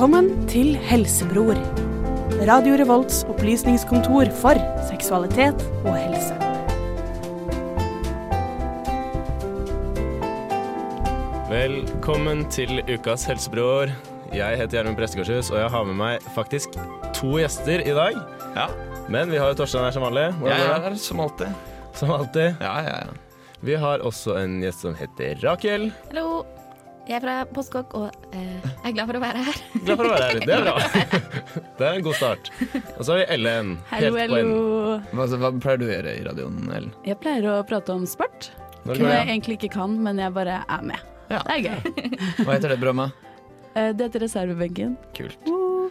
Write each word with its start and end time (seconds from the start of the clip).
Velkommen 0.00 0.46
til 0.48 0.78
Helsebror. 0.80 1.58
Radio 2.48 2.78
Revolts 2.80 3.18
opplysningskontor 3.28 4.30
for 4.32 4.56
seksualitet 4.88 5.60
og 5.82 5.92
helse. 5.92 6.38
Velkommen 11.50 12.46
til 12.48 12.80
ukas 12.88 13.26
helsebror. 13.28 13.92
Jeg 14.32 14.56
heter 14.62 14.78
Gjermund 14.78 14.96
Prestegårdshus, 14.96 15.52
og 15.52 15.60
jeg 15.60 15.68
har 15.76 15.84
med 15.90 16.00
meg 16.00 16.32
faktisk 16.32 16.80
to 17.12 17.34
gjester 17.36 17.84
i 17.84 17.92
dag. 18.00 18.16
Ja, 18.56 18.70
Men 19.12 19.28
vi 19.28 19.36
har 19.36 19.52
jo 19.52 19.60
Torstein 19.60 19.84
her 19.84 19.92
som 19.98 20.08
vanlig. 20.08 20.30
Hvordan 20.40 20.64
jeg 20.64 20.72
er 20.78 20.88
her 20.88 20.98
som 21.04 21.20
alltid. 21.26 21.60
Som 22.00 22.14
alltid. 22.16 22.56
Ja, 22.56 22.72
ja, 22.88 22.96
ja. 23.04 23.44
Vi 23.60 23.76
har 23.84 24.00
også 24.00 24.40
en 24.46 24.62
gjest 24.64 24.88
som 24.88 24.96
heter 24.96 25.36
Rakel. 25.44 25.90
Hallo. 26.08 26.46
Jeg 27.04 27.20
er 27.20 27.26
fra 27.28 27.38
Postkokk 27.52 27.94
og 28.00 28.19
eh, 28.36 28.70
er 28.84 28.94
glad 28.96 29.10
for 29.10 29.18
å 29.18 29.22
være 29.22 29.42
her. 29.46 29.60
Glad 29.84 30.00
for 30.00 30.08
å 30.08 30.12
være 30.14 30.28
her. 30.28 30.40
Det 30.44 30.54
er 30.56 30.64
bra. 30.66 30.74
Det 31.80 31.86
er 31.88 31.94
en 31.98 32.04
god 32.06 32.16
start. 32.18 32.50
Og 32.96 33.02
så 33.04 33.14
har 33.14 33.20
vi 33.22 33.26
Ellen. 33.36 33.72
Hello, 33.90 34.12
helt 34.20 34.34
på 34.34 35.16
Hva, 35.16 35.26
hva 35.42 35.50
pleier 35.62 35.80
du 35.80 35.86
å 35.86 35.92
gjøre 35.94 36.16
i 36.18 36.24
radioen, 36.28 36.58
Ellen? 36.68 36.92
Jeg 37.08 37.20
pleier 37.22 37.48
å 37.52 37.56
prate 37.68 37.94
om 37.96 38.04
sport. 38.08 38.50
Som 38.84 38.94
jeg 38.96 39.06
det? 39.08 39.22
egentlig 39.28 39.58
ikke 39.60 39.72
kan, 39.76 39.96
men 40.04 40.20
jeg 40.20 40.32
bare 40.36 40.60
er 40.64 40.86
med. 40.92 41.08
Ja. 41.30 41.42
Det 41.46 41.56
er 41.56 41.64
gøy. 41.66 42.06
Hva 42.46 42.54
heter 42.56 42.72
det 42.74 42.78
programmet? 42.80 43.26
Eh, 43.74 43.90
Det 43.94 44.08
heter 44.08 44.24
reservebenken. 44.26 44.96
Kult. 45.16 45.38
Uh. 45.46 45.90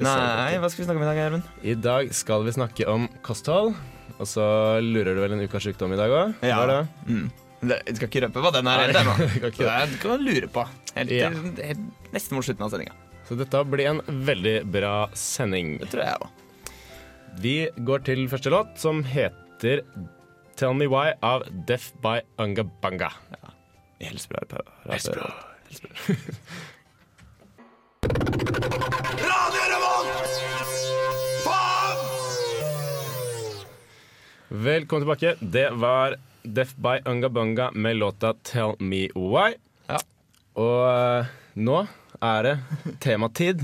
Nei, 0.00 0.56
hva 0.56 0.70
skal 0.72 0.80
vi 0.80 0.86
snakke 0.88 1.02
om 1.02 1.04
i 1.04 1.08
dag, 1.10 1.18
Gjermund? 1.20 1.48
I 1.68 1.74
dag 1.76 2.12
skal 2.16 2.46
vi 2.46 2.54
snakke 2.56 2.86
om 2.88 3.04
kosthold. 3.26 3.74
Og 4.16 4.28
så 4.28 4.44
lurer 4.80 5.16
du 5.16 5.20
vel 5.20 5.34
en 5.36 5.42
ukas 5.44 5.66
sykdom 5.66 5.92
i 5.92 5.98
dag 6.00 6.12
òg? 6.14 6.34
Ja. 6.44 6.56
Hva 6.56 6.64
er 6.64 6.70
det? 6.72 6.82
Mm. 7.10 7.26
Det- 7.62 7.82
Jeg 7.86 7.96
skal 7.96 8.08
ikke 8.08 8.22
røpe 8.26 8.42
hva 8.42 8.50
den 8.56 8.66
er. 8.66 8.88
Ennå. 8.90 9.14
det. 9.42 10.00
Kan 10.02 10.18
du 10.18 10.24
lure 10.26 10.48
på. 10.50 10.64
Helt, 10.96 11.10
Ja. 11.14 11.30
helt, 11.30 11.78
nesten 12.12 12.34
mot 12.36 12.44
slutten 12.44 12.64
av 12.66 12.70
sendinga. 12.74 12.92
Så 13.28 13.36
dette 13.38 13.64
blir 13.70 13.86
en 13.92 14.00
veldig 14.26 14.56
bra 14.74 15.08
sending. 15.14 15.78
Det 15.78 15.88
tror 15.92 16.02
jeg 16.04 16.16
òg. 16.20 16.28
Vi 17.40 17.54
går 17.86 18.02
til 18.04 18.26
første 18.28 18.50
låt, 18.52 18.74
som 18.82 19.04
heter 19.04 19.80
Tell 20.56 20.74
Me 20.74 20.86
Why 20.90 21.14
av 21.22 21.46
Deaf 21.66 21.92
by 22.02 22.18
Angabanga 22.38 23.08
Ja, 23.30 23.54
Helsebra. 24.02 24.42
Helsebra. 24.90 25.30
Velkommen 34.48 35.02
tilbake. 35.02 35.34
Det 35.40 35.70
var 35.70 36.16
Deaf 36.42 36.74
by 36.76 37.00
Ungabunga 37.06 37.70
med 37.70 37.96
låta 37.96 38.34
Tell 38.42 38.74
Me 38.78 39.08
Why. 39.14 39.54
Ja. 39.86 39.98
Og 40.58 40.80
eh, 40.90 41.30
nå 41.54 41.76
er 42.22 42.48
det 42.48 42.54
tematid. 43.04 43.62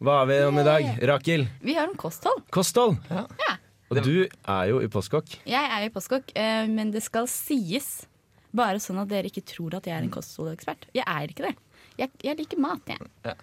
Hva 0.00 0.20
har 0.20 0.28
vi 0.30 0.36
om 0.48 0.58
i 0.60 0.64
dag? 0.64 0.86
Rakel? 1.10 1.46
Vi 1.64 1.74
har 1.76 1.88
om 1.88 1.96
kosthold. 2.00 2.42
Kosthold. 2.52 2.98
Ja. 3.08 3.24
Ja. 3.40 3.56
Og 3.90 4.02
du 4.06 4.14
er 4.28 4.68
jo 4.70 4.78
i 4.84 4.88
Postkokk. 4.92 5.40
Jeg 5.50 5.72
er 5.74 5.86
i 5.86 5.90
Postkokk, 5.92 6.30
eh, 6.38 6.68
men 6.70 6.92
det 6.94 7.02
skal 7.02 7.26
sies. 7.28 8.04
Bare 8.54 8.78
sånn 8.82 9.00
at 9.02 9.10
dere 9.10 9.30
ikke 9.30 9.42
tror 9.46 9.76
at 9.78 9.88
jeg 9.88 9.96
er 9.96 10.04
en 10.06 10.12
kostholdekspert. 10.12 10.86
Jeg 10.94 11.06
er 11.06 11.32
ikke 11.32 11.48
det. 11.48 11.56
Jeg, 11.98 12.12
jeg 12.24 12.38
liker 12.38 12.60
mat, 12.62 12.92
jeg. 12.92 13.34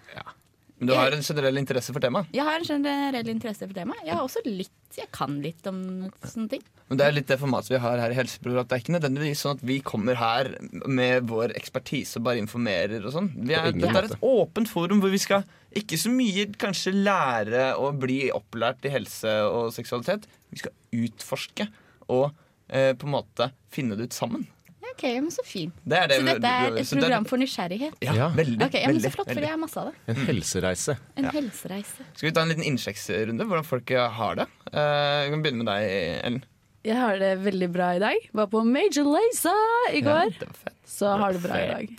Men 0.78 0.90
du 0.90 0.94
har 0.94 1.14
en 1.14 1.22
generell 1.26 1.58
interesse 1.60 1.92
for 1.94 2.02
temaet. 2.02 2.30
Jeg 2.34 2.46
har 2.46 2.62
en 2.62 2.66
generell 2.66 3.30
interesse 3.32 3.66
for 3.66 3.74
temaet. 3.76 4.04
Jeg 4.06 4.14
har 4.14 4.22
også 4.24 4.42
litt, 4.46 4.72
jeg 4.96 5.10
kan 5.12 5.36
litt 5.44 5.66
om 5.68 6.08
sånne 6.24 6.48
ting. 6.54 6.64
Men 6.88 7.00
det 7.00 7.04
er 7.04 7.14
litt 7.14 7.28
det 7.28 7.36
formatet 7.40 7.74
vi 7.74 7.80
har 7.82 8.00
her 8.00 8.14
i 8.14 8.16
Helsebror. 8.16 8.62
At 8.62 8.70
det 8.70 8.78
er 8.78 8.82
ikke 8.82 8.94
nødvendigvis 8.96 9.42
sånn 9.44 9.58
at 9.58 9.64
vi 9.68 9.76
kommer 9.84 10.16
her 10.16 10.48
med 10.88 11.28
vår 11.28 11.52
ekspertise 11.58 12.16
og 12.16 12.24
bare 12.30 12.40
informerer 12.40 13.04
og 13.04 13.12
sånn. 13.12 13.28
Dette 13.36 13.90
er 13.92 14.08
et 14.08 14.24
åpent 14.24 14.70
forum 14.72 15.02
hvor 15.04 15.12
vi 15.12 15.20
skal 15.20 15.44
ikke 15.76 16.00
så 16.00 16.12
mye 16.12 16.46
kanskje 16.56 16.94
lære 16.96 17.70
å 17.76 17.90
bli 17.92 18.22
opplært 18.32 18.88
i 18.88 18.94
helse 18.94 19.34
og 19.50 19.74
seksualitet. 19.76 20.24
Vi 20.48 20.62
skal 20.62 20.72
utforske 20.96 21.68
og 22.08 22.30
eh, 22.72 22.94
på 22.96 23.08
en 23.08 23.16
måte 23.18 23.50
finne 23.74 23.98
det 23.98 24.08
ut 24.08 24.16
sammen. 24.16 24.48
Ja, 24.88 24.94
OK, 24.94 25.02
men 25.22 25.30
så 25.34 25.44
fint. 25.44 25.74
Det 25.84 25.98
er 25.98 26.08
det 26.08 26.16
Så 26.20 26.26
dette 26.28 26.50
er 26.50 26.76
et 26.80 26.90
program 26.94 27.24
for 27.28 27.36
nysgjerrighet. 27.42 27.94
Ja, 28.02 28.14
Ja. 28.16 28.28
veldig. 28.34 28.62
Ok, 28.66 28.74
ja, 28.80 28.86
men 28.88 29.00
Så 29.04 29.10
flott, 29.12 29.28
for 29.28 29.34
veldig. 29.34 29.42
jeg 29.44 29.50
har 29.50 29.58
masse 29.60 29.76
av 29.76 29.90
det. 29.90 29.94
En 30.08 30.20
helsereise. 30.26 30.96
En 31.16 31.24
Ja. 31.24 31.30
helsereise. 31.36 32.06
Skal 32.16 32.28
vi 32.28 32.32
ta 32.32 32.40
en 32.42 32.48
liten 32.48 32.64
innsjekksrunde? 32.64 33.44
Hvordan 33.44 33.64
folk 33.64 33.90
eh, 33.90 34.08
har 34.10 34.34
det? 34.36 34.46
Eh, 34.72 35.24
vi 35.24 35.30
kan 35.34 35.42
begynne 35.42 35.62
med 35.64 35.66
deg, 35.66 36.24
Ellen. 36.24 36.44
Jeg 36.84 36.96
har 36.96 37.18
det 37.18 37.38
veldig 37.44 37.72
bra 37.72 37.90
i 37.96 37.98
dag. 37.98 38.16
Var 38.32 38.46
på 38.46 38.64
Major 38.64 39.04
Lazer 39.04 39.92
i 39.92 40.00
går, 40.00 40.24
Ja, 40.24 40.38
det 40.40 40.46
var 40.48 40.54
fett. 40.64 40.74
så 40.86 41.16
har 41.18 41.32
det 41.32 41.42
bra 41.42 41.54
i 41.54 41.66
dag. 41.68 41.98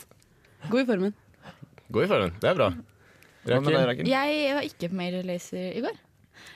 God 0.69 0.81
i 0.81 0.85
formen. 0.85 1.13
Gå 1.91 2.03
i 2.03 2.07
formen. 2.07 2.31
Det 2.39 2.49
er 2.49 2.55
bra. 2.55 2.73
Rakel? 3.47 4.07
Jeg 4.07 4.53
var 4.55 4.61
ikke 4.63 4.89
på 4.89 4.93
Major 4.95 5.23
Lazer 5.23 5.73
i 5.77 5.81
går. 5.81 5.97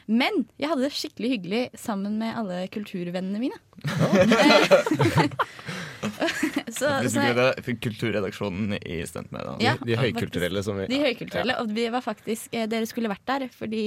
Men 0.08 0.46
jeg 0.60 0.70
hadde 0.70 0.82
det 0.84 0.92
skikkelig 0.96 1.30
hyggelig 1.38 1.70
sammen 1.80 2.18
med 2.18 2.36
alle 2.36 2.68
kulturvennene 2.72 3.40
mine. 3.40 3.58
så, 6.78 6.92
Hvis 7.04 7.16
så, 7.16 7.22
du 7.22 7.24
ikke 7.24 7.38
det, 7.40 7.78
Kulturredaksjonen 7.84 8.78
i 8.80 9.00
Stuntmedia. 9.08 9.56
Ja. 9.64 9.74
De 9.82 9.98
høykulturelle 10.00 10.64
som 10.66 10.80
vi 10.80 10.88
de 10.92 11.02
høykulturelle. 11.04 11.58
Og 11.64 11.74
vi 11.74 11.88
var 11.94 12.06
faktisk, 12.06 12.54
eh, 12.54 12.68
dere 12.70 12.90
skulle 12.90 13.12
vært 13.12 13.26
der 13.30 13.50
fordi 13.54 13.84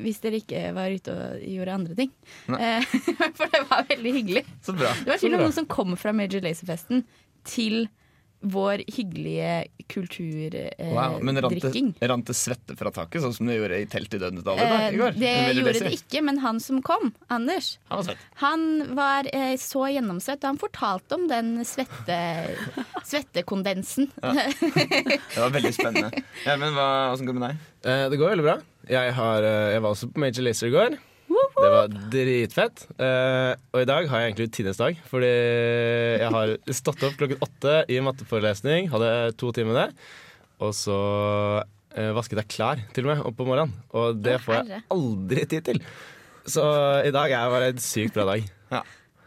hvis 0.00 0.22
dere 0.22 0.38
ikke 0.40 0.60
var 0.72 0.92
ute 0.92 1.12
og 1.12 1.42
gjorde 1.44 1.74
andre 1.76 1.96
ting. 1.98 2.12
Eh, 2.48 2.92
For 3.38 3.52
det 3.52 3.64
var 3.68 3.88
veldig 3.90 4.14
hyggelig. 4.18 4.44
Så 4.64 4.76
bra. 4.76 4.92
Det 5.02 5.12
var 5.12 5.20
til 5.20 5.32
og 5.32 5.36
med 5.36 5.44
noen 5.46 5.58
som 5.58 5.68
kom 5.68 5.96
fra 6.00 6.14
Major 6.16 6.44
Lazer-festen 6.44 7.04
til 7.48 7.84
vår 8.42 8.82
hyggelige 8.90 9.52
Wow, 10.92 11.18
men 11.22 11.38
rant 11.42 11.62
det, 11.62 12.08
rant 12.08 12.26
det 12.26 12.36
svette 12.36 12.76
fra 12.78 12.90
taket, 12.94 13.22
sånn 13.24 13.34
som 13.36 13.48
det 13.50 13.58
gjorde 13.58 13.80
i 13.82 13.86
teltet 13.90 14.18
i 14.18 14.22
da, 14.22 14.54
Eh, 14.56 14.86
i 14.94 14.98
går? 15.00 15.16
det 15.18 15.32
gjorde 15.58 15.74
det 15.78 15.92
ikke, 15.98 16.22
men 16.26 16.40
han 16.42 16.60
som 16.62 16.80
kom, 16.82 17.12
Anders, 17.32 17.78
Han 17.90 18.02
var 18.06 18.16
han 18.42 18.64
var 18.96 19.28
eh, 19.32 19.54
så 19.60 19.86
gjennomsvett, 19.92 20.42
og 20.42 20.52
han 20.54 20.60
fortalte 20.60 21.18
om 21.18 21.28
den 21.30 21.54
svette, 21.68 22.18
svettekondensen. 23.10 24.10
Det 24.16 25.38
var 25.38 25.54
veldig 25.54 25.74
spennende. 25.76 26.24
Ja, 26.46 26.56
men 26.60 26.74
hva, 26.76 26.88
Åssen 27.12 27.28
går 27.28 27.36
det 27.36 27.42
med 27.42 27.48
deg? 27.54 27.70
Eh, 27.86 28.04
det 28.12 28.20
går 28.20 28.34
veldig 28.34 28.46
bra. 28.48 28.58
Jeg, 28.90 29.14
har, 29.16 29.46
eh, 29.46 29.72
jeg 29.76 29.84
var 29.84 29.94
også 29.94 30.10
på 30.12 30.22
Major 30.22 30.46
Lazer 30.46 30.70
i 30.70 30.74
går. 30.74 30.98
Det 31.56 31.70
var 31.74 31.92
dritfett. 32.12 32.84
Uh, 32.98 33.52
og 33.72 33.82
i 33.82 33.88
dag 33.88 34.08
har 34.10 34.22
jeg 34.22 34.32
egentlig 34.32 34.48
tidenes 34.56 34.80
dag. 34.80 34.98
Fordi 35.10 35.30
jeg 35.30 36.30
har 36.36 36.54
stått 36.80 37.04
opp 37.08 37.18
klokken 37.20 37.44
åtte 37.44 37.76
i 37.92 38.00
matteforelesning. 38.04 38.90
Hadde 38.92 39.12
to 39.40 39.52
timer 39.54 39.72
med 39.72 39.80
det. 39.80 40.08
Og 40.62 40.74
så 40.76 40.96
uh, 41.62 42.10
vasket 42.16 42.42
jeg 42.42 42.52
klær 42.56 42.82
til 42.94 43.06
og 43.06 43.12
med 43.12 43.28
opp 43.30 43.38
på 43.38 43.46
morgenen. 43.48 43.76
Og 43.98 44.18
det 44.22 44.38
får 44.42 44.60
jeg 44.62 44.82
aldri 44.96 45.46
tid 45.50 45.70
til. 45.70 45.84
Så 46.48 46.64
i 47.06 47.14
dag 47.14 47.30
er 47.30 47.52
bare 47.52 47.70
en 47.70 47.82
sykt 47.82 48.16
bra 48.16 48.26
dag. 48.32 48.50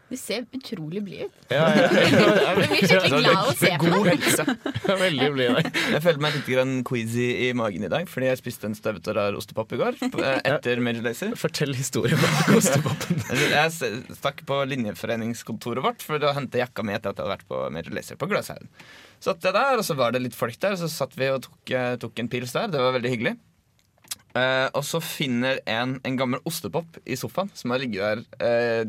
Du 0.06 0.14
ser 0.14 0.44
utrolig 0.54 1.00
blid 1.02 1.22
ut. 1.26 1.38
Ja, 1.50 1.64
ja, 1.74 1.86
ja. 1.90 2.26
Jeg 2.46 2.56
blir 2.60 2.68
skikkelig 2.86 3.18
glad 3.24 3.38
av 3.40 3.48
å 3.50 3.54
se 3.58 3.70
på 3.80 3.88
God 3.90 4.10
helse. 4.12 4.44
Veldig 5.00 5.28
blid 5.34 5.48
i 5.48 5.54
dag. 5.56 5.80
Jeg 5.96 6.02
følte 6.04 6.22
meg 6.22 6.36
litt 6.36 6.50
grann 6.52 6.74
queasy 6.86 7.24
i 7.48 7.48
magen 7.58 7.86
i 7.88 7.90
dag, 7.90 8.06
fordi 8.10 8.28
jeg 8.28 8.38
spiste 8.38 8.68
en 8.70 8.76
støvet 8.78 9.10
og 9.10 9.16
rar 9.18 9.38
ostepop 9.40 9.74
i 9.74 9.80
går. 9.80 9.98
Etter 10.36 10.82
Major 10.84 11.02
Lazer. 11.08 11.34
Fortell 11.40 11.74
historien 11.74 12.22
bak 12.22 12.52
ostepopen. 12.60 13.18
Jeg 13.50 13.74
stakk 14.20 14.44
på 14.46 14.60
linjeforeningskontoret 14.70 15.82
vårt 15.88 16.06
for 16.06 16.22
å 16.22 16.34
hente 16.38 16.62
jakka 16.62 16.86
mi 16.86 16.94
etter 16.94 17.10
at 17.10 17.18
jeg 17.18 17.26
hadde 17.26 17.34
vært 17.34 17.50
på 17.50 17.64
Major 17.74 17.98
Lazer 17.98 18.20
på 18.20 18.30
Gløshaugen. 18.30 18.70
Så 19.18 19.32
satt 19.32 19.48
jeg 19.48 19.56
der, 19.58 19.80
og 19.80 19.88
så 19.88 19.96
var 19.98 20.14
det 20.14 20.22
litt 20.22 20.38
folk 20.38 20.54
der, 20.62 20.76
og 20.76 20.84
så 20.84 20.90
satt 20.92 21.18
vi 21.18 21.32
og 21.32 21.42
tok, 21.48 21.58
eh, 21.74 21.96
tok 21.98 22.22
en 22.22 22.30
pils 22.30 22.54
der. 22.54 22.70
Det 22.70 22.78
var 22.84 22.94
veldig 22.94 23.10
hyggelig. 23.16 23.34
Eh, 24.36 24.68
og 24.76 24.84
så 24.84 25.00
finner 25.00 25.58
en 25.66 25.96
en 26.04 26.16
gammel 26.20 26.42
ostepop 26.46 26.98
i 27.08 27.16
sofaen 27.16 27.50
som 27.56 27.72
har 27.72 27.80
ligget 27.80 28.04
der 28.04 28.22
eh, 28.44 28.84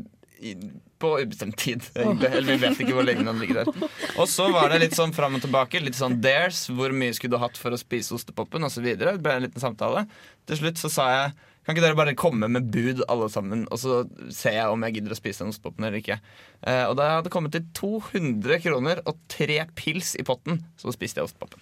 på 1.02 1.12
ubestemt 1.22 1.58
tid. 1.58 1.84
Egentlig. 1.96 2.30
Eller 2.32 2.48
vi 2.54 2.58
vet 2.62 2.80
ikke 2.84 2.96
hvor 2.98 3.06
lenge 3.06 3.26
den 3.28 3.42
ligger 3.42 3.64
der. 3.64 3.90
Og 4.22 4.30
så 4.32 4.48
var 4.54 4.72
det 4.74 4.80
litt 4.86 4.98
sånn 4.98 5.14
fram 5.16 5.38
og 5.38 5.44
tilbake. 5.46 5.82
Litt 5.84 5.98
sånn 6.00 6.20
dares. 6.24 6.66
Hvor 6.74 6.94
mye 6.96 7.14
skulle 7.18 7.38
du 7.38 7.42
hatt 7.42 7.60
for 7.60 7.76
å 7.76 7.80
spise 7.82 8.16
ostepopen? 8.18 8.66
Og 8.66 8.74
så 8.74 8.84
videre. 8.86 9.18
Det 9.18 9.26
ble 9.26 9.38
en 9.38 9.46
liten 9.48 9.64
samtale. 9.64 10.08
Til 10.50 10.62
slutt 10.64 10.82
så 10.82 10.92
sa 10.94 11.12
jeg 11.14 11.38
kan 11.68 11.76
ikke 11.76 11.84
dere 11.84 12.00
bare 12.00 12.14
komme 12.16 12.48
med 12.48 12.70
bud 12.72 13.02
alle 13.12 13.26
sammen, 13.28 13.66
og 13.68 13.76
så 13.82 13.98
ser 14.32 14.54
jeg 14.56 14.72
om 14.72 14.86
jeg 14.86 14.94
gidder 14.96 15.12
å 15.12 15.18
spise 15.20 15.44
den 15.44 15.52
ostepopen 15.52 15.84
eller 15.84 16.00
ikke. 16.00 16.16
Eh, 16.64 16.86
og 16.88 16.94
da 16.96 17.10
jeg 17.10 17.18
hadde 17.18 17.32
kommet 17.34 17.52
til 17.58 17.66
200 17.76 18.62
kroner 18.64 19.02
og 19.04 19.20
tre 19.28 19.58
pils 19.76 20.14
i 20.16 20.24
potten, 20.24 20.62
så 20.80 20.96
spiste 20.96 21.20
jeg 21.20 21.28
ostepopen. 21.28 21.60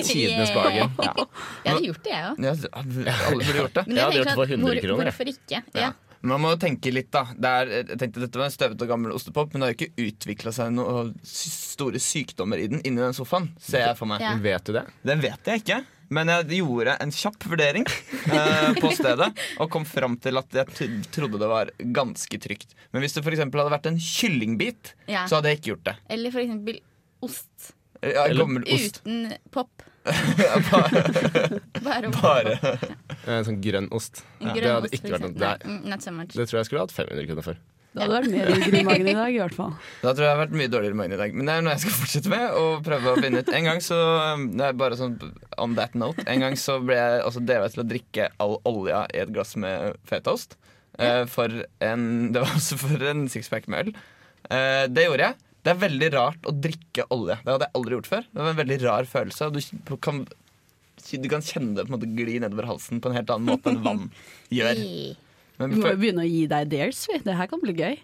Tidenes 0.00 0.54
bargain. 0.56 0.96
Ja. 0.96 1.12
Jeg 1.66 1.74
hadde 1.74 1.86
gjort 1.90 2.02
det, 2.08 2.14
jeg 2.14 2.24
òg. 2.30 2.40
Ja, 2.40 2.56
alle 3.28 3.44
burde 3.44 3.60
gjort 3.60 3.76
det. 3.76 3.84
Men 3.86 3.96
Jeg 3.96 4.04
hadde 4.06 4.18
gjort 4.18 4.30
det 4.30 4.36
for 4.40 4.56
100 4.56 4.82
kroner, 4.86 5.10
jeg. 5.10 5.12
Hvorfor 5.12 5.32
ikke? 5.34 5.62
Ja. 5.76 5.92
Man 6.26 6.42
må 6.42 6.52
jo 6.54 6.60
tenke 6.62 6.92
litt, 6.94 7.10
da. 7.14 7.24
Det 7.36 7.50
er, 7.60 7.72
jeg 7.92 7.98
tenkte 8.00 8.22
Dette 8.24 8.40
var 8.40 8.48
en 8.50 8.54
støvete 8.54 8.86
og 8.86 8.92
gammel 8.92 9.14
ostepop, 9.16 9.52
men 9.52 9.62
det 9.62 9.66
har 9.68 9.74
jo 9.74 9.78
ikke 9.86 10.06
utvikla 10.10 10.52
seg 10.56 10.72
noen 10.76 11.12
store 11.26 12.00
sykdommer 12.02 12.62
i 12.62 12.68
den 12.72 12.80
inni 12.86 13.02
den 13.02 13.16
sofaen. 13.16 13.50
Ser 13.62 13.84
jeg 13.88 13.98
for 13.98 14.10
meg. 14.10 14.24
Ja. 14.24 14.34
Vet 14.42 14.66
du 14.68 14.74
det? 14.76 14.86
Det 15.06 15.18
vet 15.22 15.52
jeg 15.52 15.62
ikke. 15.64 15.80
Men 16.14 16.30
jeg 16.30 16.60
gjorde 16.60 16.92
en 17.02 17.10
kjapp 17.10 17.46
vurdering 17.50 17.86
eh, 18.36 18.68
på 18.78 18.92
stedet 18.94 19.26
og 19.58 19.70
kom 19.74 19.86
fram 19.88 20.14
til 20.22 20.38
at 20.38 20.54
jeg 20.54 20.92
trodde 21.14 21.40
det 21.42 21.48
var 21.50 21.72
ganske 21.96 22.38
trygt. 22.42 22.76
Men 22.94 23.02
hvis 23.02 23.16
det 23.16 23.24
eksempel 23.26 23.62
hadde 23.62 23.74
vært 23.74 23.88
en 23.90 23.98
kyllingbit, 23.98 24.94
Ja. 25.10 25.24
så 25.26 25.40
hadde 25.40 25.50
jeg 25.50 25.60
ikke 25.60 25.72
gjort 25.74 25.88
det. 25.90 25.96
Eller 26.14 26.38
eksempel 26.44 26.80
ost 27.26 27.72
Ja, 28.04 28.26
Eller 28.28 28.44
gammel 28.44 28.66
ost. 28.70 29.00
uten 29.02 29.32
pop. 29.50 29.82
Bare, 31.86 32.10
Bare 32.14 32.56
En 33.26 33.46
sånn 33.46 33.62
grønn 33.62 33.88
ost. 33.94 34.22
Grønn 34.40 34.54
det 34.60 34.70
hadde 34.70 34.90
ost, 34.90 34.98
ikke 34.98 35.14
vært 35.14 35.24
noe 35.24 35.32
det, 35.34 35.54
Nei, 35.64 35.96
mm, 35.96 36.28
so 36.30 36.38
det 36.40 36.46
tror 36.50 36.60
jeg 36.60 36.68
skulle 36.68 36.84
hatt 36.84 36.94
500 36.94 37.26
kroner 37.30 37.46
for. 37.46 37.64
Da 37.96 38.04
hadde 38.04 38.16
vært 38.18 38.32
mer 38.34 38.50
rugger 38.52 38.74
i 38.76 38.82
magen 38.84 39.08
i 39.08 39.14
dag, 39.16 39.30
i 39.32 39.38
hvert 39.40 39.56
fall. 39.56 39.70
Da 40.02 40.12
tror 40.12 40.26
jeg 40.26 40.34
har 40.34 40.40
vært 40.42 40.56
mye 40.60 40.68
dårligere 40.68 40.96
i 40.96 40.98
magen 41.00 41.14
i 41.16 41.20
dag. 41.20 41.36
Men 41.36 41.48
det 41.48 41.54
er 41.54 41.64
noe 41.64 41.72
jeg 41.72 41.82
skal 41.86 41.94
fortsette 41.96 42.32
med. 42.32 42.44
Og 42.60 42.84
prøve 42.84 43.14
å 43.14 43.22
finne 43.24 43.40
ut 43.40 43.52
En 43.56 43.68
gang 43.70 43.80
så 43.84 44.00
det 44.52 44.66
er 44.66 44.76
bare 44.76 44.98
sånn 45.00 45.14
on 45.62 45.76
that 45.78 45.96
note 45.96 46.26
En 46.28 46.44
gang 46.44 46.58
så 46.60 46.76
ble 46.84 46.98
jeg 46.98 47.22
også 47.24 47.42
drevet 47.48 47.72
til 47.72 47.82
å 47.82 47.88
drikke 47.94 48.28
all 48.44 48.58
olja 48.68 49.06
i 49.16 49.22
et 49.24 49.32
glass 49.32 49.56
med 49.60 49.96
fetaost. 50.08 50.58
Ja. 50.96 51.24
for 51.28 51.52
en 51.84 52.32
Det 52.32 52.40
var 52.40 52.54
også 52.56 52.78
for 52.80 53.02
en 53.10 53.26
sixpack 53.32 53.66
med 53.68 53.88
øl. 53.88 53.96
Eh, 54.48 54.84
det 54.92 55.08
gjorde 55.08 55.30
jeg. 55.30 55.45
Det 55.66 55.72
er 55.74 55.78
veldig 55.82 56.08
rart 56.14 56.46
å 56.46 56.52
drikke 56.54 57.08
olje. 57.10 57.40
Det 57.42 57.50
hadde 57.50 57.66
jeg 57.66 57.74
aldri 57.74 57.96
gjort 57.96 58.08
før. 58.12 58.26
Det 58.30 58.42
var 58.42 58.52
en 58.52 58.58
veldig 58.60 58.76
rar 58.84 59.08
følelse. 59.10 59.48
Du 59.56 59.96
kan, 59.98 60.20
du 61.26 61.30
kan 61.32 61.42
kjenne 61.42 61.74
det 61.74 61.86
på 61.88 61.90
en 61.90 61.96
måte 61.96 62.10
gli 62.14 62.36
nedover 62.42 62.68
halsen 62.70 63.02
på 63.02 63.10
en 63.10 63.18
helt 63.18 63.32
annen 63.34 63.50
måte 63.50 63.72
enn 63.72 63.82
vann 63.82 64.04
gjør. 64.60 64.82
Men 65.58 65.72
Vi 65.72 65.80
må 65.80 65.90
jo 65.90 65.98
begynne 66.04 66.22
å 66.22 66.28
gi 66.28 66.44
deg 66.52 66.70
dares, 66.70 67.02
vi. 67.10 67.18
Det 67.24 67.34
her 67.34 67.50
kan 67.50 67.64
bli 67.64 67.74
gøy. 67.74 67.98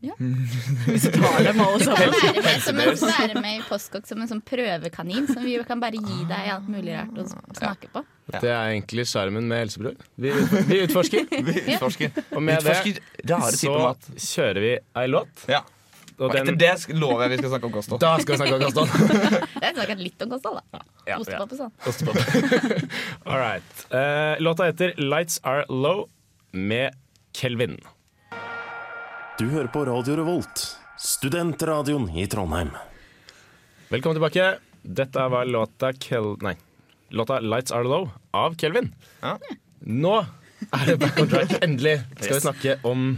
Ja. 0.00 0.14
Hvis 0.88 1.06
du 1.06 1.16
tar 1.20 1.42
dem 1.44 1.58
alle 1.60 1.80
sammen. 1.84 2.14
Være 2.16 2.74
med, 2.74 2.86
en, 2.88 3.00
være 3.04 3.42
med 3.44 3.58
i 3.58 3.64
Postkokk 3.68 4.06
som 4.08 4.22
en 4.24 4.30
sånn 4.30 4.40
prøvekanin 4.50 5.28
som 5.28 5.44
vi 5.44 5.58
kan 5.68 5.82
bare 5.82 6.00
gi 6.00 6.22
deg 6.30 6.52
alt 6.56 6.70
mulig 6.72 6.94
rart 6.96 7.20
å 7.20 7.26
smake 7.28 7.90
på. 7.92 8.02
Det 8.32 8.48
er 8.48 8.70
egentlig 8.72 9.04
sjarmen 9.10 9.46
med 9.50 9.60
Helsebror. 9.66 9.98
Vi, 10.16 10.32
vi 10.70 10.80
utforsker. 10.86 11.28
vi 11.30 11.60
utforsker. 11.74 12.16
Og 12.32 12.42
med 12.42 12.62
Utforsker 12.62 12.98
det 13.30 13.42
så 13.60 13.76
kjører 14.16 14.64
vi 14.64 14.72
ei 15.02 15.06
låt. 15.10 15.44
Ja. 15.52 15.60
Og 16.20 16.34
den... 16.34 16.42
etter 16.42 16.56
det 16.60 16.98
lover 17.00 17.24
jeg 17.24 17.32
vi 17.32 17.36
skal 17.40 17.52
snakke 17.54 17.68
om 17.70 17.72
kosthold. 17.72 18.00
da 18.02 18.10
skal 18.20 18.34
vi 18.34 18.38
snakke 18.42 18.56
om 18.58 18.64
kosthold. 18.66 18.88
jeg 19.64 19.74
snakket 19.76 20.02
litt 20.04 20.24
om 20.24 20.32
kosthold, 20.34 20.58
da. 20.60 20.80
Ja, 21.08 21.16
Ostepop 21.16 21.54
og 21.54 21.60
sånn. 21.62 21.70
Ostepop. 21.88 22.18
All 23.30 23.40
right. 23.40 23.70
Uh, 23.88 24.36
låta 24.44 24.68
heter 24.68 24.92
'Lights 25.00 25.40
Are 25.48 25.64
Low' 25.72 26.10
med 26.52 26.98
Kelvin. 27.32 27.78
Du 29.40 29.46
hører 29.48 29.70
på 29.72 29.84
Radio 29.88 30.18
Revolt, 30.20 30.64
studentradioen 31.00 32.10
i 32.12 32.26
Trondheim. 32.28 32.74
Velkommen 33.88 34.20
tilbake. 34.20 34.58
Dette 34.82 35.24
var 35.32 35.48
låta 35.48 35.94
Kel... 35.96 36.34
Nei. 36.44 36.58
Låta 37.16 37.40
'Lights 37.40 37.72
Are 37.72 37.88
Low' 37.88 38.10
av 38.36 38.58
Kelvin. 38.60 38.92
Ja. 39.22 39.38
Nå 39.80 40.18
er 40.68 40.84
det 40.86 40.98
back 41.00 41.16
on 41.24 41.32
track. 41.32 41.56
Endelig 41.64 42.02
skal 42.20 42.34
vi 42.36 42.42
snakke 42.44 42.76
om 42.84 43.08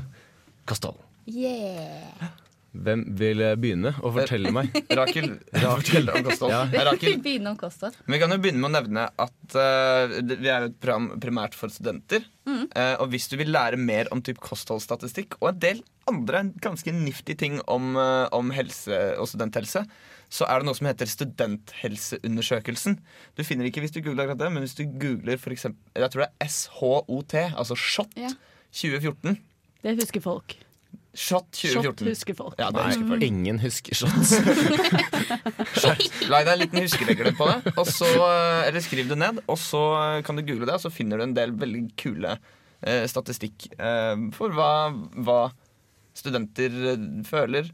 kosthold. 0.70 1.02
Yeah. 1.26 2.30
Hvem 2.72 3.02
vil 3.20 3.42
begynne 3.60 3.90
å 4.00 4.10
fortelle 4.14 4.48
meg? 4.54 4.72
Rakel, 4.98 5.34
Rakel 5.60 6.08
om 6.08 6.24
kosthold. 6.24 6.54
Ja. 6.54 6.84
Rakel. 6.88 7.18
Begynne 7.26 7.52
om 7.52 7.58
kosthold. 7.60 7.98
Men 8.06 8.16
vi 8.16 8.20
kan 8.22 8.32
jo 8.32 8.38
begynne 8.40 8.62
med 8.62 8.70
å 8.70 8.76
nevne 8.78 9.04
at 9.20 9.56
uh, 9.58 10.14
vi 10.32 10.48
er 10.48 10.64
jo 10.64 10.70
et 10.70 10.78
program 10.80 11.10
primært 11.20 11.58
for 11.58 11.72
studenter. 11.72 12.24
Eh, 12.42 12.96
og 12.98 13.12
hvis 13.12 13.28
du 13.30 13.36
vil 13.38 13.52
lære 13.54 13.78
mer 13.78 14.08
om 14.10 14.18
typ 14.24 14.40
kostholdsstatistikk 14.42 15.36
og 15.38 15.52
en 15.52 15.60
del 15.62 15.82
andre 16.10 16.40
ganske 16.64 16.90
nifty 16.96 17.36
ting 17.38 17.60
om, 17.70 17.92
uh, 17.94 18.26
om 18.34 18.50
helse 18.56 18.96
og 19.20 19.28
studenthelse, 19.30 19.84
så 20.32 20.48
er 20.48 20.58
det 20.58 20.66
noe 20.66 20.78
som 20.78 20.88
heter 20.88 21.10
Studenthelseundersøkelsen. 21.12 22.96
Du 23.36 23.44
finner 23.46 23.68
ikke 23.68 23.84
hvis 23.84 23.92
du 23.94 24.00
googler 24.00 24.24
akkurat 24.24 24.40
det, 24.46 24.50
men 24.54 24.64
hvis 24.64 24.78
du 24.78 24.86
googler 24.88 25.38
for 25.40 25.54
eksempel, 25.54 25.84
jeg 25.92 26.14
tror 26.14 26.24
det 26.24 26.32
er 26.40 26.52
SHOT, 26.56 27.38
altså 27.52 27.78
SHOT 27.78 28.18
Ja. 28.24 28.32
2014. 28.72 29.36
Det 29.84 29.98
husker 30.00 30.24
folk. 30.24 30.56
SHOT 31.12 31.50
2014. 31.52 31.82
Shot 31.82 32.00
husker 32.08 32.36
folk. 32.38 32.54
Ja, 32.56 32.70
det 32.72 32.78
Nei, 32.80 32.86
husker 32.88 33.08
folk. 33.10 33.24
ingen 33.26 33.58
husker 33.60 33.98
shots. 33.98 34.32
Lag 36.32 36.46
deg 36.46 36.52
en 36.54 36.62
liten 36.62 36.80
huskeregler 36.86 37.36
på 37.36 37.48
det, 37.50 37.74
og 37.76 37.84
så, 37.88 38.08
eh, 38.08 38.62
eller 38.70 38.84
skriv 38.84 39.10
det 39.10 39.18
ned. 39.20 39.42
Og 39.44 39.60
så 39.60 39.82
kan 40.24 40.40
du 40.40 40.44
google 40.46 40.68
det, 40.70 40.78
og 40.78 40.84
så 40.86 40.92
finner 40.94 41.20
du 41.20 41.26
en 41.28 41.36
del 41.36 41.52
veldig 41.60 41.84
kule 42.00 42.38
eh, 42.80 43.04
statistikk 43.12 43.68
eh, 43.76 44.16
for 44.36 44.56
hva, 44.56 44.72
hva 45.20 45.38
studenter 46.16 46.76
eh, 46.94 47.06
føler 47.28 47.68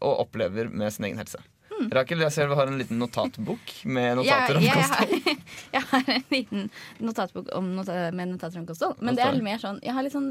og 0.00 0.26
opplever 0.26 0.68
med 0.68 0.92
sin 0.92 1.08
egen 1.08 1.20
helse. 1.22 1.40
Rakel, 1.92 2.22
jeg 2.24 2.32
ser 2.32 2.48
vi 2.48 2.56
har 2.56 2.70
en 2.70 2.78
liten 2.80 2.96
notatbok 3.00 3.72
med 3.84 4.16
notater 4.16 4.56
om 4.56 4.64
kosthold. 4.64 5.10
jeg, 5.12 5.26
har, 5.28 5.42
jeg 5.74 5.82
har 5.90 6.08
en 6.14 6.24
liten 6.32 6.70
notatbok 7.04 7.50
om 7.56 7.68
nota, 7.76 7.98
med 8.16 8.32
notater 8.32 8.62
om 8.62 8.68
kosthold. 8.68 8.96
Men 9.04 9.18
det 9.18 9.26
er 9.26 9.36
mer 9.44 9.60
sånn 9.60 9.82
Jeg 9.84 9.92
har 9.92 10.06
litt 10.06 10.14
sånn, 10.14 10.30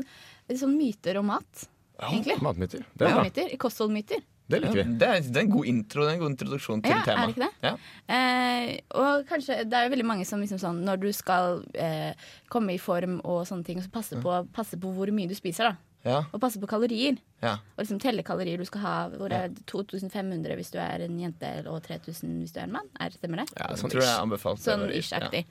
litt 0.50 0.62
sånn 0.62 0.74
myter 0.78 1.20
om 1.22 1.30
mat, 1.30 1.68
egentlig. 2.00 2.38
Matmyter. 2.42 2.86
Det 2.94 3.08
er 3.08 3.14
bra. 3.14 3.24
Myter, 3.24 3.58
kostholdmyter. 3.58 4.24
Det 4.48 4.60
liker 4.62 4.78
vi. 4.78 4.84
det, 5.02 5.08
er, 5.10 5.22
det 5.26 5.38
er 5.40 5.42
en 5.48 5.50
god 5.50 5.66
intro, 5.66 6.04
det 6.06 6.12
er 6.12 6.14
en 6.14 6.20
god 6.22 6.34
introduksjon 6.36 6.82
til 6.86 6.92
Ja, 6.94 7.00
er 7.02 7.16
det 7.18 7.34
ikke 7.34 7.48
det? 7.48 7.54
Ja. 7.66 7.72
Eh, 8.14 8.68
og 8.94 9.24
kanskje 9.26 9.56
Det 9.66 9.74
er 9.74 9.88
jo 9.88 9.94
veldig 9.96 10.06
mange 10.06 10.26
som 10.30 10.38
liksom 10.44 10.60
sånn 10.62 10.84
Når 10.86 11.00
du 11.02 11.08
skal 11.18 11.64
eh, 11.74 12.14
komme 12.54 12.76
i 12.76 12.78
form 12.78 13.16
og 13.26 13.48
sånne 13.50 13.66
ting, 13.66 13.82
så 13.82 13.90
passe 13.90 14.20
på, 14.22 14.36
passe 14.54 14.78
på 14.78 14.92
hvor 14.94 15.10
mye 15.18 15.32
du 15.32 15.34
spiser. 15.34 15.72
da 15.72 15.76
Ja, 16.06 16.20
Og 16.30 16.38
passe 16.44 16.62
på 16.62 16.70
kalorier. 16.70 17.18
ja. 17.42 17.56
Og 17.74 17.82
liksom 17.82 17.98
telle 18.00 18.22
kalorier 18.22 18.62
du 18.62 18.66
skal 18.70 18.82
ha. 18.86 18.94
Hvor 19.18 19.34
det 19.34 19.40
er 19.48 19.56
2500 19.66 20.54
hvis 20.60 20.70
du 20.76 20.78
er 20.78 21.02
en 21.08 21.18
jente, 21.20 21.50
og 21.66 21.82
3000 21.88 22.38
hvis 22.44 22.54
du 22.54 22.60
er 22.60 22.68
en 22.68 22.76
mann. 22.78 22.92
Er, 23.02 23.10
stemmer 23.18 23.42
det? 23.42 23.48
Ja, 23.58 23.72
sånn 23.82 23.90
tror 23.90 24.06
jeg 24.06 24.14
anbefalt 24.28 24.62
Sånn 24.62 24.86
ish-aktig. 24.94 25.42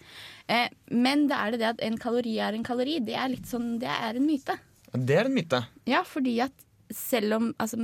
Eh, 0.47 0.69
men 0.94 1.26
det 1.26 1.35
er 1.40 1.50
det 1.50 1.61
det 1.64 1.69
at 1.73 1.82
en 1.82 1.99
kalori 1.99 2.38
er 2.38 2.55
en 2.55 2.62
kalori. 2.62 3.00
Det 3.02 3.19
er 3.19 3.35
litt 3.35 3.50
sånn, 3.50 3.81
det 3.82 3.90
er 3.90 4.14
en 4.23 4.26
myte. 4.31 4.55
Det 4.94 5.17
er 5.19 5.29
en 5.29 5.35
myte. 5.35 5.61
Ja, 5.91 6.05
fordi 6.06 6.37
at 6.44 6.52
selv 6.94 7.35
om 7.38 7.50
altså, 7.58 7.79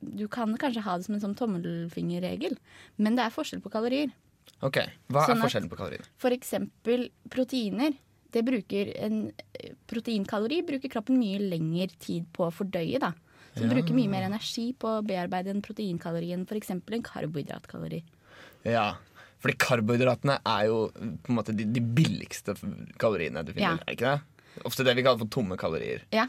Du 0.00 0.26
kan 0.32 0.56
kanskje 0.58 0.82
ha 0.82 0.96
det 0.96 1.06
som 1.06 1.14
en 1.14 1.22
sånn 1.22 1.36
tommelfingerregel, 1.38 2.56
men 2.98 3.18
det 3.18 3.26
er 3.26 3.34
forskjell 3.34 3.60
på 3.62 3.70
kalorier. 3.72 4.12
Ok, 4.64 4.78
Hva 5.12 5.26
Sånn 5.28 5.38
er 5.38 5.44
forskjellen 5.46 5.70
på 5.70 5.78
kaloriene? 5.78 6.08
For 6.20 6.34
eksempel 6.34 7.10
proteiner. 7.32 7.94
Det 8.30 8.42
bruker 8.46 8.92
en 9.02 9.18
proteinkalori 9.90 10.60
bruker 10.66 10.92
kroppen 10.92 11.18
mye 11.18 11.40
lengre 11.42 11.88
tid 11.98 12.28
på 12.32 12.46
å 12.46 12.54
fordøye. 12.54 13.00
da. 13.02 13.12
Så 13.54 13.64
den 13.64 13.72
bruker 13.74 13.96
mye 13.96 14.10
mer 14.10 14.26
energi 14.28 14.70
på 14.78 14.98
å 14.98 15.04
bearbeide 15.04 15.50
en 15.50 15.62
proteinkalori 15.64 16.30
enn 16.36 16.46
f.eks. 16.46 16.70
en 16.70 17.06
karbohydratkalori. 17.08 18.02
Ja, 18.64 18.92
fordi 19.42 19.56
karbohydratene 19.58 20.38
er 20.46 20.66
jo 20.68 20.82
på 20.94 21.32
en 21.32 21.38
måte 21.38 21.54
de, 21.56 21.66
de 21.66 21.80
billigste 21.82 22.54
kaloriene 23.00 23.42
du 23.44 23.54
finner. 23.56 23.80
Ja. 23.80 23.94
Ikke 23.94 24.12
det? 24.12 24.44
Ofte 24.68 24.84
det 24.86 24.94
vi 24.98 25.04
kaller 25.06 25.22
for 25.22 25.32
tomme 25.32 25.56
kalorier. 25.58 26.04
Ja, 26.14 26.28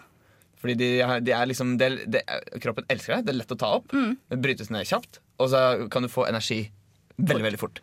Fordi 0.61 0.75
de, 0.77 0.89
de 1.25 1.33
er 1.33 1.47
liksom 1.49 1.75
de, 1.81 1.87
de, 2.13 2.19
Kroppen 2.61 2.85
elsker 2.93 3.15
deg. 3.17 3.25
Det 3.25 3.33
er 3.33 3.39
lett 3.39 3.53
å 3.55 3.57
ta 3.57 3.69
opp. 3.79 3.93
Det 3.95 4.37
brytes 4.43 4.69
ned 4.69 4.85
kjapt. 4.85 5.17
Og 5.41 5.49
så 5.49 5.61
kan 5.93 6.05
du 6.05 6.09
få 6.13 6.27
energi 6.29 6.67
veldig, 7.17 7.45
veldig 7.47 7.59
fort. 7.61 7.81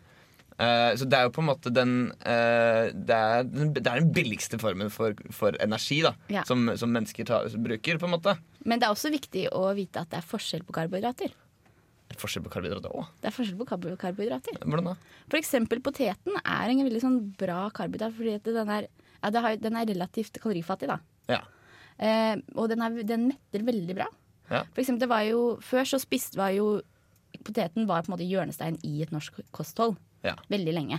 Uh, 0.59 0.91
så 0.99 1.05
det 1.07 1.15
er 1.15 1.27
jo 1.27 1.31
på 1.31 1.39
en 1.39 1.47
måte 1.47 1.71
den 1.71 1.91
uh, 2.19 2.87
det, 2.91 3.15
er, 3.15 3.45
den- 3.47 3.69
det 3.77 3.83
er 3.87 4.01
den 4.01 4.09
billigste 4.15 4.57
formen 4.59 4.89
for, 4.91 5.15
for 5.31 5.55
energi 5.63 6.01
da 6.03 6.11
Ja. 6.27 6.41
som, 6.47 6.65
som 6.75 6.91
mennesker 6.91 7.23
tar, 7.29 7.47
bruker. 7.63 7.95
på 8.01 8.09
en 8.09 8.11
måte 8.17 8.33
Men 8.67 8.81
det 8.81 8.89
er 8.89 8.91
også 8.91 9.11
viktig 9.13 9.45
å 9.55 9.69
vite 9.77 10.01
at 10.03 10.09
det 10.11 10.19
er 10.19 10.27
forskjell 10.27 10.65
på 10.67 10.75
karbohydrater. 10.75 11.31
Forskjell 12.19 12.43
på 12.43 12.51
karbohydrater 12.51 12.91
òg. 12.91 13.07
Det 13.21 13.29
er 13.29 13.35
forskjell 13.37 13.59
på 13.61 13.69
karbohydrater. 14.01 14.59
Hvordan 14.65 14.89
da? 14.91 14.95
For 15.29 15.39
eksempel 15.39 15.79
poteten 15.85 16.35
er 16.41 16.73
en 16.73 16.83
veldig 16.89 17.03
sånn 17.05 17.19
bra 17.39 17.61
karbohydrat, 17.79 18.15
fordi 18.17 18.35
den 18.49 18.73
er, 18.75 18.89
ja, 19.23 19.31
den 19.63 19.79
er 19.79 19.87
relativt 19.93 20.41
kalorifattig. 20.43 20.89
da. 20.91 20.99
Ja. 21.31 21.39
Eh, 21.99 22.35
og 22.55 22.69
den, 22.71 22.79
er, 22.85 22.89
den 23.03 23.27
metter 23.33 23.59
veldig 23.67 23.95
bra. 23.97 24.07
Ja. 24.49 24.63
For 24.73 24.79
eksempel, 24.81 25.03
det 25.03 25.09
var 25.11 25.23
jo, 25.27 25.39
før 25.61 25.83
så 25.85 25.99
spiste 26.01 26.37
var 26.39 26.49
jo 26.55 26.81
Poteten 27.45 27.85
var 27.85 28.01
på 28.01 28.09
en 28.09 28.13
måte 28.15 28.25
hjørnestein 28.25 28.79
i 28.83 29.03
et 29.05 29.11
norsk 29.13 29.35
kosthold 29.53 29.93
Ja. 30.25 30.33
veldig 30.49 30.73
lenge. 30.73 30.97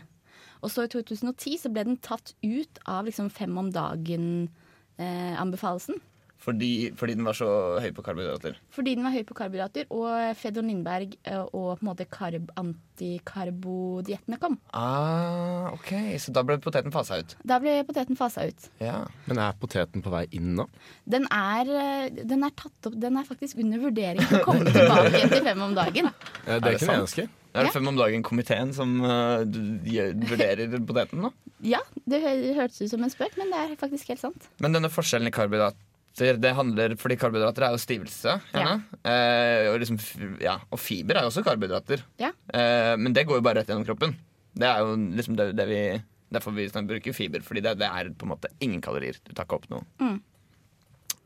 Og 0.63 0.71
så 0.71 0.85
i 0.87 0.91
2010 0.93 1.57
så 1.59 1.67
ble 1.75 1.83
den 1.89 1.97
tatt 1.99 2.31
ut 2.45 2.79
av 2.87 3.05
liksom 3.09 3.27
fem 3.35 3.51
om 3.59 3.73
dagen-anbefalelsen. 3.75 5.99
Fordi, 6.41 6.91
fordi 6.97 7.15
den 7.19 7.27
var 7.29 7.37
så 7.37 7.47
høy 7.85 7.91
på 7.93 8.01
karbohydrater. 8.07 8.55
fordi 8.73 8.95
den 8.97 9.05
var 9.05 9.13
høy 9.13 9.25
på 9.29 9.35
karbohydrater, 9.37 9.85
og 9.93 10.37
Fedor 10.41 10.65
Lindberg 10.65 11.13
eh, 11.29 11.43
og 11.53 11.75
på 11.77 11.85
en 11.85 11.89
måte 11.91 12.07
karb, 12.09 12.49
antikarbodiettene 12.57 14.39
kom. 14.41 14.57
Ah, 14.77 15.69
ok, 15.75 15.91
Så 16.23 16.33
da 16.33 16.43
ble 16.47 16.57
poteten 16.63 16.93
fasa 16.95 17.19
ut. 17.21 17.35
Da 17.45 17.59
ble 17.63 17.81
poteten 17.89 18.17
fasa 18.19 18.47
ut. 18.49 18.71
Ja. 18.81 19.03
Men 19.29 19.39
er 19.43 19.53
poteten 19.61 20.01
på 20.05 20.13
vei 20.13 20.25
inn 20.37 20.55
nå? 20.59 20.67
Den 21.05 21.27
er, 21.31 21.69
eh, 21.69 22.09
den 22.25 22.45
er 22.47 22.55
tatt 22.57 22.89
opp, 22.89 22.97
den 23.01 23.17
er 23.21 23.29
faktisk 23.29 23.61
under 23.61 23.79
vurdering 23.85 24.25
til 24.25 24.41
å 24.41 24.45
komme 24.47 24.65
tilbake 24.73 25.29
til 25.35 25.45
fem 25.45 25.61
om 25.69 25.77
dagen. 25.77 26.11
Ja, 26.51 26.57
Det, 26.57 26.63
det 26.65 26.73
ikke 26.79 26.87
sant? 26.89 27.05
ønske. 27.05 27.29
Er 27.53 27.67
det 27.67 27.73
Fem 27.75 27.89
om 27.91 27.97
dagen-komiteen 27.99 28.71
som 28.73 28.93
uh, 29.03 29.43
vurderer 29.45 30.71
poteten 30.87 31.21
nå? 31.25 31.31
Ja, 31.67 31.81
det 32.09 32.21
hørtes 32.57 32.79
ut 32.81 32.91
som 32.93 33.03
en 33.05 33.11
spøk, 33.13 33.35
men 33.41 33.51
det 33.53 33.59
er 33.59 33.73
faktisk 33.79 34.09
helt 34.13 34.23
sant. 34.23 34.47
Men 34.63 34.73
denne 34.77 34.89
forskjellen 34.91 35.27
i 35.29 35.33
karbohydrater 35.35 35.79
det 36.19 36.53
handler, 36.57 36.97
fordi 37.01 37.17
Karbohydrater 37.17 37.65
er 37.65 37.75
jo 37.75 37.81
stivelse. 37.81 38.35
Ja. 38.53 38.73
Eh, 39.07 39.69
og, 39.71 39.79
liksom, 39.81 39.99
ja, 40.43 40.59
og 40.69 40.81
fiber 40.83 41.17
er 41.17 41.25
jo 41.25 41.31
også 41.31 41.45
karbohydrater. 41.47 42.03
Ja. 42.21 42.33
Eh, 42.53 42.97
men 43.01 43.15
det 43.17 43.25
går 43.29 43.39
jo 43.39 43.45
bare 43.47 43.61
rett 43.61 43.71
gjennom 43.71 43.87
kroppen. 43.87 44.17
Det 44.59 44.67
er 44.67 44.83
jo 44.83 44.97
liksom 45.17 45.39
det, 45.39 45.53
det 45.57 45.67
vi, 45.71 45.83
Derfor 46.31 46.55
vi 46.55 46.67
bruker 46.69 47.15
fiber. 47.15 47.43
Fordi 47.47 47.63
det, 47.65 47.77
det 47.81 47.87
er 47.89 48.11
på 48.15 48.27
en 48.27 48.35
måte 48.35 48.51
ingen 48.61 48.83
kalorier. 48.83 49.17
Du 49.25 49.33
tar 49.33 49.47
ikke 49.47 49.61
opp 49.63 49.71
noe. 49.71 49.87
Mm. 50.03 50.19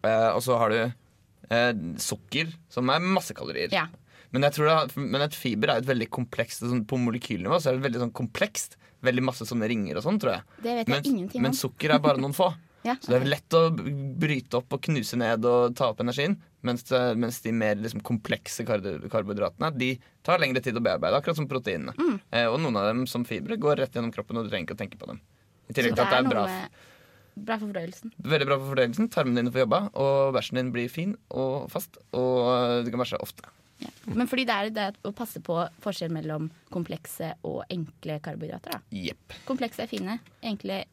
Eh, 0.05 0.31
og 0.31 0.41
så 0.45 0.57
har 0.61 0.73
du 0.73 0.79
eh, 0.85 1.73
sukker, 2.01 2.53
som 2.73 2.93
er 2.93 3.05
masse 3.05 3.35
kalorier. 3.37 3.73
Ja. 3.75 3.89
Men 4.35 4.47
jeg 4.49 4.57
tror 4.57 4.71
det, 4.71 4.99
men 4.99 5.23
et 5.23 5.37
fiber 5.37 5.71
er 5.71 5.83
et 5.83 5.89
veldig 5.89 6.09
komplekst 6.11 6.65
sånn, 6.65 6.83
På 6.91 6.99
molekylnivå 6.99 7.61
så 7.61 7.71
er 7.71 7.79
det 7.79 7.87
veldig 7.87 8.05
sånn 8.07 8.15
komplekst. 8.17 8.79
Veldig 9.05 9.25
masse 9.27 9.47
sånne 9.49 9.69
ringer 9.69 10.01
og 10.01 10.07
sånn, 10.07 10.21
tror 10.21 10.39
jeg. 10.39 10.61
Det 10.65 10.71
vet 10.71 10.89
jeg 10.89 10.95
men, 10.95 11.11
ingenting 11.11 11.41
om. 11.41 11.49
men 11.49 11.59
sukker 11.59 11.93
er 11.95 12.05
bare 12.05 12.21
noen 12.23 12.37
få. 12.37 12.53
Ja, 12.85 12.97
Så 13.01 13.15
det 13.15 13.21
er 13.23 13.31
lett 13.33 13.57
å 13.57 13.63
bryte 13.73 14.59
opp 14.61 14.75
og 14.77 14.83
knuse 14.85 15.17
ned 15.17 15.47
og 15.49 15.73
ta 15.79 15.89
opp 15.93 16.03
energien. 16.05 16.37
Mens, 16.65 16.87
mens 17.21 17.43
de 17.45 17.53
mer 17.53 17.77
liksom, 17.77 18.01
komplekse 18.01 18.65
karbohydratene 18.65 19.69
De 19.77 19.91
tar 20.25 20.41
lengre 20.41 20.63
tid 20.65 20.79
å 20.81 20.83
bearbeide, 20.85 21.19
akkurat 21.19 21.37
som 21.37 21.49
proteinene. 21.49 21.93
Mm. 21.99 22.19
Eh, 22.31 22.47
og 22.49 22.57
noen 22.61 22.79
av 22.81 22.89
dem 22.89 23.03
som 23.11 23.27
fibre 23.29 23.59
går 23.61 23.83
rett 23.83 23.97
gjennom 23.97 24.13
kroppen, 24.15 24.41
og 24.41 24.47
du 24.47 24.53
trenger 24.53 24.71
ikke 24.71 24.77
å 24.79 24.81
tenke 24.81 25.01
på 25.01 25.09
dem. 25.11 25.21
I 25.69 25.77
tillegg 25.77 25.97
det 25.97 26.01
til 26.01 26.07
at 26.07 26.15
det 26.15 26.21
er 26.23 26.31
bra, 26.31 26.45
bra 27.35 27.59
for 27.59 27.67
fordøyelsen. 27.69 28.15
veldig 28.33 28.49
bra 28.49 28.59
for 28.63 28.73
fordøyelsen. 28.73 29.11
Tarmene 29.13 29.43
dine 29.43 29.53
får 29.53 29.65
jobba, 29.65 29.83
og 30.01 30.33
bæsjen 30.37 30.61
din 30.61 30.73
blir 30.77 30.89
fin 30.93 31.13
og 31.33 31.69
fast. 31.73 32.01
Og 32.17 32.41
eh, 32.53 32.79
du 32.87 32.93
kan 32.93 33.05
bæsje 33.05 33.21
ofte. 33.25 33.53
Ja. 33.83 33.91
Men 34.15 34.29
fordi 34.31 34.47
det 34.49 34.57
er 34.57 34.73
det 34.73 34.89
å 35.05 35.13
passe 35.17 35.41
på 35.45 35.57
forskjell 35.85 36.13
mellom 36.15 36.49
komplekse 36.73 37.35
og 37.45 37.65
enkle 37.73 38.21
karbohydrater. 38.25 38.79
da. 38.79 38.85
yep. 38.97 39.37
Komplekse 39.49 39.85
er 39.85 39.91
fine, 39.91 40.19
enkle. 40.45 40.85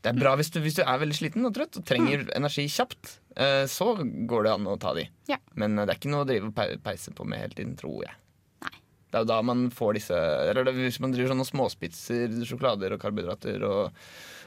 Det 0.00 0.08
er 0.14 0.16
bra 0.16 0.30
hvis 0.40 0.48
du, 0.54 0.60
hvis 0.64 0.78
du 0.78 0.82
er 0.84 1.00
veldig 1.02 1.16
sliten 1.18 1.44
og 1.44 1.52
trøtt 1.56 1.76
og 1.76 1.84
trenger 1.84 2.22
energi 2.38 2.64
kjapt. 2.72 3.18
eh, 3.36 3.66
Så 3.68 3.90
går 4.30 4.46
det 4.46 4.52
an 4.54 4.68
å 4.72 4.78
ta 4.80 4.94
de. 4.96 5.04
Ja. 5.28 5.36
Men 5.60 5.76
eh, 5.78 5.84
det 5.84 5.92
er 5.94 6.00
ikke 6.00 6.12
noe 6.14 6.24
å 6.24 6.28
drive 6.30 6.48
og 6.48 6.80
peise 6.86 7.12
på 7.16 7.26
med 7.28 7.42
hele 7.42 7.56
tiden, 7.58 7.74
tror 7.76 8.06
jeg. 8.06 8.14
Nei. 8.64 8.72
Det 9.10 9.18
er 9.20 9.26
jo 9.26 9.30
da 9.32 9.40
man 9.44 9.66
får 9.74 9.98
disse 9.98 10.16
Eller 10.48 10.72
hvis 10.76 11.00
man 11.04 11.12
driver 11.12 11.34
sånne 11.34 11.48
småspitser, 11.50 12.38
sjokolader 12.48 12.96
og 12.96 13.02
karbohydrater 13.02 13.66
og 13.68 14.00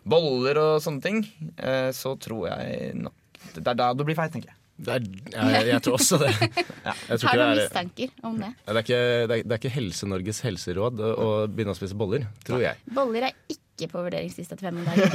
boller 0.10 0.58
og 0.64 0.74
sånne 0.84 1.04
ting, 1.06 1.22
eh, 1.58 1.92
så 1.96 2.16
tror 2.20 2.50
jeg 2.50 2.94
nok 3.06 3.14
Det 3.54 3.68
er 3.68 3.78
da 3.80 3.94
du 3.94 4.04
blir 4.08 4.18
feit, 4.18 4.34
tenker 4.34 4.50
jeg. 4.54 4.58
Det 4.84 4.90
er, 4.98 5.04
jeg, 5.38 5.66
jeg 5.70 5.82
tror 5.86 6.00
også 6.00 6.18
det. 6.18 6.32
Jeg 7.14 7.20
tror 7.22 7.28
Har 7.30 7.38
du 7.38 7.42
er, 7.44 7.60
mistanker 7.60 8.10
om 8.26 8.40
det? 8.42 8.50
det, 8.66 8.72
er 8.74 8.80
ikke, 8.82 9.02
det, 9.30 9.36
er, 9.38 9.44
det 9.46 9.54
er 9.54 9.60
ikke 9.62 9.72
Helse-Norges 9.76 10.40
helseråd 10.48 11.04
å 11.14 11.28
begynne 11.46 11.76
å 11.76 11.78
spise 11.78 11.94
boller, 12.00 12.26
tror 12.48 12.64
jeg. 12.66 12.82
Boller 12.98 13.28
er 13.30 13.36
ikke 13.46 13.62
på 13.90 14.04
vurderingslista 14.06 14.56
til 14.58 14.68
fem 14.70 14.78
om 14.78 14.86
dagen. 14.86 15.10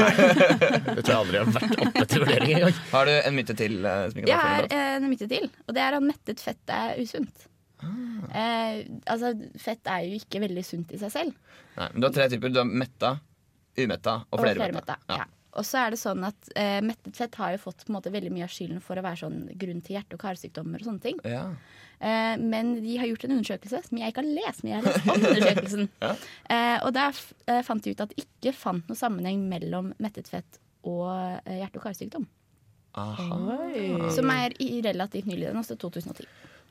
Det 0.96 1.04
tror 1.06 1.12
jeg 1.12 1.18
aldri 1.20 1.38
har 1.38 1.46
vært 1.54 1.76
oppe 1.86 2.06
til 2.10 2.24
vurdering 2.24 2.50
engang. 2.56 2.80
Har 2.90 3.04
du 3.06 3.12
en 3.14 3.36
myte 3.38 3.54
til? 3.56 3.76
eh, 3.86 4.16
Jeg 4.26 4.40
har 4.40 4.66
en 4.66 4.68
prat? 4.72 5.06
myte 5.12 5.28
til, 5.30 5.46
og 5.68 5.74
det 5.76 5.82
er 5.84 5.96
at 6.00 6.02
mettet 6.08 6.42
fett 6.42 6.74
er 6.74 6.98
usunt. 6.98 7.46
Eh, 8.34 8.80
altså, 9.06 9.30
fett 9.62 9.86
er 9.86 10.04
jo 10.08 10.18
ikke 10.18 10.40
veldig 10.42 10.64
sunt 10.66 10.90
i 10.92 10.98
seg 10.98 11.12
selv. 11.14 11.32
Nei, 11.78 11.88
men 11.92 12.00
du 12.02 12.08
har 12.08 12.14
tre 12.18 12.26
typer. 12.32 12.50
Du 12.50 12.58
har 12.58 12.66
metta, 12.66 13.12
umetta 13.78 14.16
og 14.26 14.40
Og 14.40 14.42
flermetta. 14.42 14.96
Ja. 15.08 15.24
Og 15.56 15.64
så 15.64 15.78
er 15.80 15.90
det 15.94 15.98
sånn 15.98 16.22
at 16.28 16.50
eh, 16.60 16.78
mettet 16.84 17.16
fett 17.16 17.34
har 17.40 17.54
jo 17.54 17.58
fått 17.62 17.84
på 17.86 17.90
en 17.90 17.96
måte, 17.96 18.10
veldig 18.12 18.30
mye 18.34 18.44
av 18.44 18.52
skylden 18.52 18.82
for 18.84 19.00
å 19.00 19.02
være 19.02 19.16
sånn 19.22 19.38
grunn 19.58 19.80
til 19.82 19.96
hjerte- 19.96 20.14
og 20.14 20.20
karsykdommer 20.22 20.82
og 20.82 20.86
sånne 20.90 21.02
ting. 21.02 21.18
Ja. 21.24 21.46
Eh, 21.98 22.36
men 22.38 22.74
de 22.84 22.96
har 23.00 23.08
gjort 23.08 23.24
en 23.24 23.32
undersøkelse 23.38 23.80
som 23.88 23.98
jeg 23.98 24.12
ikke 24.12 24.22
har 24.22 24.28
lest, 24.36 24.62
men 24.62 24.72
jeg 24.74 24.82
har 24.82 24.86
lest 24.92 25.08
om 25.08 25.24
undersøkelsen. 25.32 25.88
Ja. 26.04 26.12
eh, 26.52 26.76
og 26.84 26.92
der 26.94 27.08
f- 27.16 27.32
eh, 27.48 27.62
fant 27.66 27.82
de 27.82 27.94
ut 27.96 28.04
at 28.04 28.12
de 28.14 28.22
ikke 28.26 28.52
fant 28.54 28.86
noe 28.92 29.00
sammenheng 29.00 29.40
mellom 29.50 29.94
mettet 29.98 30.28
fett 30.30 30.60
og 30.84 31.08
eh, 31.48 31.58
hjerte- 31.62 31.80
og 31.80 31.88
karsykdom. 31.88 32.28
Aha. 32.98 34.10
Som 34.14 34.30
er 34.32 34.54
i 34.62 34.80
relativt 34.84 35.26
nylig. 35.28 35.46
Den 35.48 35.56
er 35.58 35.62
også 35.64 35.76
2010. 35.80 36.26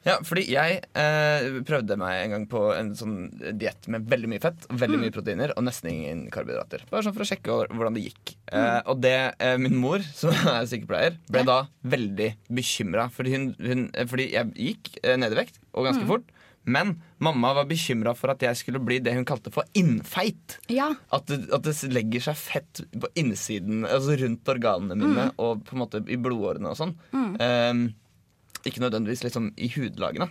Ja, 0.07 0.15
fordi 0.23 0.45
jeg 0.47 0.77
eh, 0.95 1.47
prøvde 1.67 1.97
meg 1.99 2.21
en 2.23 2.33
gang 2.37 2.45
på 2.47 2.61
en 2.77 2.93
sånn 2.95 3.17
diett 3.59 3.89
med 3.91 4.07
veldig 4.07 4.29
mye 4.31 4.43
fett, 4.43 4.63
veldig 4.71 5.01
mye 5.01 5.13
proteiner 5.15 5.51
og 5.57 5.65
nesten 5.67 5.91
ingen 5.91 6.21
karbohydrater. 6.33 6.85
Bare 6.91 7.03
sånn 7.05 7.15
for 7.17 7.25
å 7.25 7.29
sjekke 7.29 7.57
hvordan 7.75 7.97
det 7.97 8.05
gikk. 8.07 8.33
Eh, 8.55 8.79
og 8.87 9.01
det, 9.03 9.15
eh, 9.43 9.57
min 9.59 9.75
mor, 9.83 9.99
som 10.15 10.31
er 10.55 10.63
sykepleier, 10.71 11.19
ble 11.27 11.43
Ja. 11.43 11.49
da 11.51 11.59
veldig 11.97 12.31
bekymra. 12.49 13.09
Fordi, 13.11 13.35
hun, 13.35 13.49
hun, 13.59 13.85
eh, 13.93 14.07
fordi 14.07 14.31
jeg 14.31 14.53
gikk 14.55 14.93
eh, 15.03 15.17
ned 15.19 15.35
i 15.35 15.41
vekt, 15.43 15.59
og 15.75 15.89
ganske 15.91 16.07
fort. 16.07 16.31
Men 16.67 16.97
mamma 17.23 17.53
var 17.55 17.67
bekymra 17.69 18.11
for 18.17 18.33
at 18.33 18.41
jeg 18.43 18.57
skulle 18.59 18.81
bli 18.83 18.97
det 18.99 19.13
hun 19.15 19.23
kalte 19.27 19.51
for 19.55 19.63
innfeit. 19.79 20.57
Ja, 20.67 20.89
At 21.15 21.27
det, 21.31 21.45
at 21.55 21.63
det 21.63 21.75
legger 21.95 22.25
seg 22.25 22.35
fett 22.35 22.81
på 22.91 23.07
innsiden, 23.19 23.85
altså 23.87 24.17
rundt 24.19 24.51
organene 24.51 24.97
mine 24.99 25.29
og 25.39 25.63
på 25.67 25.77
en 25.77 25.81
måte 25.85 26.01
i 26.11 26.17
blodårene 26.19 26.73
og 26.73 26.75
sånn. 26.79 26.91
Ehm, 27.39 27.85
ikke 28.69 28.83
nødvendigvis 28.83 29.25
liksom 29.25 29.51
i 29.57 29.71
hudlagene. 29.73 30.29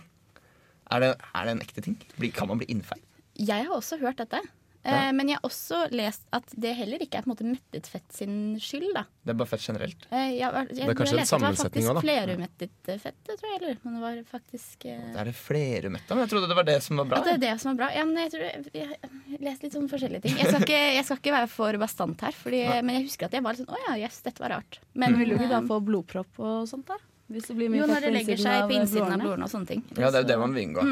Er 0.91 1.03
det, 1.03 1.11
er 1.35 1.47
det 1.47 1.57
en 1.57 1.65
ekte 1.65 1.83
ting? 1.83 1.97
Kan 2.35 2.47
man 2.51 2.61
bli 2.61 2.69
innfeil? 2.71 3.03
jeg 3.37 3.67
har 3.67 3.75
også 3.75 3.99
hørt 4.01 4.23
dette. 4.23 4.41
Ja. 4.87 5.09
men 5.11 5.27
jeg 5.27 5.35
har 5.35 5.43
også 5.43 5.81
lest 5.91 6.21
at 6.31 6.53
det 6.55 6.69
heller 6.77 7.01
ikke 7.03 7.19
er 7.19 7.25
på 7.25 7.27
en 7.27 7.33
måte 7.33 7.43
mettet 7.43 7.89
fett 7.91 8.05
sin 8.15 8.35
skyld. 8.61 8.93
da. 8.95 9.01
Det 9.25 9.33
er 9.33 9.37
bare 9.41 9.49
fett 9.51 9.65
generelt. 9.65 10.05
Eh, 10.07 10.37
jeg, 10.37 10.61
jeg, 10.77 10.85
er 10.85 10.95
kanskje 10.95 11.17
en 11.17 11.27
sammensetning 11.27 11.83
Det 11.83 11.89
var 11.89 11.97
da. 11.97 12.03
faktisk 12.05 12.05
flerumettet 12.05 12.91
fett, 13.03 13.17
det 13.27 13.35
tror 13.41 13.49
jeg. 13.51 13.57
Eller, 13.57 13.81
men 13.83 13.97
det 13.97 14.03
var 14.05 14.21
faktisk 14.29 14.85
eh, 14.87 15.09
Er 15.11 15.27
det 15.27 15.33
flerumetta? 15.35 16.15
Men 16.15 16.23
jeg 16.23 16.31
trodde 16.31 16.51
det 16.53 16.59
var 16.61 16.69
det 16.69 16.77
som 16.85 17.01
var 17.01 17.09
bra. 17.09 17.19
At 17.19 17.27
det 17.27 17.33
er 17.35 17.43
det 17.43 17.51
som 17.65 17.73
er 17.73 17.81
bra. 17.81 17.89
Ja, 17.97 18.05
men 18.07 18.21
jeg 18.21 18.33
tror 18.37 18.45
jeg, 18.47 18.63
jeg 18.77 19.41
leste 19.49 19.67
litt 19.67 19.75
sånn 19.75 19.91
forskjellige 19.91 20.23
ting. 20.29 20.39
Jeg 20.39 20.53
skal 20.53 20.63
ikke, 20.69 20.81
jeg 21.01 21.09
skal 21.09 21.19
ikke 21.19 21.35
være 21.35 21.51
for 21.57 21.81
bastant 21.83 22.25
her, 22.29 22.39
fordi, 22.45 22.63
men 22.79 23.01
jeg 23.01 23.09
husker 23.09 23.27
at 23.27 23.35
jeg 23.35 23.43
var 23.43 23.57
litt 23.57 23.65
sånn 23.65 23.75
Å 23.75 23.83
ja, 23.89 23.99
yes, 24.05 24.23
dette 24.29 24.45
var 24.45 24.55
rart. 24.55 24.79
Men 24.95 25.19
Vil 25.19 25.33
du 25.33 25.39
ikke 25.41 25.51
da 25.51 25.59
eh, 25.59 25.67
få 25.67 25.81
blodpropp 25.83 26.39
og 26.39 26.63
sånt, 26.71 26.87
da? 26.87 27.01
Hvis 27.31 27.47
det 27.49 27.55
blir 27.59 27.69
mye 27.73 27.81
Jo, 27.81 27.87
når 27.91 28.01
det 28.07 28.11
legger 28.15 28.37
seg 28.39 28.67
på 28.69 28.75
innsiden 28.77 29.11
av 29.11 29.19
blodårene. 29.19 29.43
og 29.43 29.51
sånne 29.51 29.67
ting. 29.67 29.81
Ja, 29.97 30.09
det 30.11 30.19
er 30.19 30.23
jo 30.23 30.27
det 30.31 30.37
man 30.39 30.53
vil 30.55 30.67
unngå. 30.69 30.85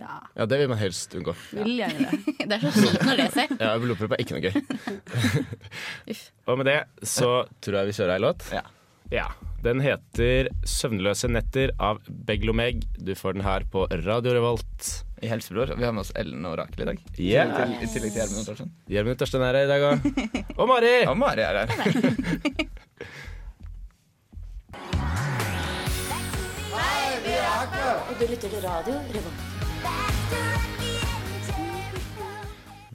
Ja, 0.00 0.20
Ja, 0.36 0.46
det 0.48 0.58
vil 0.62 0.68
man 0.70 0.78
helst 0.80 1.12
unngå. 1.18 1.34
vil 1.52 1.74
gjerne 1.82 2.06
det. 2.08 2.34
Det 2.50 2.56
er 2.56 2.62
så 2.64 2.70
kjipt 2.86 3.02
når 3.04 3.16
det 3.20 3.26
skjer. 3.34 3.50
Ja, 3.60 3.72
Blodpropp 3.82 4.12
er 4.16 4.22
ikke 4.22 4.38
noe 4.38 4.44
gøy. 4.48 4.54
Og 6.48 6.56
med 6.58 6.66
det 6.70 6.78
så 7.06 7.32
tror 7.60 7.76
jeg 7.82 7.90
vi 7.90 7.96
kjører 7.98 8.14
ei 8.16 8.22
låt. 8.24 8.46
Ja. 8.54 8.62
Ja. 9.10 9.26
Den 9.60 9.80
heter 9.84 10.48
'Søvnløse 10.64 11.28
netter' 11.28 11.74
av 11.78 11.98
Beglomeg. 12.08 12.80
Du 12.96 13.12
får 13.14 13.34
den 13.36 13.42
her 13.44 13.60
på 13.68 13.84
Radio 14.06 14.32
Revolt. 14.32 15.04
I 15.20 15.28
Helsebror. 15.28 15.74
Vi 15.76 15.84
har 15.84 15.92
med 15.92 16.00
oss 16.06 16.12
Ellen 16.16 16.46
og 16.48 16.56
Rakel 16.56 16.80
i 16.80 16.84
dag. 16.88 16.98
I 17.18 17.26
Yeah. 17.34 17.50
til, 17.58 17.74
i 17.76 17.86
tillegg 17.92 18.12
til 18.14 18.22
Gjermund 18.22 18.46
Thorsen. 18.46 18.70
Gjermund 18.88 19.18
Tørsten 19.20 19.42
er 19.44 19.52
her 19.52 19.66
i 19.66 19.68
dag 19.68 19.82
òg. 19.90 20.54
Og 20.56 20.68
Mari! 20.70 20.94
Og 21.10 21.18
Mari 21.18 21.42
er 21.44 21.60
her. 21.60 21.68
Og 27.60 28.14
du 28.16 28.22
lytter 28.24 28.48
til 28.48 28.62
radio 28.64 28.94
Revolt. 29.12 29.40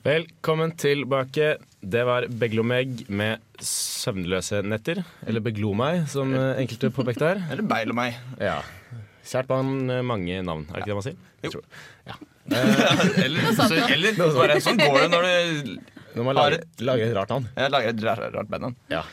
Velkommen 0.05 0.71
tilbake. 0.81 1.49
Det 1.85 2.01
var 2.07 2.25
Beglomeg 2.25 3.03
med 3.09 3.43
'Søvnløse 3.61 4.63
netter'. 4.65 5.03
Eller 5.27 5.43
Beglomeg, 5.45 6.07
som 6.09 6.33
enkelte 6.33 6.89
påpekte 6.89 7.27
her. 7.27 7.43
Eller 7.51 7.61
Beilomeg. 7.61 8.17
Ja. 8.41 8.63
Kjært 9.25 9.51
barn, 9.53 9.85
mange 10.05 10.41
navn. 10.41 10.65
Er 10.69 10.73
det 10.73 10.81
ikke 10.81 10.89
det 10.89 10.97
man 10.97 11.05
sier? 11.05 11.19
Jeg 11.43 11.51
tror. 11.53 11.63
eller, 13.25 13.45
så, 13.57 13.69
eller 13.93 14.17
bare 14.17 14.57
sånn 14.61 14.81
går 14.81 14.97
det 15.03 15.07
når 15.13 15.23
du 15.25 15.77
Når 16.15 16.23
man 16.25 16.37
lager, 16.37 16.65
lager 16.79 17.05
et 17.11 17.15
rart 17.17 17.29
navn. 17.29 17.47
Ja, 17.53 17.69
lager 17.69 17.93
et 17.93 18.03
rart, 18.05 18.25
rart 18.33 18.49
bandnavn. 18.49 18.75
Ja, 18.89 19.03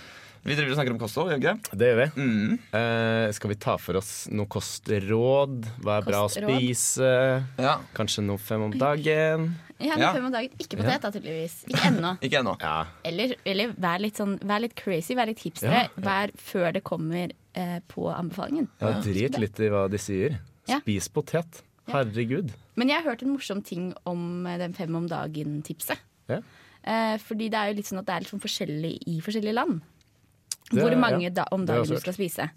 Vi 0.42 0.56
driver 0.58 0.72
og 0.72 0.76
snakker 0.78 0.94
om 0.96 0.98
kosthold, 0.98 1.28
gjør 1.30 1.38
vi 1.38 1.44
ikke 1.46 1.52
det? 1.70 1.78
det 1.78 1.88
gjør 1.88 1.98
vi. 2.00 2.06
Mm. 2.22 2.54
Eh, 2.74 3.26
skal 3.36 3.50
vi 3.52 3.56
ta 3.62 3.76
for 3.78 3.98
oss 4.00 4.08
noe 4.34 4.48
kostråd? 4.50 5.68
Hva 5.84 5.98
er 6.00 6.06
bra 6.08 6.22
å 6.24 6.30
Kostråd? 6.30 6.56
spise? 6.56 7.10
Ja. 7.62 7.76
Kanskje 7.94 8.24
noe 8.26 8.40
fem 8.42 8.64
om 8.66 8.72
dagen? 8.74 9.52
Ja, 9.78 9.96
Ja. 9.98 10.12
fem 10.14 10.24
om 10.26 10.32
dagen. 10.34 10.50
Ikke 10.58 10.78
potet, 10.80 11.00
da, 11.02 11.10
tydeligvis. 11.14 11.60
Ikke 11.70 11.84
ennå. 11.92 12.10
Ikke 12.26 12.40
ennå. 12.42 12.56
Ja. 12.60 12.86
Eller, 13.04 13.36
eller 13.46 13.72
vær, 13.78 14.00
litt 14.02 14.18
sånn, 14.18 14.34
vær 14.42 14.62
litt 14.64 14.74
crazy, 14.78 15.14
vær 15.18 15.30
litt 15.30 15.42
hipstere. 15.46 15.84
Vær 15.96 16.34
før 16.38 16.72
det 16.74 16.82
kommer 16.86 17.30
eh, 17.54 17.78
på 17.90 18.08
anbefalingen. 18.10 18.66
ja 18.82 18.92
drit 19.02 19.38
litt 19.38 19.60
i 19.62 19.70
hva 19.70 19.84
de 19.90 19.98
sier. 20.02 20.40
Ja. 20.70 20.80
Spis 20.82 21.06
potet. 21.10 21.62
Herregud. 21.90 22.50
Men 22.78 22.88
jeg 22.90 22.98
har 23.02 23.10
hørt 23.12 23.22
en 23.22 23.32
morsom 23.34 23.62
ting 23.62 23.92
om 24.06 24.46
eh, 24.46 24.58
den 24.58 24.74
fem 24.74 24.94
om 24.98 25.06
dagen-tipset. 25.10 25.98
Ja. 26.30 26.38
Eh, 26.82 27.16
fordi 27.22 27.46
det 27.50 27.58
er 27.58 27.70
jo 27.70 27.78
litt 27.78 27.86
sånn 27.90 28.02
at 28.02 28.06
det 28.10 28.14
er 28.14 28.24
litt 28.24 28.30
sånn 28.34 28.42
forskjellig 28.42 28.94
i 29.10 29.16
forskjellige 29.22 29.54
land. 29.58 29.80
Det- 30.70 30.80
hvor 30.82 30.96
mange 30.98 31.22
ja. 31.22 31.30
da, 31.30 31.44
om 31.52 31.66
dagen 31.66 31.84
du 31.88 31.96
skal 32.00 32.12
spise. 32.14 32.50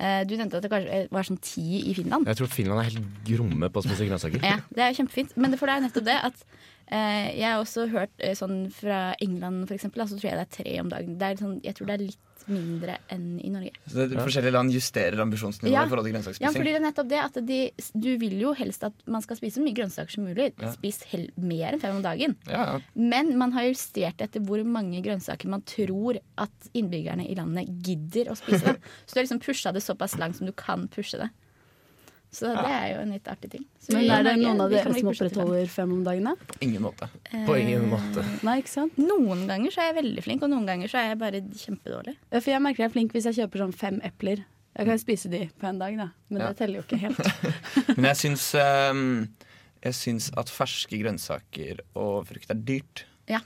Eh, 0.00 0.24
du 0.24 0.36
nevnte 0.36 0.56
at 0.56 0.62
det 0.62 0.70
kanskje 0.70 1.08
var 1.10 1.22
sånn 1.22 1.40
ti 1.42 1.90
i 1.90 1.94
Finland. 1.94 2.26
Jeg 2.26 2.36
tror 2.36 2.46
Finland 2.48 2.80
er 2.80 2.84
helt 2.90 3.24
gromme 3.26 3.68
på 3.68 3.82
å 3.82 3.84
spise 3.84 4.06
grønnsaker. 4.08 4.40
Ja, 4.42 4.56
Det 4.72 4.78
er 4.78 4.92
jo 4.92 5.02
kjempefint. 5.04 5.36
Men 5.36 5.56
for 5.58 5.66
det 5.66 5.76
er 5.76 5.80
nettopp 5.88 6.04
det 6.04 6.18
at 6.24 6.34
eh, 6.34 6.79
jeg 6.90 7.46
har 7.46 7.60
også 7.62 7.86
hørt 7.92 8.10
eh, 8.18 8.34
sånn 8.38 8.64
fra 8.74 9.12
England 9.22 9.68
for 9.68 9.76
eksempel, 9.76 10.02
altså, 10.02 10.18
tror 10.18 10.30
jeg 10.32 10.40
det 10.40 10.46
er 10.48 10.56
tre 10.56 10.74
om 10.82 10.90
dagen. 10.90 11.16
Det 11.20 11.28
er 11.28 11.40
sånn, 11.40 11.60
jeg 11.62 11.76
tror 11.78 11.86
det 11.90 11.96
er 11.96 12.04
litt 12.08 12.26
mindre 12.50 12.96
enn 13.12 13.26
i 13.44 13.50
Norge. 13.52 13.70
Så 13.86 14.06
det, 14.08 14.16
Forskjellige 14.18 14.54
land 14.54 14.72
justerer 14.74 15.20
ambisjonsnivået 15.22 15.74
Ja. 15.74 15.84
i 15.84 15.90
forhold 15.90 16.08
til 16.08 16.38
Ja, 16.40 16.50
fordi 16.50 16.72
det 16.72 16.78
er 16.80 16.86
nettopp 16.86 17.08
det 17.10 17.20
at 17.20 17.38
de, 17.46 17.58
Du 17.94 18.08
vil 18.18 18.40
jo 18.40 18.52
helst 18.54 18.82
at 18.84 18.92
man 19.06 19.22
skal 19.22 19.36
spise 19.36 19.60
så 19.60 19.62
mye 19.64 19.76
grønnsaker 19.76 20.10
som 20.10 20.24
mulig. 20.24 20.52
Ja. 20.58 20.72
Spis 20.72 21.02
hel, 21.12 21.30
mer 21.36 21.74
enn 21.74 21.80
fem 21.80 21.96
om 21.96 22.02
dagen. 22.02 22.36
Ja, 22.48 22.64
ja. 22.74 22.80
Men 22.94 23.36
man 23.38 23.52
har 23.52 23.68
justert 23.68 24.20
etter 24.20 24.40
hvor 24.40 24.64
mange 24.64 25.02
grønnsaker 25.04 25.46
man 25.48 25.62
tror 25.62 26.18
at 26.38 26.70
innbyggerne 26.74 27.28
i 27.28 27.34
landet 27.38 27.68
gidder 27.84 28.32
å 28.32 28.36
spise. 28.38 28.76
Så 29.06 29.14
du 29.14 29.20
har 29.20 29.26
liksom 29.28 29.40
pusha 29.44 29.72
det 29.72 29.82
såpass 29.84 30.18
langt 30.18 30.36
som 30.36 30.46
du 30.46 30.52
kan 30.52 30.88
pushe 30.88 31.18
det. 31.20 31.30
Så 32.30 32.46
det 32.54 32.70
er 32.70 32.84
jo 32.92 32.98
en 33.02 33.10
litt 33.10 33.26
artig 33.26 33.48
ting. 33.50 33.64
Så 33.82 33.92
Men 33.96 34.10
er 34.14 34.22
det 34.22 34.34
noen 34.38 34.60
av 34.62 34.70
dere 34.70 34.92
som 34.94 35.08
opprettholder 35.10 35.66
fem 35.72 35.90
om 35.96 36.04
dagen, 36.06 36.28
da? 36.30 36.56
Ingen 36.62 36.84
måte. 36.84 37.08
På 37.46 37.56
ingen 37.58 37.88
måte. 37.90 38.22
Nei, 38.46 38.60
ikke 38.62 38.70
sant? 38.70 39.00
Noen 39.02 39.42
ganger 39.50 39.74
så 39.74 39.82
er 39.82 39.90
jeg 39.90 39.96
veldig 39.98 40.22
flink, 40.28 40.44
og 40.46 40.52
noen 40.52 40.68
ganger 40.68 40.92
så 40.92 41.00
er 41.00 41.08
jeg 41.10 41.18
bare 41.18 41.40
kjempedårlig. 41.64 42.14
Ja, 42.30 42.38
For 42.38 42.52
jeg 42.54 42.62
merker 42.62 42.84
jeg 42.84 42.90
er 42.92 42.94
flink 42.94 43.16
hvis 43.16 43.26
jeg 43.32 43.38
kjøper 43.40 43.64
sånn 43.64 43.74
fem 43.74 43.98
epler 44.06 44.44
Jeg 44.78 44.86
kan 44.86 45.02
spise 45.02 45.28
de 45.32 45.42
på 45.58 45.66
en 45.66 45.80
dag, 45.82 45.96
da. 45.98 46.08
Men 46.30 46.40
Ja. 46.44 46.48
det 46.52 46.56
teller 46.62 46.78
jo 46.78 46.84
ikke 46.86 47.00
helt. 47.02 47.18
Men 47.96 48.06
jeg 48.12 48.16
syns, 48.22 48.46
um, 48.54 49.28
jeg 49.82 49.94
syns 49.98 50.30
at 50.38 50.48
ferske 50.54 51.02
grønnsaker 51.02 51.82
og 51.98 52.28
frukt 52.30 52.50
er 52.54 52.54
dyrt. 52.62 53.04
Ja, 53.28 53.40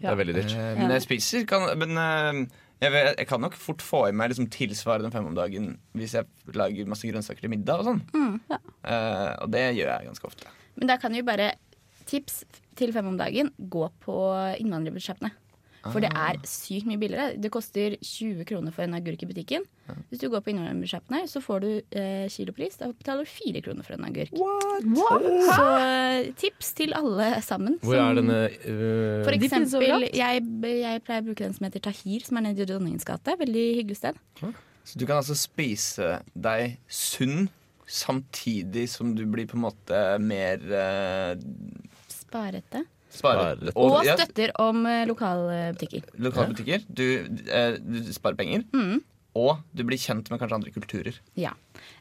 det 0.00 0.08
er 0.08 0.16
veldig 0.16 0.34
dyrt. 0.40 0.56
Eh, 0.56 0.72
men 0.80 0.90
jeg 0.90 1.02
spiser 1.04 1.44
kan, 1.46 1.68
Men 1.78 1.96
eh, 2.00 2.46
jeg, 2.82 2.90
vet, 2.90 3.12
jeg 3.20 3.28
kan 3.30 3.42
nok 3.42 3.56
fort 3.58 3.82
få 3.84 4.06
i 4.08 4.14
meg 4.16 4.32
liksom 4.32 4.48
tilsvarende 4.52 5.12
fem 5.14 5.28
om 5.30 5.36
dagen 5.38 5.76
hvis 5.98 6.16
jeg 6.18 6.56
lager 6.58 6.88
masse 6.90 7.06
grønnsaker 7.08 7.44
til 7.44 7.52
middag 7.52 7.82
og 7.82 7.92
sånn. 7.92 8.02
Eh, 8.82 9.32
og 9.44 9.52
det 9.54 9.60
gjør 9.76 9.92
jeg 9.92 10.08
ganske 10.08 10.26
ofte. 10.26 10.50
Men 10.74 10.90
da 10.90 10.96
kan 10.98 11.14
vi 11.14 11.22
bare 11.26 11.52
tips 12.10 12.42
til 12.78 12.90
fem 12.94 13.12
om 13.12 13.18
dagen. 13.20 13.52
Gå 13.70 13.86
på 14.02 14.16
innvandrerbuddsjettene. 14.58 15.30
For 15.82 15.98
det 16.04 16.12
er 16.14 16.36
sykt 16.46 16.86
mye 16.86 17.00
billigere. 17.00 17.36
Det 17.42 17.50
koster 17.50 17.96
20 17.98 18.44
kroner 18.46 18.74
for 18.74 18.84
en 18.84 18.94
agurk 18.94 19.24
i 19.24 19.26
butikken. 19.26 19.64
Hvis 20.12 20.20
du 20.22 20.28
går 20.30 20.42
på 20.44 20.52
innvandrerbuddsjettene, 20.52 21.24
så 21.28 21.42
får 21.42 21.64
du 21.64 21.70
eh, 21.98 22.26
kilopris. 22.30 22.76
Da 22.78 22.90
betaler 22.92 23.26
du 23.26 23.32
fire 23.32 23.62
kroner 23.64 23.86
for 23.86 23.96
en 23.96 24.06
agurk. 24.06 24.30
What? 24.38 25.26
Så 25.48 25.66
eh, 25.82 26.28
tips 26.38 26.70
til 26.78 26.94
alle 26.98 27.32
sammen. 27.42 27.80
Hvor 27.82 27.98
som- 27.98 28.12
er 28.12 28.20
denne 28.20 28.38
uh, 28.62 29.24
For 29.26 29.34
eksempel, 29.34 30.06
jeg, 30.14 30.44
jeg 30.62 31.02
pleier 31.08 31.24
å 31.24 31.26
bruke 31.32 31.42
den 31.48 31.56
som 31.58 31.66
heter 31.66 31.82
Tahir, 31.88 32.28
som 32.28 32.38
er 32.38 32.46
nede 32.46 32.62
i 32.62 32.68
Dronningens 32.70 33.08
gate. 33.08 33.34
Veldig 33.42 33.66
hyggelig 33.80 33.98
sted. 34.04 34.22
Så 34.86 34.98
du 34.98 35.06
kan 35.06 35.18
altså 35.18 35.34
spise 35.38 36.20
deg 36.34 36.78
sunn 36.90 37.48
samtidig 37.90 38.86
som 38.88 39.12
du 39.18 39.26
blir 39.28 39.50
på 39.50 39.58
en 39.58 39.66
måte 39.66 40.00
mer 40.22 40.62
uh, 40.70 41.34
Sparete. 42.10 42.86
Sparer. 43.12 43.60
Og, 43.74 43.92
Og 43.98 44.04
ja, 44.06 44.16
støtter 44.16 44.52
om 44.62 44.82
lokalbutikker. 45.08 45.08
lokale 45.12 45.72
butikker. 45.76 46.02
lokale 46.18 46.48
butikker. 46.54 46.84
Du, 46.88 47.04
eh, 47.50 47.76
du 47.78 48.12
sparer 48.12 48.36
penger. 48.38 48.64
Mm. 48.72 49.02
Og 49.36 49.60
du 49.74 49.84
blir 49.88 49.96
kjent 50.00 50.28
med 50.30 50.40
kanskje 50.40 50.58
andre 50.58 50.72
kulturer. 50.74 51.18
Ja. 51.40 51.52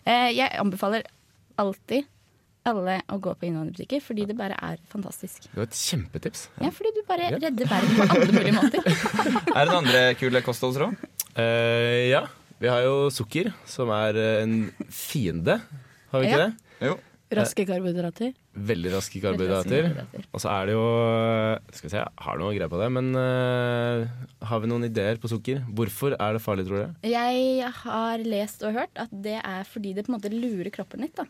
Eh, 0.06 0.32
jeg 0.36 0.50
anbefaler 0.60 1.04
alltid 1.62 2.08
alle 2.68 3.00
å 3.10 3.16
gå 3.18 3.32
på 3.40 3.48
innvandrerbutikker, 3.48 4.02
fordi 4.06 4.26
det 4.30 4.36
bare 4.38 4.54
er 4.62 4.78
fantastisk. 4.92 5.48
Det 5.50 5.56
var 5.58 5.64
et 5.66 5.78
kjempetips. 5.80 6.44
Ja, 6.62 6.70
fordi 6.70 6.92
du 6.94 7.02
bare 7.08 7.32
Ja. 7.32 7.38
redder 7.42 7.66
verden 7.66 7.96
på 7.98 8.06
alle 8.14 8.32
mulige 8.36 8.54
måter. 8.54 8.84
Er 9.56 9.66
det 9.66 9.72
noen 9.72 9.80
andre 9.86 10.04
kule 10.20 10.42
kostholdsråd? 10.46 10.94
Uh, 11.38 12.10
ja, 12.12 12.28
vi 12.62 12.68
har 12.70 12.84
jo 12.86 13.10
sukker, 13.10 13.50
som 13.66 13.90
er 13.90 14.16
eh, 14.16 14.44
en 14.44 14.72
fiende. 14.94 15.56
Har 16.12 16.20
vi 16.22 16.28
ikke 16.30 16.38
Ja. 16.38 16.48
det? 16.52 16.86
Jo. 16.92 17.00
Raske 17.38 17.64
karbohydrater. 17.68 18.34
Veldig 18.72 18.92
raske 18.92 19.22
karbohydrater. 19.24 19.92
Og 20.32 20.42
så 20.44 20.52
er 20.52 20.68
det 20.68 20.74
jo 20.76 20.86
Skal 21.72 21.88
vi 21.88 21.92
se, 21.94 22.02
jeg 22.02 22.26
har 22.26 22.42
noe 22.42 22.56
greie 22.58 22.72
på 22.72 22.82
det, 22.82 22.90
men 22.98 23.12
eh, 23.22 24.26
har 24.50 24.64
vi 24.64 24.72
noen 24.72 24.88
ideer 24.90 25.22
på 25.22 25.32
sukker? 25.32 25.64
Hvorfor 25.78 26.18
er 26.18 26.36
det 26.36 26.44
farlig, 26.44 26.68
tror 26.68 26.84
du? 26.84 27.08
Jeg 27.12 27.72
har 27.84 28.26
lest 28.26 28.66
og 28.68 28.76
hørt 28.82 29.06
at 29.06 29.14
det 29.14 29.38
er 29.40 29.64
fordi 29.70 29.96
det 29.96 30.08
på 30.08 30.14
en 30.14 30.18
måte 30.20 30.34
lurer 30.34 30.72
kroppen 30.74 31.06
litt. 31.06 31.16
da. 31.20 31.28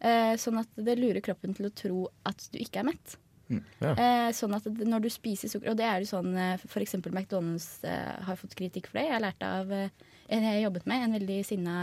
Eh, 0.00 0.36
sånn 0.40 0.60
at 0.60 0.78
det 0.80 0.98
lurer 1.00 1.20
kroppen 1.24 1.56
til 1.56 1.68
å 1.68 1.74
tro 1.76 2.04
at 2.28 2.46
du 2.52 2.60
ikke 2.60 2.84
er 2.84 2.88
mett. 2.92 3.16
Ja. 3.50 3.92
Eh, 3.96 4.28
sånn 4.36 4.54
at 4.54 4.66
når 4.68 5.02
du 5.02 5.08
spiser 5.10 5.50
sukker 5.50 5.72
Og 5.72 5.78
det 5.80 5.82
er 5.82 6.04
jo 6.04 6.06
sånn 6.06 6.36
f.eks. 6.38 6.92
McDonald's 7.10 7.80
eh, 7.82 8.12
har 8.22 8.38
fått 8.38 8.54
kritikk 8.58 8.86
for 8.90 9.00
det. 9.00 9.08
Jeg 9.10 9.24
lærte 9.24 9.48
av 9.58 9.72
eh, 9.74 9.90
en 10.30 10.46
jeg 10.46 10.62
jobbet 10.62 10.86
med, 10.86 11.04
en 11.04 11.16
veldig 11.18 11.40
sinna 11.48 11.76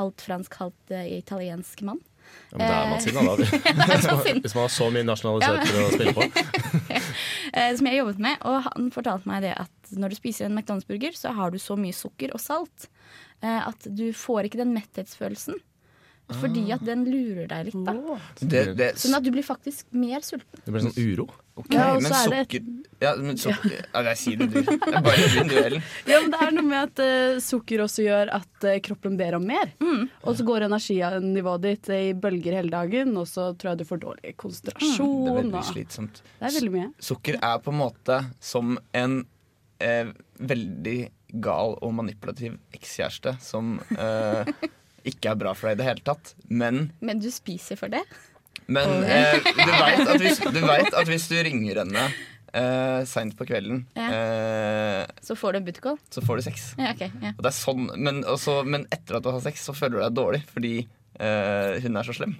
halvt 0.00 0.24
fransk, 0.26 0.58
halvt 0.60 0.94
eh, 0.96 1.12
italiensk 1.20 1.84
mann. 1.86 2.02
Ja, 2.50 2.58
men 2.58 2.62
det 2.62 2.74
er 2.74 2.88
man 2.92 3.04
sinna 3.04 3.22
da. 3.26 3.36
Hvis 4.40 4.54
man 4.54 4.64
har 4.64 4.72
så 4.72 4.90
mye 4.94 5.06
nasjonaliteter 5.06 5.80
å 5.82 5.92
spille 5.94 6.14
på. 6.16 6.26
eh, 7.56 7.72
som 7.78 7.90
jeg 7.90 8.00
jobbet 8.00 8.20
med, 8.28 8.42
og 8.46 8.68
han 8.68 8.90
fortalte 8.94 9.30
meg 9.30 9.46
det 9.46 9.54
at 9.58 9.96
når 9.96 10.12
du 10.12 10.18
spiser 10.18 10.48
en 10.48 10.56
McDonald's-burger, 10.56 11.16
så 11.18 11.34
har 11.36 11.54
du 11.54 11.58
så 11.62 11.78
mye 11.78 11.96
sukker 11.96 12.34
og 12.36 12.42
salt 12.42 12.88
eh, 13.42 13.60
at 13.60 13.88
du 13.88 14.08
får 14.16 14.48
ikke 14.48 14.62
den 14.62 14.74
metthetsfølelsen. 14.76 15.58
Fordi 16.26 16.64
at 16.74 16.80
den 16.82 17.04
lurer 17.06 17.46
deg 17.46 17.68
litt, 17.68 17.82
da. 17.86 17.92
Det, 18.40 18.62
det, 18.74 18.86
Sånn 18.98 19.14
at 19.14 19.22
du 19.22 19.28
blir 19.30 19.44
faktisk 19.46 19.86
mer 19.94 20.24
sulten. 20.26 20.58
Det 20.64 20.72
blir 20.74 20.82
sånn 20.82 20.96
uro. 20.98 21.26
Okay, 21.56 21.76
Ja, 21.78 21.92
og 21.94 22.02
men 22.02 22.10
så 22.12 22.18
er 22.18 22.30
det- 22.32 22.40
sukker 22.50 22.64
Ja, 23.00 23.12
men 23.16 23.36
sukker 23.38 23.70
ja, 23.94 24.02
nei, 24.02 24.14
Si 24.18 24.34
det, 24.36 24.48
du. 24.50 24.58
Det 24.60 24.74
er 24.90 25.02
bare 25.06 25.16
begynn, 25.22 25.48
du, 25.48 25.54
Ellen. 25.60 25.82
Ja, 26.10 26.18
men 26.24 26.30
det 26.34 26.40
er 26.42 26.50
noe 26.56 26.66
med 26.66 26.80
at 26.82 27.02
uh, 27.04 27.38
sukker 27.40 27.84
også 27.86 28.04
gjør 28.08 28.32
at 28.40 28.66
uh, 28.66 28.74
kroppen 28.84 29.16
ber 29.16 29.36
om 29.38 29.46
mer. 29.46 29.70
Og 30.26 30.34
så 30.36 30.44
går 30.48 30.66
energinivået 30.66 31.62
ditt 31.62 31.88
i 31.94 32.02
bølger 32.12 32.58
hele 32.58 32.74
dagen, 32.74 33.14
og 33.16 33.28
så 33.30 33.52
tror 33.56 33.72
jeg 33.76 33.78
du 33.84 33.88
får 33.88 34.02
dårlig 34.02 34.22
Det 34.26 34.34
er 34.34 34.40
konsentrasjon. 34.42 35.30
veldig 35.38 35.54
og- 35.62 35.70
slitsomt. 35.70 36.22
det 36.40 36.50
er 36.50 36.56
veldig 36.58 36.72
mye. 36.74 36.90
Sukker 36.98 37.38
er 37.40 37.58
på 37.64 37.70
en 37.72 37.78
måte 37.84 38.18
som 38.40 38.76
en 38.92 39.20
uh, 39.80 40.12
veldig 40.42 40.98
gal 41.42 41.78
og 41.82 41.94
manipulativ 41.94 42.58
ekskjæreste 42.74 43.32
som 43.42 43.78
eh, 43.98 44.46
ikke 45.08 45.32
er 45.32 45.38
bra 45.40 45.52
for 45.56 45.68
deg 45.70 45.76
i 45.78 45.82
det 45.82 45.86
hele 45.90 46.04
tatt. 46.06 46.34
Men, 46.48 46.88
Men 47.00 47.20
du 47.22 47.28
spiser 47.34 47.78
for 47.80 47.88
det. 47.92 48.02
men 48.66 49.04
eh, 49.06 49.36
du 49.44 49.70
veit 49.70 50.00
at, 50.08 50.16
hvis- 50.20 50.40
du 50.42 50.60
vet 50.72 50.94
at 50.94 51.06
hvis 51.10 51.28
du 51.30 51.36
ringer 51.46 51.82
henne 51.84 52.06
eh, 52.56 53.04
seint 53.06 53.36
på 53.38 53.46
kvelden, 53.46 53.84
Ja. 53.96 54.08
eh, 54.10 55.06
Så 55.22 55.36
får 55.38 55.52
du 55.52 55.58
en 55.60 55.64
buttercall. 55.68 55.98
så 56.10 56.22
får 56.24 56.36
du 56.36 56.42
sex. 56.48 56.74
Ja, 56.78 56.90
ok, 56.94 57.04
ja. 57.22 57.32
Og 57.36 57.42
det 57.44 57.52
er 57.52 57.58
sånn, 57.58 57.88
men, 57.96 58.22
også, 58.24 58.60
men 58.66 58.86
etter 58.90 59.18
at 59.20 59.22
du 59.26 59.30
har 59.30 59.40
sex, 59.44 59.62
så 59.68 59.74
føler 59.76 59.98
du 60.00 60.04
deg 60.08 60.16
dårlig 60.18 60.42
fordi 60.52 60.74
eh, 61.20 61.80
hun 61.84 61.96
er 61.96 62.02
så 62.08 62.16
slem. 62.16 62.36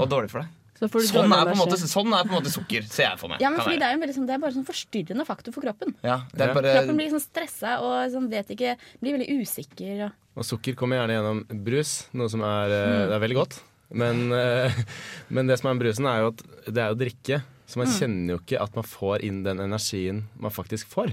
Og 0.00 0.06
dårlig 0.10 0.30
for 0.30 0.44
deg. 0.44 0.56
Så 0.80 0.88
får 0.88 1.04
du 1.04 1.08
Sånn 1.10 1.34
er, 1.36 1.44
på 1.44 1.52
en 1.52 1.60
måte, 1.60 1.76
sånn 1.76 2.14
er 2.16 2.24
på 2.24 2.32
en 2.32 2.38
måte 2.38 2.52
sukker, 2.54 2.86
ser 2.88 3.10
jeg 3.10 3.20
for 3.20 3.28
meg. 3.28 3.42
ja, 3.44 3.50
men 3.52 3.60
fordi 3.60 3.76
det 3.82 3.88
er, 3.88 3.96
en 3.98 4.04
veldig 4.04 4.16
sånn, 4.16 4.28
det 4.30 4.36
er 4.36 4.40
bare 4.40 4.56
sånn 4.56 4.68
forstyrrende 4.68 5.26
faktor 5.28 5.52
for 5.52 5.66
kroppen. 5.66 5.92
ja, 6.00 6.22
det 6.32 6.46
er 6.46 6.54
bare 6.56 6.72
Kroppen 6.78 7.00
blir 7.02 7.12
sånn 7.12 7.24
stressa 7.26 7.76
og 7.84 7.96
sånn 8.14 8.30
vet 8.32 8.54
ikke, 8.56 8.76
blir 9.02 9.18
veldig 9.18 9.42
usikker. 9.42 10.06
Og. 10.06 10.40
Og 10.40 10.48
sukker 10.54 10.78
kommer 10.80 11.02
gjerne 11.02 11.18
gjennom 11.18 11.44
brus, 11.68 11.94
noe 12.16 12.32
som 12.32 12.46
er, 12.46 12.72
mm. 12.72 12.98
det 13.12 13.18
er 13.18 13.24
veldig 13.26 13.40
godt. 13.42 13.60
Men, 14.00 14.30
eh, 14.32 14.82
men 15.34 15.50
det 15.50 15.60
som 15.60 15.68
er 15.68 15.76
med 15.76 15.84
brusen, 15.84 16.08
er 16.08 16.22
jo 16.22 16.32
at 16.32 16.44
det 16.70 16.84
er 16.84 16.94
jo 16.94 17.00
drikke. 17.04 17.42
Så 17.70 17.78
man 17.78 17.90
kjenner 17.94 18.32
jo 18.34 18.40
ikke 18.40 18.58
at 18.58 18.74
man 18.74 18.86
får 18.86 19.22
inn 19.22 19.44
den 19.44 19.60
energien 19.62 20.24
man 20.42 20.50
faktisk 20.50 20.88
får. 20.90 21.12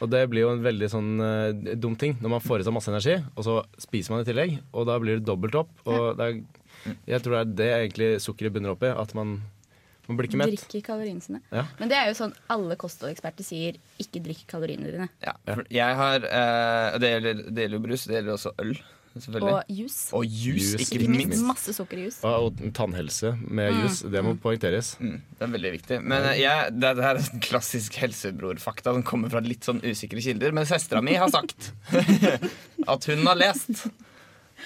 Og 0.00 0.08
det 0.08 0.22
blir 0.32 0.46
jo 0.46 0.52
en 0.54 0.62
veldig 0.64 0.88
sånn 0.88 1.10
uh, 1.20 1.74
dum 1.76 1.92
ting 2.00 2.14
når 2.24 2.32
man 2.38 2.44
får 2.44 2.62
i 2.62 2.64
seg 2.64 2.72
masse 2.72 2.88
energi, 2.88 3.18
og 3.36 3.44
så 3.44 3.58
spiser 3.82 4.14
man 4.14 4.24
i 4.24 4.28
tillegg. 4.28 4.54
Og 4.72 4.88
da 4.88 4.96
blir 5.02 5.20
det 5.20 5.28
dobbelt 5.28 5.58
opp. 5.60 5.74
Og 5.84 6.16
det 6.16 6.30
er, 6.30 6.38
jeg 7.08 7.24
tror 7.24 7.36
det 7.36 7.42
er 7.42 7.52
det 7.60 7.68
egentlig 7.80 8.08
sukkeret 8.24 8.54
bunner 8.56 8.74
opp 8.74 8.82
i. 8.86 8.92
At 8.94 9.14
man, 9.18 9.36
man 10.08 10.18
blir 10.18 10.28
ikke 10.30 10.40
mett. 10.42 10.54
Drikker 10.56 10.84
kaloriene 10.90 11.24
sine. 11.24 11.42
Ja. 11.54 11.66
Men 11.80 11.92
det 11.92 12.00
er 12.00 12.10
jo 12.10 12.18
sånn 12.20 12.34
alle 12.52 12.76
kostholdeksperter 12.80 13.46
sier 13.46 13.78
ikke 14.02 14.24
drikk 14.24 14.44
kaloriene 14.50 14.90
dine. 14.94 15.08
Ja, 15.24 15.36
jeg 15.72 16.00
har 16.02 16.26
uh, 16.26 16.98
det, 17.00 17.14
gjelder, 17.16 17.46
det 17.50 17.68
gjelder 17.68 17.86
brus, 17.88 18.08
det 18.10 18.20
gjelder 18.20 18.36
også 18.38 18.54
øl. 18.64 18.76
Og 19.14 19.68
jus. 19.70 19.96
Og 20.10 20.24
juice, 20.26 20.72
Juice, 20.74 20.78
ikke 20.82 20.96
Ikke 20.98 21.10
minst 21.12 21.28
minst. 21.30 21.44
masse 21.46 21.74
sukker 21.76 22.00
i 22.00 22.06
jus. 22.08 22.16
Og, 22.26 22.48
Og 22.48 22.72
tannhelse 22.74 23.30
med 23.46 23.70
jus, 23.84 24.00
det 24.10 24.22
må 24.26 24.32
poengteres. 24.42 24.96
Mm, 24.98 25.20
det 25.38 25.46
er 25.46 25.52
veldig 25.52 25.70
viktig. 25.76 25.98
Men 26.02 26.26
eh, 26.32 26.40
jeg, 26.40 26.72
det, 26.74 26.90
det 26.98 27.04
er 27.06 27.20
en 27.20 27.44
klassisk 27.44 27.94
helsebrorfakta 28.02 28.96
som 28.96 29.04
kommer 29.06 29.30
fra 29.30 29.38
litt 29.44 29.62
sånn 29.62 29.78
usikre 29.86 30.18
kilder. 30.24 30.50
Men 30.56 30.66
søstera 30.66 30.98
mi 31.04 31.14
har 31.14 31.30
sagt 31.30 31.70
at 32.96 33.06
hun 33.12 33.22
har 33.30 33.38
lest 33.38 33.86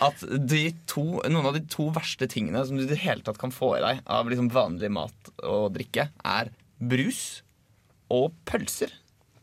at 0.04 0.22
de 0.48 0.62
to, 0.90 1.04
noen 1.26 1.46
av 1.50 1.56
de 1.58 1.62
to 1.70 1.88
verste 1.94 2.28
tingene 2.30 2.62
som 2.68 2.76
du 2.78 2.84
i 2.84 2.90
det 2.90 3.00
hele 3.02 3.24
tatt 3.26 3.38
kan 3.40 3.52
få 3.54 3.74
i 3.78 3.82
deg 3.84 4.00
av 4.06 4.28
liksom 4.30 4.48
vanlig 4.54 4.90
mat 4.94 5.30
og 5.42 5.72
drikke, 5.74 6.08
er 6.24 6.50
brus 6.78 7.42
og 8.12 8.32
pølser. 8.48 8.92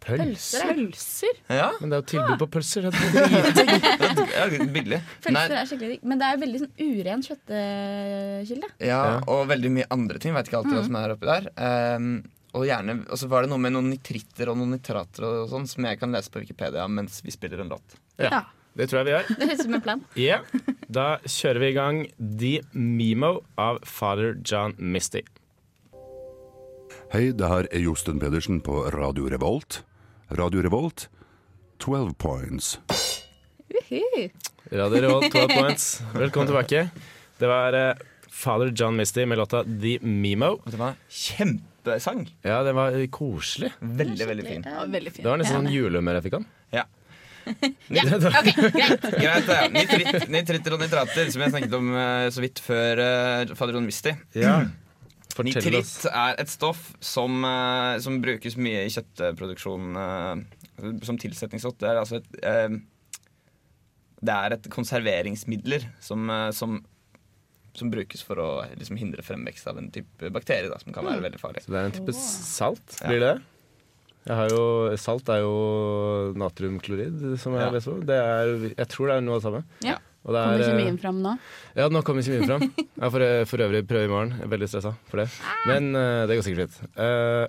Pølser? 0.05 0.67
Pølser? 0.69 1.37
Ja, 1.49 1.71
Men 1.81 1.89
det 1.89 1.97
er 1.97 2.01
jo 2.03 2.09
tilbud 2.11 2.41
på 2.43 2.47
pølser. 2.59 2.85
Det 2.91 4.35
er 4.37 4.53
billig. 4.77 4.99
Pølser 5.23 5.33
Nei, 5.33 5.45
er 5.57 5.65
skikkelig 5.69 5.89
digg. 5.95 6.03
Men 6.05 6.21
det 6.21 6.27
er 6.29 6.41
veldig 6.43 6.61
sånn 6.61 6.75
uren 6.85 7.23
kjøttkilde. 7.25 8.69
Ja, 8.85 8.99
Ja. 9.01 9.19
og 9.33 9.47
veldig 9.49 9.71
mye 9.79 9.87
andre 9.95 10.21
ting. 10.21 10.35
Vet 10.37 10.49
ikke 10.51 10.59
alltid 10.61 10.77
hva 10.77 10.83
som 10.85 10.99
er 11.01 11.13
oppi 11.15 11.29
der. 11.29 11.47
Um, 11.57 12.11
og 12.55 12.63
gjerne, 12.69 12.99
og 13.11 13.17
så 13.19 13.27
var 13.27 13.43
det 13.43 13.51
noe 13.51 13.59
med 13.65 13.73
noen 13.75 13.89
nitritter 13.91 14.47
og 14.53 14.59
noen 14.61 14.75
nitrater 14.77 15.25
og 15.27 15.49
sånn 15.51 15.65
som 15.67 15.83
jeg 15.89 15.99
kan 15.99 16.13
lese 16.15 16.31
på 16.31 16.39
Wikipedia 16.39 16.85
mens 16.87 17.17
vi 17.25 17.33
spiller 17.33 17.65
en 17.65 17.73
låt. 17.73 17.97
Ja, 18.21 18.45
det 18.75 18.89
tror 18.91 18.99
jeg 19.01 19.07
vi 19.07 19.13
gjør. 19.15 19.29
Det 19.39 19.47
høres 19.47 19.59
ut 19.61 19.65
som 19.69 19.77
en 19.79 19.83
plan. 19.85 20.03
Yeah. 20.25 20.43
Da 20.91 21.05
kjører 21.25 21.61
vi 21.63 21.69
i 21.71 21.75
gang 21.75 22.01
The 22.19 22.53
Memo 22.73 23.31
av 23.59 23.81
Father 23.87 24.35
John 24.45 24.75
Misty. 24.77 25.21
Hei, 27.13 27.29
det 27.37 27.47
her 27.47 27.67
er 27.71 27.83
Josten 27.85 28.19
Pedersen 28.19 28.61
på 28.65 28.81
Radio 28.95 29.29
Revolt. 29.31 29.83
Radio 30.35 30.63
Revolt, 30.65 31.07
12 31.79 32.15
points. 32.19 32.73
Uhu. 33.69 34.29
Radio 34.73 35.01
Revolt 35.05 35.29
12 35.31 35.53
Points. 35.59 35.85
Velkommen 36.15 36.49
tilbake. 36.49 36.87
Det 37.39 37.49
var 37.51 37.77
eh, 37.77 38.03
Father 38.31 38.71
John 38.75 38.95
Misty 38.97 39.25
med 39.29 39.37
låta 39.37 39.63
The 39.63 39.99
Memo. 40.01 40.55
Det 40.65 40.79
var 40.81 40.97
kjempesang. 41.07 42.25
Ja, 42.41 42.63
det 42.65 42.73
var 42.75 42.97
koselig. 43.13 43.71
Veldig, 43.79 44.27
veldig 44.31 44.45
fin. 44.47 44.65
Ja, 44.67 44.83
veldig 44.89 45.13
fin. 45.13 45.23
Det 45.23 45.29
var 45.31 45.39
nesten 45.43 45.61
sånn 45.61 45.71
julehumør 45.71 46.19
jeg 46.19 46.27
fikk 46.27 46.39
han. 46.39 46.47
Ja. 46.73 46.87
Ja, 47.95 48.05
ok, 48.17 48.49
greit. 48.73 49.05
Greit, 49.05 49.51
ja. 49.57 49.67
Nitritt, 49.73 50.25
nitritter 50.33 50.75
og 50.75 50.81
nitrater, 50.81 51.29
som 51.33 51.43
jeg 51.45 51.53
snakket 51.53 51.77
om 51.77 51.93
eh, 51.93 52.25
så 52.33 52.43
vidt 52.43 52.63
før 52.63 53.01
uh, 53.03 53.53
Fader 53.55 53.77
Ron 53.77 53.85
Misti. 53.87 54.15
Ja. 54.37 54.57
Nitritt 55.45 56.07
er 56.09 56.39
et 56.41 56.51
stoff 56.51 56.89
som, 57.03 57.43
uh, 57.43 57.95
som 58.01 58.17
brukes 58.23 58.57
mye 58.57 58.85
i 58.87 58.91
kjøttproduksjon 58.93 59.95
uh, 59.99 60.35
som 61.05 61.21
tilsetningsstoff. 61.21 61.77
Det 61.81 61.91
er 61.91 62.01
altså 62.01 62.21
et 62.21 62.43
uh, 62.43 62.83
det 64.25 64.35
er 64.35 64.55
et 64.55 64.69
konserveringsmidler 64.73 65.87
som, 66.03 66.29
eh, 66.31 66.51
som, 66.55 66.79
som 67.75 67.91
brukes 67.93 68.23
for 68.25 68.41
å 68.41 68.49
liksom, 68.75 68.99
hindre 69.01 69.25
fremvekst 69.25 69.67
av 69.71 69.81
en 69.81 69.91
type 69.93 70.31
bakterie 70.33 70.71
da, 70.71 70.79
som 70.81 70.95
kan 70.95 71.07
være 71.07 71.23
veldig 71.27 71.41
farlig. 71.41 71.65
Så 71.65 71.73
det 71.73 71.81
er 71.81 71.89
en 71.89 71.97
type 71.99 72.15
salt, 72.17 72.99
blir 73.03 73.21
det 73.21 73.33
det? 73.33 73.37
Jeg 74.25 74.35
har 74.39 74.49
jo, 74.49 74.61
salt 74.97 75.27
er 75.29 75.43
jo 75.43 75.53
natriumklorid, 76.41 77.19
som 77.37 77.53
jeg 77.53 77.61
Ja. 77.61 77.67
har 77.69 77.75
lest 77.75 77.87
om. 77.91 77.99
Det 78.09 78.15
er, 78.17 78.53
jeg 78.73 78.87
tror 78.89 79.07
det 79.11 79.15
er 79.19 79.21
noe 79.25 79.35
av 79.35 79.41
det 79.41 79.45
samme. 79.45 79.63
Ja. 79.85 79.97
Og 80.25 80.33
det 80.33 80.41
Kommer 80.41 80.55
er, 80.55 80.63
kommer 80.65 80.79
kjemien 80.81 80.97
fram 81.03 81.19
nå? 81.21 81.33
Ja, 81.77 81.85
nå 81.93 82.01
kommer 82.01 82.25
kjemien 82.25 82.47
fram. 82.49 82.63
Jeg 83.03 83.11
får 83.13 83.21
eh, 83.27 83.43
for 83.45 83.61
øvrig 83.67 83.83
prøve 83.85 84.07
i 84.07 84.09
morgen. 84.09 84.31
Jeg 84.39 84.47
er 84.47 84.53
veldig 84.55 84.69
stressa 84.71 84.95
for 85.11 85.21
det. 85.21 85.27
Men 85.69 85.91
uh, 85.93 86.25
det 86.25 86.39
går 86.39 86.47
sikkert 86.47 86.73
fint. 86.73 86.97
Uh, 86.97 87.45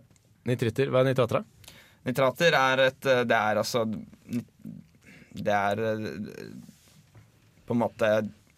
nitritter. 0.51 0.91
Hva 0.93 1.01
er 1.01 1.09
nitrater, 1.09 1.41
da? 1.41 1.73
Nitrater 2.07 2.55
er 2.55 2.83
et 2.85 3.07
eh, 3.11 3.23
Det 3.27 3.35
er 3.41 3.59
altså 3.59 3.81
Det 3.89 5.57
er 5.57 5.81
eh, 5.83 6.05
på 7.67 7.75
en 7.75 7.81
måte 7.81 8.11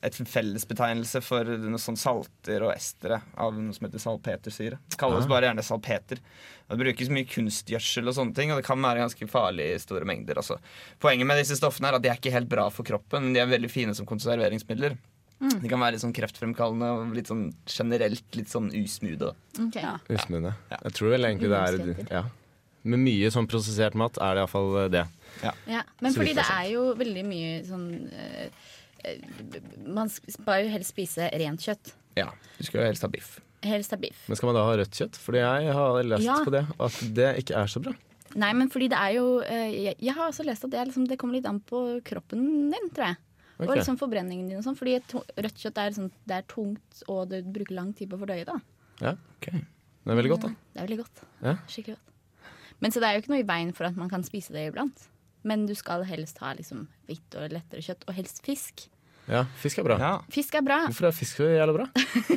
et 0.02 0.14
fellesbetegnelse 0.14 1.20
for 1.26 1.44
noe 1.44 1.80
sånn 1.82 1.96
salter 1.98 2.62
og 2.62 2.70
estere 2.74 3.20
av 3.36 3.56
noe 3.56 3.74
som 3.74 3.88
heter 3.88 3.98
salpetersyre. 4.02 4.78
Det 4.92 4.98
kalles 5.00 5.24
Ah. 5.24 5.28
bare 5.28 5.48
gjerne 5.48 5.64
salpeter. 5.66 6.18
Og 6.70 6.78
Det 6.78 6.84
brukes 6.84 7.08
mye 7.10 7.26
kunstgjødsel 7.26 8.06
og 8.06 8.14
sånne 8.14 8.34
ting, 8.34 8.52
og 8.52 8.58
det 8.60 8.64
kan 8.66 8.78
være 8.80 9.00
ganske 9.02 9.26
farlig 9.28 9.74
i 9.74 9.78
store 9.82 10.04
mengder. 10.04 10.36
Altså. 10.36 10.58
Poenget 11.00 11.26
med 11.26 11.38
disse 11.42 11.56
stoffene 11.58 11.88
er 11.88 11.94
at 11.96 12.02
de 12.02 12.08
er 12.10 12.16
ikke 12.20 12.30
helt 12.32 12.48
bra 12.48 12.68
for 12.70 12.84
kroppen, 12.84 13.22
men 13.24 13.32
de 13.32 13.40
er 13.40 13.46
veldig 13.50 13.70
fine 13.70 13.94
som 13.94 14.06
konserveringsmidler. 14.06 14.96
De 15.40 15.68
kan 15.70 15.78
være 15.78 15.92
litt 15.94 16.02
sånn 16.02 16.12
kreftfremkallende 16.14 16.86
og 16.98 17.14
litt 17.14 17.26
sånn 17.30 17.52
generelt 17.66 18.34
litt 18.34 18.48
sånn 18.50 18.70
usmude. 18.74 19.34
Okay. 19.68 19.82
Ja. 19.82 19.96
Usmude. 20.10 20.54
Ja. 20.70 20.78
Jeg 20.82 20.92
tror 20.98 21.10
vel 21.14 21.26
egentlig 21.28 21.48
det 21.48 21.60
er 22.08 22.10
ja. 22.10 22.24
Med 22.84 22.98
mye 23.02 23.30
sånn 23.30 23.46
prosessert 23.50 23.94
mat 23.98 24.16
er 24.22 24.34
det 24.34 24.42
iallfall 24.42 24.90
det. 24.90 25.04
Ja, 25.42 25.82
men 26.00 26.12
fordi 26.14 26.34
det 26.34 26.44
er 26.48 26.70
jo 26.72 26.94
veldig 26.94 27.24
mye 27.26 27.62
sånn 27.66 27.86
eh, 28.12 28.44
eh, 28.46 28.50
Man 29.86 30.08
skal 30.10 30.64
jo 30.64 30.72
helst 30.72 30.92
spise 30.94 31.28
rent 31.38 31.62
kjøtt. 31.64 31.92
Ja, 32.18 32.28
du 32.58 32.64
skal 32.66 32.82
jo 32.82 32.88
helst 32.90 33.04
ha 33.06 33.10
biff. 33.12 33.36
Helst 33.66 33.90
ha 33.94 33.98
biff. 34.00 34.24
Men 34.28 34.38
skal 34.38 34.50
man 34.50 34.58
da 34.58 34.64
ha 34.66 34.74
rødt 34.78 34.98
kjøtt? 35.00 35.16
Fordi 35.18 35.40
jeg 35.42 35.72
har 35.74 36.02
lest 36.06 36.24
Ja. 36.26 36.36
på 36.44 36.52
det 36.54 36.64
at 36.78 36.98
det 37.14 37.30
ikke 37.44 37.56
er 37.58 37.66
så 37.70 37.82
bra. 37.82 37.94
Nei, 38.38 38.52
men 38.52 38.68
fordi 38.68 38.90
det 38.92 38.98
er 39.00 39.14
jo 39.16 39.40
eh, 39.40 39.70
Jeg, 39.72 39.94
jeg 40.04 40.14
har 40.14 40.28
også 40.28 40.44
lest 40.44 40.64
at 40.66 40.70
det, 40.70 40.78
er 40.78 40.84
liksom, 40.90 41.06
det 41.08 41.16
kommer 41.18 41.38
litt 41.38 41.46
an 41.48 41.60
på 41.64 42.00
kroppen 42.04 42.70
din, 42.70 42.90
tror 42.92 43.06
jeg. 43.12 43.16
Og 43.58 43.72
liksom 43.74 43.96
forbrenningen 43.98 44.46
din 44.50 44.58
og 44.60 44.64
sånn. 44.66 44.76
Fordi 44.78 44.98
rødt 45.00 45.58
kjøtt 45.64 45.78
er, 45.82 45.94
sånn, 45.96 46.10
det 46.28 46.36
er 46.36 46.44
tungt, 46.46 47.00
og 47.08 47.30
du 47.32 47.40
bruker 47.42 47.74
lang 47.74 47.92
tid 47.96 48.10
på 48.10 48.18
å 48.18 48.22
fordøye. 48.22 48.44
det. 48.46 48.58
Ja, 49.00 49.14
ok. 49.38 49.48
Det 49.50 50.12
er 50.14 50.18
veldig 50.20 50.30
godt, 50.30 50.44
da. 50.46 50.48
Det 50.74 50.78
er 50.82 50.86
veldig 50.86 50.98
godt. 51.00 51.22
Ja. 51.42 51.54
Skikkelig 51.66 51.96
godt. 51.96 52.14
Men 52.80 52.92
så 52.94 53.00
det 53.02 53.08
er 53.08 53.16
jo 53.16 53.22
ikke 53.24 53.32
noe 53.32 53.40
i 53.42 53.48
veien 53.48 53.72
for 53.74 53.88
at 53.88 53.96
man 53.98 54.08
kan 54.12 54.22
spise 54.22 54.54
det 54.54 54.68
iblant. 54.68 55.08
Men 55.46 55.66
du 55.66 55.74
skal 55.78 56.02
helst 56.08 56.38
ha 56.42 56.52
liksom 56.58 56.86
hvitt 57.08 57.36
og 57.38 57.52
lettere 57.54 57.82
kjøtt, 57.84 58.06
og 58.08 58.14
helst 58.18 58.40
fisk. 58.44 58.88
Ja, 59.28 59.42
fisk 59.60 59.78
er 59.78 59.84
bra. 59.84 59.98
Ja. 60.00 60.12
Fisk 60.32 60.54
er 60.56 60.62
bra, 60.64 60.78
Hvorfor 60.88 61.10
er 61.10 61.12
fisk 61.12 61.36
så 61.36 61.50
jævla 61.52 61.74
bra? 61.76 61.86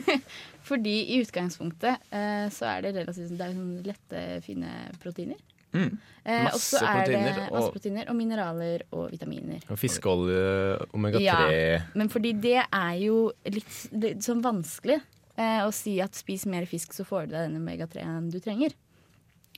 fordi 0.69 0.95
i 1.15 1.21
utgangspunktet 1.23 2.11
eh, 2.11 2.47
så 2.51 2.67
er 2.73 2.83
det 2.83 2.91
relativt 2.99 3.31
Det 3.37 3.45
er 3.47 3.55
sånn 3.55 3.71
lette, 3.85 4.23
fine 4.45 4.73
proteiner. 5.01 5.39
Mm. 5.71 5.93
Eh, 6.25 6.49
og 6.51 6.57
så 6.59 6.81
Masse 6.81 6.83
er 6.83 6.99
det 7.07 7.15
proteiner, 7.15 7.39
og- 7.45 7.55
masse 7.55 7.71
proteiner 7.77 8.09
og 8.11 8.17
mineraler 8.19 8.83
og 8.91 9.05
vitaminer. 9.13 9.63
Og 9.71 9.79
Fiskeolje, 9.79 10.43
omega-3 10.91 11.23
Ja. 11.23 11.79
Men 11.95 12.11
fordi 12.11 12.33
det 12.43 12.57
er 12.67 12.93
jo 12.99 13.31
litt, 13.47 13.71
litt 13.95 14.19
sånn 14.27 14.43
vanskelig 14.43 14.99
eh, 15.37 15.61
å 15.63 15.71
si 15.73 15.95
at 16.03 16.13
spis 16.19 16.45
mer 16.45 16.67
fisk, 16.67 16.91
så 16.93 17.07
får 17.07 17.29
du 17.29 17.37
deg 17.37 17.47
den 17.49 17.61
omega-3-en 17.63 18.27
du 18.29 18.39
trenger. 18.43 18.75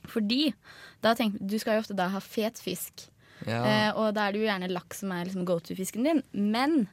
Fordi 0.06 0.52
da 1.02 1.14
tenk, 1.18 1.36
du 1.40 1.58
skal 1.58 1.78
jo 1.78 1.84
ofte 1.84 1.96
da 1.98 2.06
ha 2.14 2.20
fet 2.22 2.60
fisk. 2.62 3.08
Ja. 3.44 3.60
Eh, 3.60 3.88
og 3.98 4.12
da 4.16 4.26
er 4.26 4.34
det 4.34 4.42
jo 4.42 4.48
gjerne 4.48 4.72
laks 4.72 5.02
som 5.02 5.14
er 5.14 5.26
liksom 5.28 5.46
go 5.48 5.58
to-fisken 5.60 6.06
din. 6.06 6.22
Men 6.32 6.84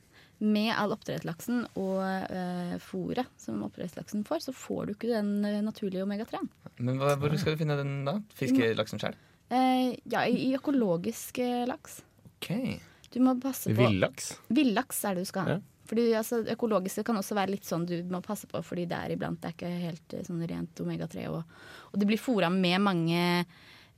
med 0.42 0.72
all 0.74 0.96
oppdrettslaksen 0.96 1.68
og 1.78 2.00
eh, 2.02 2.78
fôret 2.82 3.30
som 3.40 3.62
oppdrettslaksen 3.68 4.24
får, 4.26 4.48
så 4.48 4.56
får 4.58 4.88
du 4.88 4.94
ikke 4.96 5.12
den 5.12 5.34
eh, 5.46 5.60
naturlige 5.66 6.06
omega-3-en. 6.08 6.50
Men 6.82 6.98
hva, 7.02 7.14
hvor 7.22 7.36
skal 7.38 7.54
du 7.54 7.62
finne 7.62 7.78
den 7.78 8.00
da? 8.08 8.18
Fiskelaksen 8.38 9.02
sjøl? 9.02 9.20
Eh, 9.52 9.92
ja, 10.10 10.26
i, 10.26 10.48
i 10.48 10.56
økologisk 10.58 11.44
eh, 11.44 11.66
laks. 11.70 12.00
Ok. 12.32 12.50
Du 13.12 13.20
må 13.22 13.36
passe 13.44 13.70
på 13.70 13.78
Villaks. 13.84 14.34
Villaks 14.48 15.04
er 15.06 15.18
det 15.18 15.28
du 15.28 15.30
skal 15.30 15.46
ha. 15.46 15.60
Ja. 15.60 15.68
Fordi 15.92 16.06
altså, 16.16 16.40
Økologiske 16.54 17.04
kan 17.04 17.20
også 17.20 17.36
være 17.36 17.52
litt 17.58 17.68
sånn 17.68 17.84
du 17.84 17.98
må 18.08 18.22
passe 18.24 18.48
på, 18.48 18.62
fordi 18.64 18.86
det 18.88 18.96
er 18.96 19.12
iblant 19.12 19.42
det 19.44 19.50
er 19.50 19.56
ikke 19.58 19.72
helt 19.82 20.16
eh, 20.16 20.24
sånn 20.24 20.46
rent 20.48 20.82
omega-3. 20.82 21.26
Og, 21.30 21.58
og 21.92 22.00
det 22.00 22.08
blir 22.08 22.22
fôra 22.22 22.50
med 22.54 22.80
mange 22.86 23.26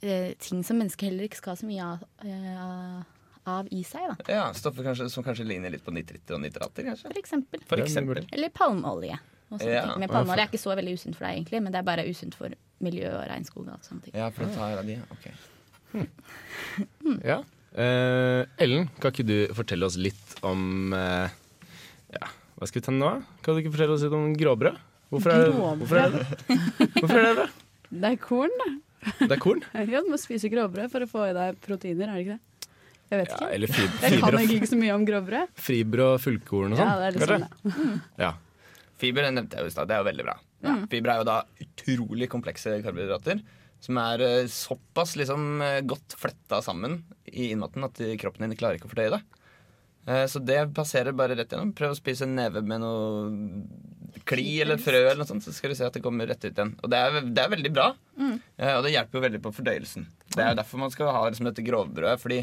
eh, 0.03 0.33
ting 0.43 0.63
som 0.67 0.77
mennesker 0.81 1.09
heller 1.09 1.27
ikke 1.29 1.39
skal 1.39 1.55
ha 1.55 1.59
så 1.63 1.67
mye 1.69 1.85
av, 1.95 2.03
eh, 2.27 3.03
av 3.53 3.69
i 3.71 3.81
seg. 3.87 4.09
da. 4.11 4.15
Ja, 4.35 4.45
Stoffer 4.57 4.85
kanskje, 4.87 5.09
som 5.11 5.23
kanskje 5.25 5.45
ligner 5.47 5.71
litt 5.73 5.83
på 5.85 5.93
nitritter 5.95 6.37
og 6.37 6.43
nitrater, 6.43 6.85
kanskje? 6.91 7.07
For 7.09 7.19
eksempel. 7.23 7.63
For 7.69 7.83
eksempel. 7.83 8.25
Eller 8.31 8.49
palmeolje. 8.53 9.17
Ja. 9.61 9.95
Men 10.01 10.09
palmeolje 10.09 10.47
er 10.47 10.49
ikke 10.49 10.61
så 10.63 10.73
veldig 10.75 10.93
usunt 10.97 11.15
for 11.17 11.27
deg, 11.27 11.35
egentlig, 11.41 11.59
men 11.61 11.71
det 11.75 11.79
er 11.83 11.87
bare 11.89 12.05
usunt 12.09 12.35
for 12.35 12.53
miljø 12.83 13.09
og 13.13 13.27
regnskog. 13.29 13.67
og 13.69 13.83
sånne 13.85 14.07
ting. 14.07 14.15
Ja, 14.17 14.29
for 14.33 14.45
å 14.47 14.53
ta 14.55 14.71
av 14.79 14.85
de. 14.87 14.99
Ok. 15.13 15.27
Ja. 17.23 17.43
Eh, 17.73 18.45
Ellen, 18.61 18.87
kan 19.01 19.11
ikke 19.13 19.25
du 19.25 19.37
fortelle 19.57 19.85
oss 19.87 19.95
litt 19.97 20.35
om 20.45 20.93
eh, 20.93 21.29
Ja, 22.13 22.27
hva 22.59 22.67
skal 22.69 22.81
vi 22.81 22.85
ta 22.85 22.93
nå? 22.93 23.09
Kan 23.41 23.55
du 23.57 23.61
ikke 23.63 23.71
fortelle 23.73 23.95
oss 23.95 24.03
litt 24.05 24.13
om 24.13 24.27
gråbrød? 24.37 24.77
Hvorfor 25.13 25.33
er, 25.33 25.47
Gråbrød? 25.49 25.81
hvorfor 25.81 25.97
er 26.01 26.13
det 26.13 26.97
Hvorfor 26.99 27.17
er 27.17 27.25
det 27.27 27.35
bra? 27.39 27.47
Det 28.03 28.09
er 28.09 28.15
korn, 28.17 28.53
da. 28.57 28.67
Det 29.27 29.31
er 29.35 29.41
korn? 29.43 29.61
Ja, 29.73 30.01
du 30.03 30.09
må 30.11 30.19
spise 30.21 30.49
grovbrød 30.53 30.91
for 30.93 31.05
å 31.05 31.09
få 31.09 31.25
i 31.29 31.33
deg 31.37 31.59
proteiner, 31.63 32.09
er 32.09 32.19
det 32.19 32.25
ikke 32.25 32.37
det? 32.37 32.69
Jeg 33.13 33.19
vet 33.19 33.29
Ja, 33.29 33.35
ikke. 33.37 33.49
eller 33.53 33.67
fib 33.75 33.97
Jeg 34.01 34.19
kan 34.23 34.37
egentlig 34.39 34.55
ikke 34.61 34.71
så 34.71 34.79
mye 34.79 34.93
om 34.95 35.03
grovbrød. 35.05 35.51
fiber 35.67 36.03
og 36.07 36.13
fullkorn 36.23 36.73
og 36.73 36.79
sånn? 36.79 36.87
Ja, 36.87 36.95
det 37.01 37.05
er 37.09 37.17
litt 37.17 37.27
sånn, 37.29 37.45
kanskje? 37.51 37.89
ja. 38.17 38.23
Ja. 38.29 38.31
Fiber 39.03 39.25
det 39.27 39.33
nevnte 39.35 39.57
jeg 39.59 39.65
jo 39.65 39.69
i 39.69 39.73
stad. 39.75 39.89
Det 39.89 39.95
er 39.97 40.01
jo 40.03 40.07
veldig 40.07 40.23
bra. 40.29 40.35
Fiber 40.89 41.11
er 41.11 41.17
jo 41.19 41.25
da 41.27 41.37
utrolig 41.65 42.27
komplekse 42.31 42.77
karbohydrater. 42.85 43.41
Som 43.83 43.97
er 43.99 44.21
eh, 44.23 44.45
såpass 44.47 45.17
liksom, 45.19 45.41
eh, 45.65 45.81
godt 45.83 46.13
fletta 46.15 46.61
sammen 46.63 47.01
i 47.27 47.49
innmaten 47.51 47.83
at 47.83 47.99
kroppen 48.21 48.45
din 48.47 48.55
klarer 48.55 48.77
ikke 48.79 48.87
å 48.87 48.93
fordøye 48.93 49.11
det. 49.17 49.19
Eh, 50.07 50.23
Så 50.31 50.39
det 50.39 50.61
passerer 50.77 51.11
bare 51.11 51.35
rett 51.35 51.51
gjennom. 51.51 51.73
Prøv 51.75 51.91
å 51.91 51.99
spise 51.99 52.23
en 52.23 52.37
neve 52.37 52.63
med 52.63 52.79
noe 52.79 54.23
kli 54.29 54.45
eller 54.63 54.79
frø, 54.79 55.01
eller 55.09 55.19
noe 55.19 55.27
sånt, 55.27 55.43
så 55.43 55.51
skal 55.51 55.73
du 55.73 55.75
se 55.75 55.83
at 55.89 55.97
det 55.97 56.03
kommer 56.05 56.29
rett 56.29 56.45
ut 56.45 56.53
igjen. 56.53 56.71
Og 56.79 56.89
det 56.93 57.01
er, 57.03 57.19
det 57.27 57.43
er 57.43 57.51
veldig 57.57 57.73
bra. 57.75 57.89
Eh, 58.19 58.75
Og 58.77 58.83
det 58.85 58.93
hjelper 58.93 59.19
jo 59.19 59.25
veldig 59.27 59.41
på 59.43 59.53
fordøyelsen. 59.55 60.05
Det 60.33 60.41
er 60.41 60.53
jo 60.53 60.57
derfor 60.61 60.81
man 60.81 60.91
skal 60.93 61.11
ha 61.13 61.25
liksom, 61.29 61.45
dette 61.49 61.65
grovbrødet. 61.65 62.19
Fordi 62.21 62.39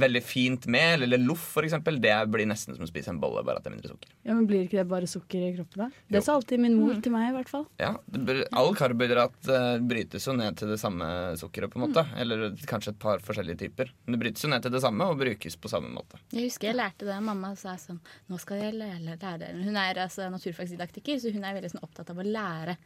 veldig 0.00 0.20
fint 0.22 0.66
mel, 0.70 1.02
eller 1.02 1.18
loff 1.18 1.42
for 1.56 1.66
eksempel, 1.66 1.96
det 1.98 2.14
blir 2.30 2.46
nesten 2.46 2.76
som 2.76 2.84
å 2.84 2.88
spise 2.88 3.10
en 3.10 3.18
bolle, 3.18 3.42
bare 3.42 3.58
at 3.58 3.64
det 3.64 3.72
er 3.72 3.74
mindre 3.74 3.90
sukker. 3.90 4.12
Ja, 4.22 4.34
men 4.36 4.44
Blir 4.46 4.66
ikke 4.68 4.78
det 4.78 4.84
bare 4.90 5.08
sukker 5.10 5.42
i 5.48 5.54
kroppen? 5.56 5.80
da? 5.82 5.88
Det 6.14 6.20
sa 6.22 6.36
alltid 6.38 6.60
min 6.62 6.76
mor 6.78 7.00
til 7.02 7.10
meg, 7.14 7.30
i 7.30 7.34
hvert 7.34 7.50
fall. 7.50 7.64
Ja, 7.80 7.96
det 8.06 8.20
bør, 8.28 8.42
All 8.60 8.70
karbohydrat 8.78 9.48
uh, 9.50 9.80
brytes 9.82 10.28
jo 10.28 10.34
ned 10.38 10.60
til 10.60 10.70
det 10.70 10.78
samme 10.78 11.08
sukkeret, 11.40 11.72
på 11.72 11.80
en 11.80 11.86
måte. 11.88 12.04
Eller 12.22 12.52
kanskje 12.70 12.92
et 12.94 13.00
par 13.02 13.24
forskjellige 13.24 13.64
typer. 13.64 13.90
Men 14.04 14.14
det 14.14 14.20
brytes 14.22 14.46
jo 14.46 14.52
ned 14.52 14.62
til 14.62 14.76
det 14.76 14.82
samme 14.84 15.08
og 15.10 15.18
brukes 15.18 15.58
på 15.58 15.72
samme 15.72 15.90
måte. 15.96 16.20
Jeg 16.36 16.46
husker 16.46 16.70
jeg 16.70 16.78
lærte 16.78 17.08
det. 17.08 17.18
Mamma 17.26 17.56
sa 17.58 17.74
sånn 17.80 17.98
Nå 18.30 18.38
skal 18.38 18.62
jeg 18.62 18.78
lære, 18.78 19.16
lære. 19.18 19.50
Hun 19.58 19.74
er 19.80 20.04
altså, 20.06 20.28
naturfagsdidaktiker, 20.30 21.18
så 21.18 21.34
hun 21.34 21.42
er 21.48 21.58
veldig 21.58 21.72
sånn, 21.74 21.82
opptatt 21.82 22.14
av 22.14 22.22
å 22.22 22.26
lære 22.30 22.78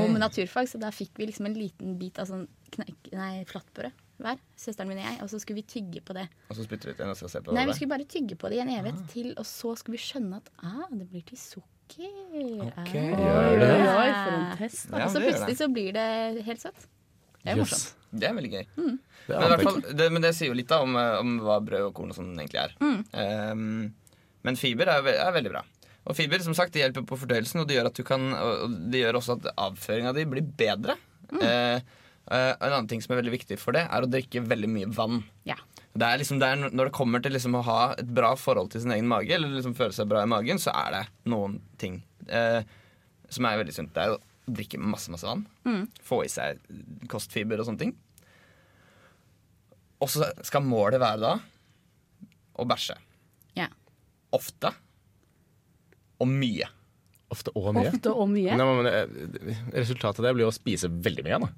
om 0.00 0.16
naturfag. 0.16 0.70
Så 0.72 0.80
da 0.80 0.88
fikk 0.94 1.20
vi 1.20 1.28
liksom 1.28 1.46
en 1.50 1.54
liten 1.60 1.67
bit 1.98 2.18
av 2.22 2.28
sånn 2.30 2.44
kneik, 2.74 3.10
nei, 3.12 3.44
flatbrød 3.48 4.04
hver, 4.18 4.38
søsteren 4.58 4.88
min 4.90 4.98
og 4.98 5.04
jeg. 5.06 5.18
Og 5.22 5.30
så 5.30 5.38
skulle 5.42 5.60
vi 5.60 5.66
tygge 5.70 6.00
på 6.02 6.14
det. 6.16 6.24
Og 6.50 6.56
så 6.58 6.64
spytter 6.66 6.90
du 6.90 6.94
ut 6.94 7.00
igjen 7.02 7.12
og 7.12 7.18
skal 7.20 7.30
se 7.30 7.42
på 7.46 7.54
Nei, 7.54 7.66
vi 7.68 7.76
skulle 7.78 7.92
bare 7.94 8.06
tygge 8.10 8.38
på 8.40 8.50
det 8.50 8.58
i 8.58 8.62
en 8.64 8.72
evighet 8.74 9.04
til, 9.12 9.28
og 9.38 9.46
så 9.46 9.74
skulle 9.78 9.94
vi 9.98 10.02
skjønne 10.02 10.40
at 10.42 10.50
ah, 10.66 10.86
det 10.90 11.06
blir 11.12 11.22
til 11.28 11.38
sukker. 11.38 12.64
Ok. 12.66 12.72
Ah. 12.74 12.90
Gjør 12.94 13.62
det? 13.62 13.68
Oi, 13.78 13.92
oi, 13.92 14.08
for 14.16 14.32
en 14.34 14.48
test. 14.58 14.88
Ja, 14.90 15.04
og 15.06 15.14
så 15.14 15.22
plutselig 15.22 15.58
så 15.60 15.70
blir 15.72 15.94
det 15.94 16.08
helt 16.48 16.64
søtt. 16.66 16.88
Det 17.44 17.54
er 17.54 17.60
morsomt. 17.62 17.94
Det 18.08 18.24
er 18.26 18.34
veldig 18.34 18.50
gøy. 18.56 18.66
Det 18.74 19.38
Men, 19.38 19.50
hvert 19.52 19.62
fall, 19.68 19.80
det, 20.00 20.06
men 20.12 20.24
det 20.24 20.34
sier 20.34 20.48
jo 20.50 20.56
litt 20.56 20.68
da 20.70 20.80
om, 20.82 20.94
eh, 20.96 21.14
om 21.20 21.34
hva 21.44 21.58
brød 21.64 21.90
og 21.90 21.94
korn 21.96 22.10
og 22.12 22.16
sånn 22.16 22.32
egentlig 22.40 22.62
er. 22.64 22.72
Um, 22.80 23.92
men 24.48 24.56
fiber 24.58 24.88
er, 24.88 25.02
ve- 25.04 25.18
er 25.20 25.34
veldig 25.36 25.52
bra. 25.52 25.62
Og 26.08 26.16
fiber 26.16 26.40
som 26.40 26.56
sagt, 26.56 26.72
det 26.72 26.80
hjelper 26.82 27.04
på 27.04 27.18
fordøyelsen, 27.20 27.60
og 27.60 27.68
det 27.68 27.76
gjør, 27.76 27.90
at 27.90 27.98
du 28.00 28.04
kan, 28.08 28.24
og 28.32 28.76
det 28.90 29.02
gjør 29.02 29.18
også 29.20 29.36
at 29.36 29.50
avføringa 29.60 30.14
di 30.16 30.24
blir 30.30 30.46
bedre. 30.56 30.96
Eh, 31.36 31.80
eh, 32.30 32.52
en 32.54 32.72
annen 32.72 32.88
ting 32.90 33.02
som 33.04 33.14
er 33.14 33.22
veldig 33.22 33.34
viktig 33.36 33.58
for 33.60 33.76
det, 33.76 33.84
er 33.88 34.04
å 34.04 34.10
drikke 34.10 34.44
veldig 34.48 34.70
mye 34.72 34.90
vann. 34.96 35.22
Ja. 35.48 35.58
Det 35.98 36.08
liksom, 36.20 36.38
det 36.40 36.48
er 36.48 36.68
når 36.68 36.90
det 36.90 36.96
kommer 36.96 37.22
til 37.24 37.34
liksom 37.34 37.56
å 37.58 37.64
ha 37.66 37.80
et 37.98 38.10
bra 38.14 38.34
forhold 38.38 38.72
til 38.72 38.84
sin 38.84 38.94
egen 38.94 39.08
mage, 39.10 39.32
eller 39.34 39.52
liksom 39.56 39.76
føle 39.78 39.96
seg 39.96 40.10
bra 40.10 40.22
i 40.22 40.30
magen, 40.30 40.60
så 40.62 40.74
er 40.86 40.94
det 40.94 41.04
noen 41.32 41.58
ting 41.80 42.00
eh, 42.28 42.60
som 43.28 43.48
er 43.48 43.60
veldig 43.60 43.74
sunt. 43.74 43.94
Det 43.96 44.04
er 44.04 44.16
å 44.16 44.20
drikke 44.48 44.80
masse 44.80 45.12
masse 45.12 45.28
vann. 45.28 45.44
Få 46.04 46.22
i 46.24 46.30
seg 46.32 46.62
kostfiber 47.10 47.60
og 47.60 47.68
sånne 47.68 47.82
ting. 47.82 47.96
Og 49.98 50.10
så 50.12 50.28
skal 50.46 50.64
målet 50.64 51.02
være 51.02 51.20
da 51.24 51.34
å 52.58 52.66
bæsje. 52.68 52.96
Ja. 53.58 53.68
Ofte. 54.34 54.70
Og 56.22 56.30
mye. 56.30 56.68
Ofte 57.34 57.52
og 57.54 57.72
mye. 57.76 57.90
Ofte 57.92 58.12
og 58.14 58.28
mye. 58.32 58.56
Nei, 58.56 58.66
men, 58.78 58.86
eh, 58.88 59.64
resultatet 59.76 60.22
av 60.22 60.28
det 60.28 60.36
blir 60.36 60.46
jo 60.46 60.52
å 60.52 60.56
spise 60.56 60.88
veldig 60.88 61.24
mye. 61.26 61.40
Da. 61.44 61.50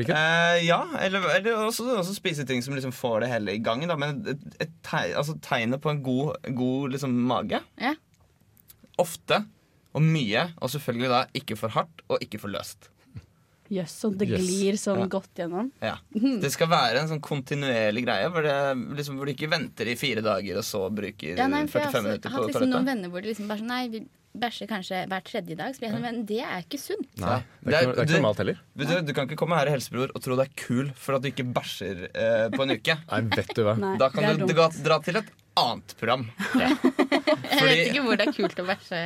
Eh, 0.00 0.62
ja, 0.64 0.78
eller, 1.04 1.26
eller 1.36 1.66
også, 1.66 1.84
også 2.00 2.14
spise 2.16 2.46
ting 2.48 2.62
som 2.64 2.72
liksom 2.72 2.94
får 2.96 3.24
det 3.24 3.32
hele 3.34 3.56
i 3.58 3.60
gang. 3.60 3.84
Da. 3.88 3.98
Men 4.00 4.22
et, 4.32 4.46
et 4.64 4.72
tegn, 4.86 5.12
altså 5.20 5.36
tegnet 5.44 5.82
på 5.84 5.92
en 5.92 6.00
god, 6.04 6.38
god 6.56 6.94
liksom, 6.96 7.18
mage 7.28 7.60
Ja. 7.80 7.92
Ofte 9.00 9.42
og 9.92 10.04
mye, 10.04 10.46
og 10.64 10.70
selvfølgelig 10.72 11.10
da 11.12 11.20
ikke 11.36 11.56
for 11.60 11.72
hardt 11.74 12.00
og 12.08 12.24
ikke 12.24 12.40
for 12.40 12.52
løst. 12.52 12.88
Jøss, 13.72 13.94
sånn 14.04 14.16
det 14.20 14.28
Yes. 14.28 14.40
glir 14.46 14.78
sånn 14.80 15.00
Ja. 15.04 15.06
godt 15.16 15.34
gjennom. 15.40 15.70
Ja. 15.80 15.96
Det 16.12 16.50
skal 16.52 16.68
være 16.68 17.00
en 17.02 17.08
sånn 17.08 17.20
kontinuerlig 17.24 18.04
greie 18.04 18.28
hvor, 18.30 18.42
det, 18.44 18.56
liksom, 18.98 19.16
hvor 19.16 19.26
du 19.26 19.32
ikke 19.34 19.48
venter 19.50 19.88
i 19.88 19.94
fire 19.96 20.20
dager 20.24 20.58
og 20.60 20.64
så 20.68 20.86
bruker 20.92 21.36
Ja, 21.38 21.46
nei, 21.48 21.66
for 21.66 21.80
jeg 21.80 21.88
45 21.88 21.92
har 21.92 22.00
også 22.00 22.02
minutter 22.08 22.28
på 22.30 22.34
hatt 22.36 22.50
liksom 22.52 22.68
noen 22.74 22.84
venner 22.92 23.08
hvor 23.08 23.22
det 23.24 23.32
liksom 23.34 23.48
bare 23.48 23.58
sånn 23.64 23.72
Nei, 23.72 23.88
vi 23.88 24.02
bæsjer 24.32 24.64
kanskje 24.66 24.98
hver 25.10 25.20
tredje 25.28 25.54
dag. 25.58 25.74
Så 25.74 25.80
blir 25.82 25.90
jeg 25.90 25.92
sånn, 25.92 26.04
men 26.06 26.24
det 26.24 26.38
er 26.40 26.62
ikke 26.64 26.78
sunt. 26.80 27.08
Nei, 27.20 27.42
det 27.68 27.74
er 27.76 27.90
ikke, 27.92 28.06
normalt 28.16 28.38
heller. 28.40 28.56
Du, 28.74 28.84
Du, 28.88 28.94
du 29.04 29.12
kan 29.12 29.26
ikke 29.28 29.36
komme 29.36 29.58
her 29.60 29.68
i 29.68 29.74
Helsebror 29.74 30.08
og 30.14 30.22
tro 30.24 30.36
det 30.40 30.46
er 30.48 30.54
kul 30.56 30.88
for 30.96 31.16
at 31.18 31.20
du 31.22 31.28
ikke 31.28 31.44
bæsjer 31.52 32.06
eh, 32.14 32.48
på 32.48 32.62
en 32.64 32.72
uke. 32.72 32.96
Nei, 33.10 33.20
vet 33.36 33.52
du 33.54 33.62
hva. 33.66 33.76
Nei, 33.76 33.96
Da 34.00 34.08
kan 34.08 34.38
du, 34.40 34.46
dra, 34.48 34.70
dra 34.72 34.98
til 35.04 35.16
et 35.20 35.28
annet 35.60 35.92
program. 36.00 36.30
Jeg 37.26 37.66
vet 37.66 37.82
ikke 37.86 38.04
hvor 38.06 38.18
det 38.18 38.26
er 38.28 38.34
kult 38.36 38.62
å 38.62 38.64
bæsje 38.66 39.00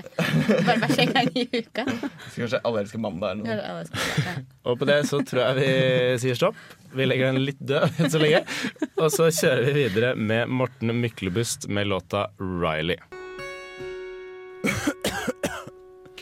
bare 0.66 0.76
bæsje 0.82 1.04
en 1.06 1.12
gang 1.14 1.30
i 1.36 1.44
uka. 1.52 1.84
Så 2.30 2.42
kanskje 2.42 2.60
Alle 2.68 2.84
elsker 2.84 3.02
mandag 3.02 3.36
eller 3.36 3.44
noe. 3.44 3.84
Ja. 4.24 4.36
Og 4.66 4.78
på 4.80 4.88
det 4.88 4.98
så 5.10 5.20
tror 5.26 5.42
jeg 5.44 5.58
vi 5.60 5.68
sier 6.24 6.38
stopp. 6.38 6.58
Vi 6.96 7.06
legger 7.06 7.32
den 7.32 7.44
litt 7.44 7.60
død 7.60 8.00
enn 8.00 8.12
så 8.12 8.22
lenge. 8.22 8.44
Og 8.96 9.10
så 9.14 9.28
kjører 9.28 9.68
vi 9.68 9.76
videre 9.82 10.14
med 10.16 10.48
Morten 10.48 10.94
Myklebust 11.02 11.68
med 11.68 11.90
låta 11.92 12.28
'Riley'. 12.40 13.02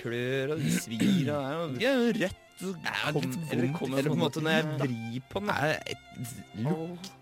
klør 0.04 0.54
og 0.54 0.64
svir 0.74 1.30
og 1.32 1.44
er 1.44 1.54
jo 1.54 1.68
Det 1.74 1.88
er 1.88 2.00
jo 2.00 2.08
rett 2.20 2.40
Eller 3.52 3.70
kommer 3.76 3.98
Eller 3.98 4.10
på 4.10 4.16
en 4.16 4.22
måte 4.22 4.42
når 4.44 4.56
jeg 4.56 4.64
vrir 4.82 5.22
på 5.30 5.42
den 5.44 5.52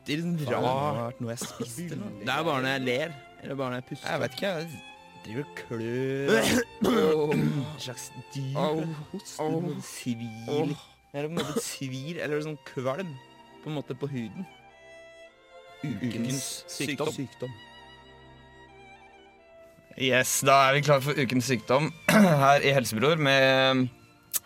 Det 0.07 0.19
lukter 0.23 0.57
rart 0.57 1.21
noe 1.23 1.35
jeg 1.35 1.41
spiste. 1.45 1.99
Det 1.99 2.33
er 2.33 2.43
bare 2.49 2.63
når 2.65 2.73
jeg 2.75 2.83
ler. 2.89 3.15
Eller 3.43 3.59
bare 3.59 3.71
når 3.75 3.81
jeg 3.81 3.87
puster. 3.91 4.09
Jeg 4.11 4.23
vet 4.23 4.37
ikke. 4.39 4.53
Jeg 4.55 4.69
driver 5.27 5.45
og 5.45 5.59
klør 5.59 7.33
En 7.37 7.47
slags 7.83 8.09
dyr. 8.35 8.87
Host. 9.13 9.39
Det 9.39 9.85
svir. 9.87 10.75
Eller 11.13 11.29
på 11.29 11.33
en 11.35 11.39
måte 11.39 11.63
svir, 11.63 12.23
eller 12.25 12.41
sånn 12.41 12.59
kvalm, 12.71 13.11
på 13.63 13.69
en 13.71 13.77
måte 13.77 13.97
på 13.99 14.09
huden. 14.09 14.47
Ukens 15.83 16.63
sykdom. 16.71 17.11
sykdom. 17.13 17.53
Yes, 20.01 20.39
Da 20.47 20.55
er 20.71 20.79
vi 20.79 20.85
klare 20.87 21.05
for 21.05 21.19
ukens 21.19 21.51
sykdom 21.51 21.91
her 22.45 22.65
i 22.65 22.73
Helsebror 22.73 23.21
med 23.21 23.83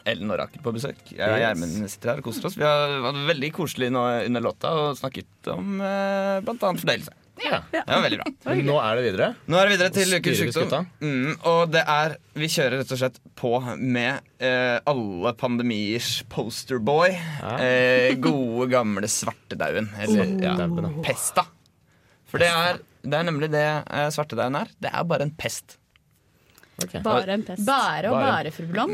Ellen 0.07 0.33
og 0.33 0.41
Rakel 0.41 0.63
på 0.65 0.73
besøk. 0.75 0.99
Jeg 1.13 1.23
og. 1.23 1.39
Gjermund 1.39 1.87
sitter 1.93 2.13
her 2.15 2.23
og 2.23 2.27
koser 2.27 2.49
oss. 2.49 2.57
Vi 2.59 2.67
har 2.67 2.97
vært 3.05 3.23
veldig 3.31 3.53
koselige 3.55 3.95
nå 3.95 4.03
under 4.27 4.43
låta 4.43 4.73
og 4.75 4.99
snakket 4.99 5.51
om 5.55 5.79
eh, 5.83 6.41
bl.a. 6.47 6.57
fordøyelse. 6.83 7.15
Ja. 7.45 7.61
Det 7.71 7.83
var 7.87 8.03
veldig 8.07 8.19
bra. 8.23 8.33
Men 8.49 8.63
nå 8.67 8.77
er 8.81 8.99
det 8.99 9.05
videre. 9.05 9.29
Nå 9.45 9.59
er 9.61 9.69
det 9.69 9.75
videre 9.77 9.93
til 9.95 10.15
ukens 10.17 10.41
sykdom. 10.57 10.89
Mm, 11.05 11.33
og 11.51 11.73
det 11.75 11.83
er 11.97 12.17
Vi 12.37 12.49
kjører 12.53 12.81
rett 12.81 12.95
og 12.97 13.01
slett 13.01 13.19
på 13.37 13.53
med 13.77 14.25
eh, 14.41 14.77
alle 14.89 15.33
pandemiers 15.41 16.11
posterboy. 16.33 17.13
Ja. 17.13 17.55
Eh, 17.61 18.17
gode, 18.23 18.71
gamle 18.73 19.11
svartedauden. 19.11 19.91
Eller 20.01 20.37
ja, 20.43 20.57
pesta. 21.05 21.47
For 22.27 22.43
det 22.43 22.51
er, 22.51 22.81
det 23.07 23.19
er 23.19 23.27
nemlig 23.29 23.53
det 23.55 23.67
eh, 23.67 24.09
svartedauden 24.15 24.63
er. 24.63 24.73
Det 24.83 24.93
er 24.93 25.09
bare 25.09 25.29
en 25.29 25.35
pest. 25.37 25.79
Bare 26.77 27.33
en 27.33 27.45
pest. 27.47 27.65
Bare 27.65 28.11
og 28.11 28.19
Bare. 28.19 28.33
bare, 28.33 28.51
fru 28.53 28.67
Blom. 28.69 28.93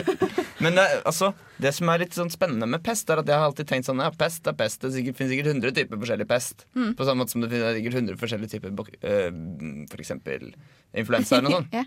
Men 0.64 0.76
det, 0.76 0.84
altså, 1.08 1.32
det 1.62 1.70
som 1.76 1.90
er 1.92 2.02
litt 2.02 2.16
sånn 2.16 2.32
spennende 2.32 2.66
med 2.70 2.82
pest, 2.84 3.08
er 3.10 3.20
at 3.22 3.30
jeg 3.30 3.38
har 3.38 3.46
alltid 3.46 3.68
tenkt 3.70 3.86
sånn 3.86 4.02
Ja, 4.02 4.10
pest 4.18 4.46
er 4.50 4.56
pest. 4.58 4.80
Det 4.82 4.90
sikkert, 4.96 5.18
finnes 5.20 5.34
sikkert 5.34 5.52
100 5.52 5.76
typer 5.76 6.00
forskjellig 6.02 6.26
pest. 6.30 6.66
På 6.74 7.06
samme 7.06 7.22
måte 7.22 7.36
som 7.36 7.44
det 7.44 7.50
finnes 7.52 7.78
sikkert 7.78 7.98
100 8.00 8.20
forskjellige 8.22 8.56
typer 8.56 8.74
uh, 8.74 8.88
f.eks. 8.90 9.92
For 9.92 10.04
eksempel 10.04 10.50
influensa 10.94 11.38
eller 11.38 11.48
noe 11.48 11.58
sånt. 11.62 11.76
yeah. 11.76 11.86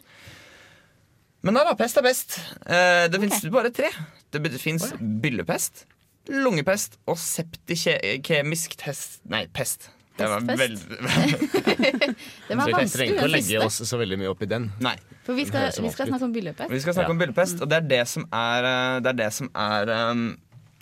Men 1.45 1.55
nei 1.55 1.65
da, 1.67 1.75
pest 1.79 1.99
er 1.99 2.07
pest. 2.07 2.39
Uh, 2.63 3.05
det 3.11 3.21
fins 3.21 3.45
bare 3.53 3.71
tre. 3.75 3.91
Det, 4.33 4.41
finnes 4.59 4.87
oh, 4.87 4.95
ja. 4.95 5.11
byllepest, 5.23 5.85
lungepest 6.33 6.97
og 7.07 7.19
septikemisk 7.21 8.75
test 8.81 9.21
Nei, 9.31 9.45
pest. 9.53 9.91
Det 10.17 10.27
var 10.31 10.41
Pestpest. 10.47 10.87
Det 12.47 12.55
var 12.57 12.71
vanskelig, 12.77 12.91
trenger 12.93 13.13
ikke 13.13 13.21
å 13.21 13.27
den 13.27 13.35
legge 13.35 13.51
siste. 13.51 13.65
oss 13.67 13.91
så 13.91 13.99
veldig 14.01 14.17
mye 14.23 14.31
opp 14.33 14.41
i 14.41 14.49
den. 14.49 14.67
Nei. 14.83 14.95
For 15.27 15.37
vi 15.37 15.45
skal, 15.45 15.69
vi 15.83 15.91
skal 15.93 16.09
snakke 16.09 16.25
om 16.29 16.33
byllepest. 16.35 16.71
Vi 16.73 16.79
skal 16.83 16.95
snakke 16.97 17.11
Ja. 17.11 17.15
om 17.15 17.21
byllepest, 17.21 17.61
og 17.61 17.69
det 17.71 17.77
er 17.81 17.87
det 17.91 18.01
som 18.09 18.25
er, 18.31 18.67
eh, 18.71 18.99
det 19.03 19.11
er, 19.13 19.17
det 19.21 19.29
som 19.35 19.49
er 19.53 19.93
um, 20.11 20.27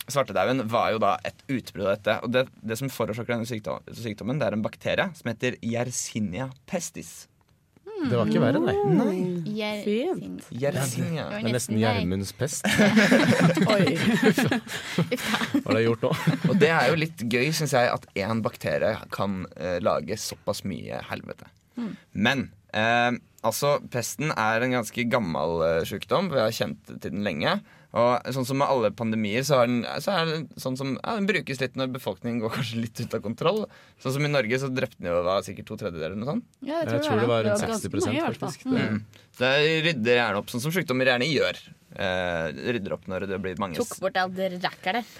Svartedauden 0.05 0.67
var 0.69 0.91
jo 0.93 0.99
da 1.01 1.15
et 1.25 1.39
utbrudd 1.49 1.87
av 1.87 1.95
dette. 1.97 2.15
Og 2.23 2.29
det, 2.35 2.43
det 2.61 2.75
som 2.77 2.91
forårsaker 2.93 3.33
denne 3.33 3.47
sykdom, 3.49 3.79
sykdommen, 3.89 4.37
det 4.37 4.45
er 4.51 4.53
en 4.53 4.61
bakterie 4.61 5.07
som 5.17 5.31
heter 5.31 5.57
Yersinia 5.65 6.51
pestis. 6.69 7.25
Det 7.95 8.17
var 8.19 8.27
ikke 8.29 8.41
verre, 8.43 8.59
nei. 8.61 9.15
Gjer- 9.55 9.83
Fint. 9.85 10.43
sin- 10.89 11.13
ja. 11.15 11.29
Det 11.29 11.37
var 11.37 11.47
er 11.49 11.53
nesten 11.55 11.75
nei. 11.77 11.81
Gjermunds 11.83 12.33
pest. 12.37 12.65
Oi. 13.75 13.95
Hva 15.63 15.69
har 15.69 15.77
de 15.77 15.83
gjort 15.85 16.03
nå? 16.05 16.11
Og 16.51 16.59
det 16.61 16.71
er 16.75 16.89
jo 16.91 16.99
litt 16.99 17.23
gøy, 17.31 17.47
syns 17.55 17.73
jeg, 17.75 17.89
at 17.93 18.05
én 18.19 18.43
bakterie 18.45 18.93
kan 19.15 19.45
uh, 19.55 19.77
lage 19.83 20.17
såpass 20.21 20.63
mye 20.67 20.99
helvete. 21.09 21.47
Men 22.15 22.49
uh, 22.75 23.15
altså, 23.45 23.77
pesten 23.91 24.31
er 24.35 24.63
en 24.65 24.77
ganske 24.77 25.07
gammel 25.11 25.57
uh, 25.63 25.81
sykdom. 25.87 26.29
Vi 26.33 26.39
har 26.43 26.53
kjent 26.55 26.83
til 26.91 27.01
den 27.09 27.23
lenge. 27.27 27.57
Og 27.95 28.25
sånn 28.35 28.47
som 28.47 28.59
med 28.59 28.67
alle 28.67 28.89
pandemier, 28.91 29.45
så, 29.47 29.61
har 29.61 29.69
den, 29.71 29.85
så 30.03 30.11
er 30.11 30.27
det 30.27 30.39
sånn 30.59 30.75
som 30.75 30.95
ja, 30.97 31.13
Den 31.15 31.29
brukes 31.29 31.61
litt 31.61 31.77
når 31.79 31.93
befolkningen 31.93 32.41
går 32.43 32.51
kanskje 32.57 32.81
litt 32.83 32.99
ut 32.99 33.15
av 33.15 33.21
kontroll. 33.23 33.61
Sånn 34.03 34.17
som 34.17 34.27
i 34.27 34.31
Norge, 34.31 34.59
så 34.59 34.67
drepte 34.67 34.99
den 34.99 35.13
jo 35.13 35.21
da, 35.23 35.37
sikkert 35.45 35.69
to 35.69 35.77
tredjedeler 35.79 36.11
eller 36.11 36.19
noe 36.19 36.33
sånt. 36.33 36.49
Ja, 36.59 36.81
jeg 36.81 36.89
Jeg 36.89 36.91
tror, 36.91 37.05
tror 37.07 37.23
det 37.23 37.29
var 37.31 37.47
Det 37.47 37.53
rundt 37.53 37.63
var 37.63 37.71
ganske 37.71 37.93
60 37.93 38.09
mange, 38.09 38.27
faktisk. 38.33 38.67
Det, 38.67 38.83
Mm. 38.85 38.99
Så 39.35 39.43
det 39.43 39.81
rydder 39.83 40.15
gjerne 40.15 40.39
opp, 40.39 40.51
sånn 40.51 40.61
som 40.63 40.71
sykdommer 40.71 41.09
gjerne 41.09 41.25
gjør. 41.27 41.57
Eh, 41.95 42.45
rydder 42.75 42.93
opp 42.95 43.07
når 43.07 43.23
det 43.27 43.37
blir 43.39 43.59
mange 43.59 43.79
Tok 43.79 43.99
bort 44.03 44.17
alt 44.19 44.35
det 44.35 44.49
rakkeret. 44.63 45.15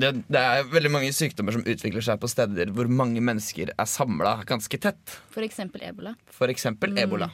Det, 0.00 0.10
det 0.32 0.40
er 0.40 0.64
veldig 0.72 0.92
mange 0.92 1.12
sykdommer 1.16 1.56
som 1.56 1.64
utvikler 1.64 2.04
seg 2.04 2.20
på 2.20 2.28
steder 2.32 2.72
hvor 2.76 2.88
mange 2.88 3.20
mennesker 3.24 3.72
er 3.76 3.88
samla 3.88 4.38
ganske 4.48 4.80
tett. 4.80 5.16
For 5.32 5.44
eksempel 5.44 5.84
ebola. 5.84 6.14
For 6.32 6.52
eksempel 6.52 6.96
ebola. 7.00 7.28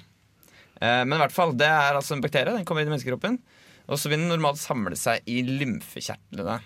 Eh, 0.81 1.03
men 1.05 1.15
i 1.19 1.23
hvert 1.23 1.35
fall, 1.35 1.55
det 1.59 1.69
er 1.71 1.99
altså 1.99 2.17
en 2.17 2.23
bakterie. 2.25 2.55
Den 2.57 2.67
kommer 2.67 2.83
inn 2.83 2.91
i 2.91 2.95
menneskekroppen. 2.95 3.39
Og 3.91 3.99
så 3.99 4.11
vil 4.11 4.23
den 4.23 4.31
normalt 4.31 4.61
samle 4.63 4.97
seg 4.99 5.27
i 5.31 5.41
lymfekjertlene. 5.47 6.61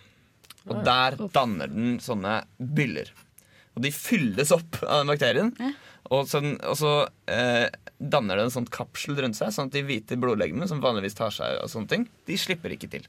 Og 0.69 0.81
der 0.85 1.17
danner 1.33 1.73
den 1.73 1.99
sånne 2.01 2.43
byller. 2.59 3.11
Og 3.75 3.83
de 3.85 3.91
fylles 3.95 4.53
opp 4.55 4.79
av 4.85 5.03
den 5.03 5.11
bakterien. 5.13 5.51
Og, 6.13 6.29
sånn, 6.29 6.55
og 6.69 6.77
så 6.79 6.93
eh, 7.33 7.67
danner 7.99 8.39
det 8.39 8.47
en 8.47 8.55
sånn 8.59 8.71
kapsel 8.73 9.17
rundt 9.19 9.39
seg, 9.39 9.53
sånn 9.55 9.71
at 9.71 9.77
de 9.77 9.85
hvite 9.87 10.19
blodlegemene, 10.21 10.69
som 10.69 10.83
vanligvis 10.85 11.17
tar 11.19 11.33
seg 11.35 11.59
av 11.63 11.71
sånne 11.73 11.91
ting, 11.91 12.09
de 12.29 12.39
slipper 12.41 12.77
ikke 12.77 12.91
til. 12.93 13.09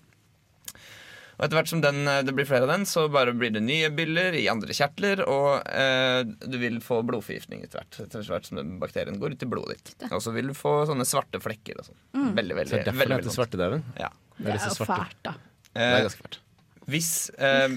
Og 1.37 1.43
etter 1.45 1.57
hvert 1.57 1.67
som 1.71 1.81
den, 1.83 2.07
eh, 2.07 2.21
det 2.23 2.33
blir 2.35 2.45
flere 2.47 2.63
av 2.63 2.71
den, 2.71 2.85
så 2.87 3.07
bare 3.11 3.33
blir 3.35 3.51
det 3.51 3.61
nye 3.65 3.89
byller 3.91 4.37
i 4.39 4.45
andre 4.51 4.71
kjertler, 4.75 5.21
og 5.27 5.67
eh, 5.67 6.21
du 6.47 6.57
vil 6.61 6.77
få 6.83 7.01
blodforgiftning 7.03 7.63
etter 7.65 7.81
hvert. 7.81 7.97
Etter 8.05 8.23
hvert 8.29 8.47
som 8.47 8.61
bakterien 8.79 9.19
går 9.19 9.35
ut 9.35 9.43
i 9.43 9.49
blodet 9.51 9.81
ditt. 9.83 10.05
Og 10.11 10.21
så 10.23 10.31
vil 10.35 10.47
du 10.51 10.55
få 10.55 10.85
sånne 10.87 11.03
svarte 11.07 11.41
flekker 11.43 11.81
og 11.81 11.89
sånn. 11.89 11.99
Veldig, 12.39 12.55
veldig, 12.61 12.71
så 12.71 12.77
det 12.77 12.81
er 12.81 12.87
derfor 12.91 13.01
veldig, 13.03 13.17
det 13.17 13.23
veldig 13.25 13.35
svartedauden. 13.39 13.83
Ja. 13.99 14.09
Det 14.37 14.45
Det 14.45 14.53
er 14.53 14.55
er 14.55 14.69
jo 14.69 14.77
svarte. 14.79 15.01
fælt, 15.01 15.19
da. 15.27 15.35
Det 15.75 15.81
er 15.83 15.97
Eh, 15.97 16.05
ganske 16.07 16.23
fælt. 16.23 16.39
hvis 16.87 17.11
eh, 17.39 17.75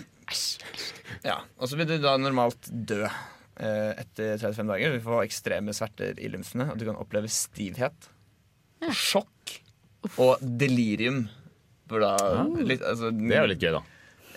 Ja, 1.25 1.40
og 1.59 1.68
så 1.71 1.77
vil 1.81 1.87
du 1.90 1.97
da 1.99 2.16
normalt 2.21 2.68
dø 2.71 3.03
eh, 3.07 3.92
etter 4.05 4.37
35 4.38 4.68
dager. 4.71 4.92
Du 4.99 5.01
får 5.07 5.25
ekstreme 5.27 5.75
sverter 5.75 6.18
i 6.23 6.29
lymfene, 6.31 6.71
og 6.71 6.79
du 6.79 6.85
kan 6.87 6.99
oppleve 7.01 7.27
stivhet, 7.33 8.07
sjokk 8.94 9.57
og 10.23 10.38
delirium. 10.61 11.25
Hvor 11.88 12.03
da, 12.05 12.11
litt, 12.68 12.83
altså, 12.85 13.11
Det 13.14 13.35
er 13.37 13.46
jo 13.46 13.53
litt 13.55 13.62
gøy, 13.64 13.72
da. 13.79 13.83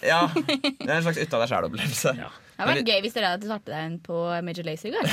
Ja, 0.01 0.21
det 0.33 0.87
er 0.87 0.95
en 0.95 1.03
slags 1.05 1.19
ut 1.21 1.33
av 1.37 1.43
deg 1.43 1.51
sjæl-opplevelse. 1.51 2.13
Det 2.17 2.29
hadde 2.57 2.73
vært 2.75 2.89
gøy 2.89 2.99
hvis 3.05 3.13
dere 3.15 3.29
hadde 3.35 3.47
svarte 3.49 3.71
deg 3.73 3.85
inn 3.89 3.97
på 4.05 4.17
Major 4.45 4.65
Lazer 4.67 4.89
i 4.89 4.93
går. 4.95 5.07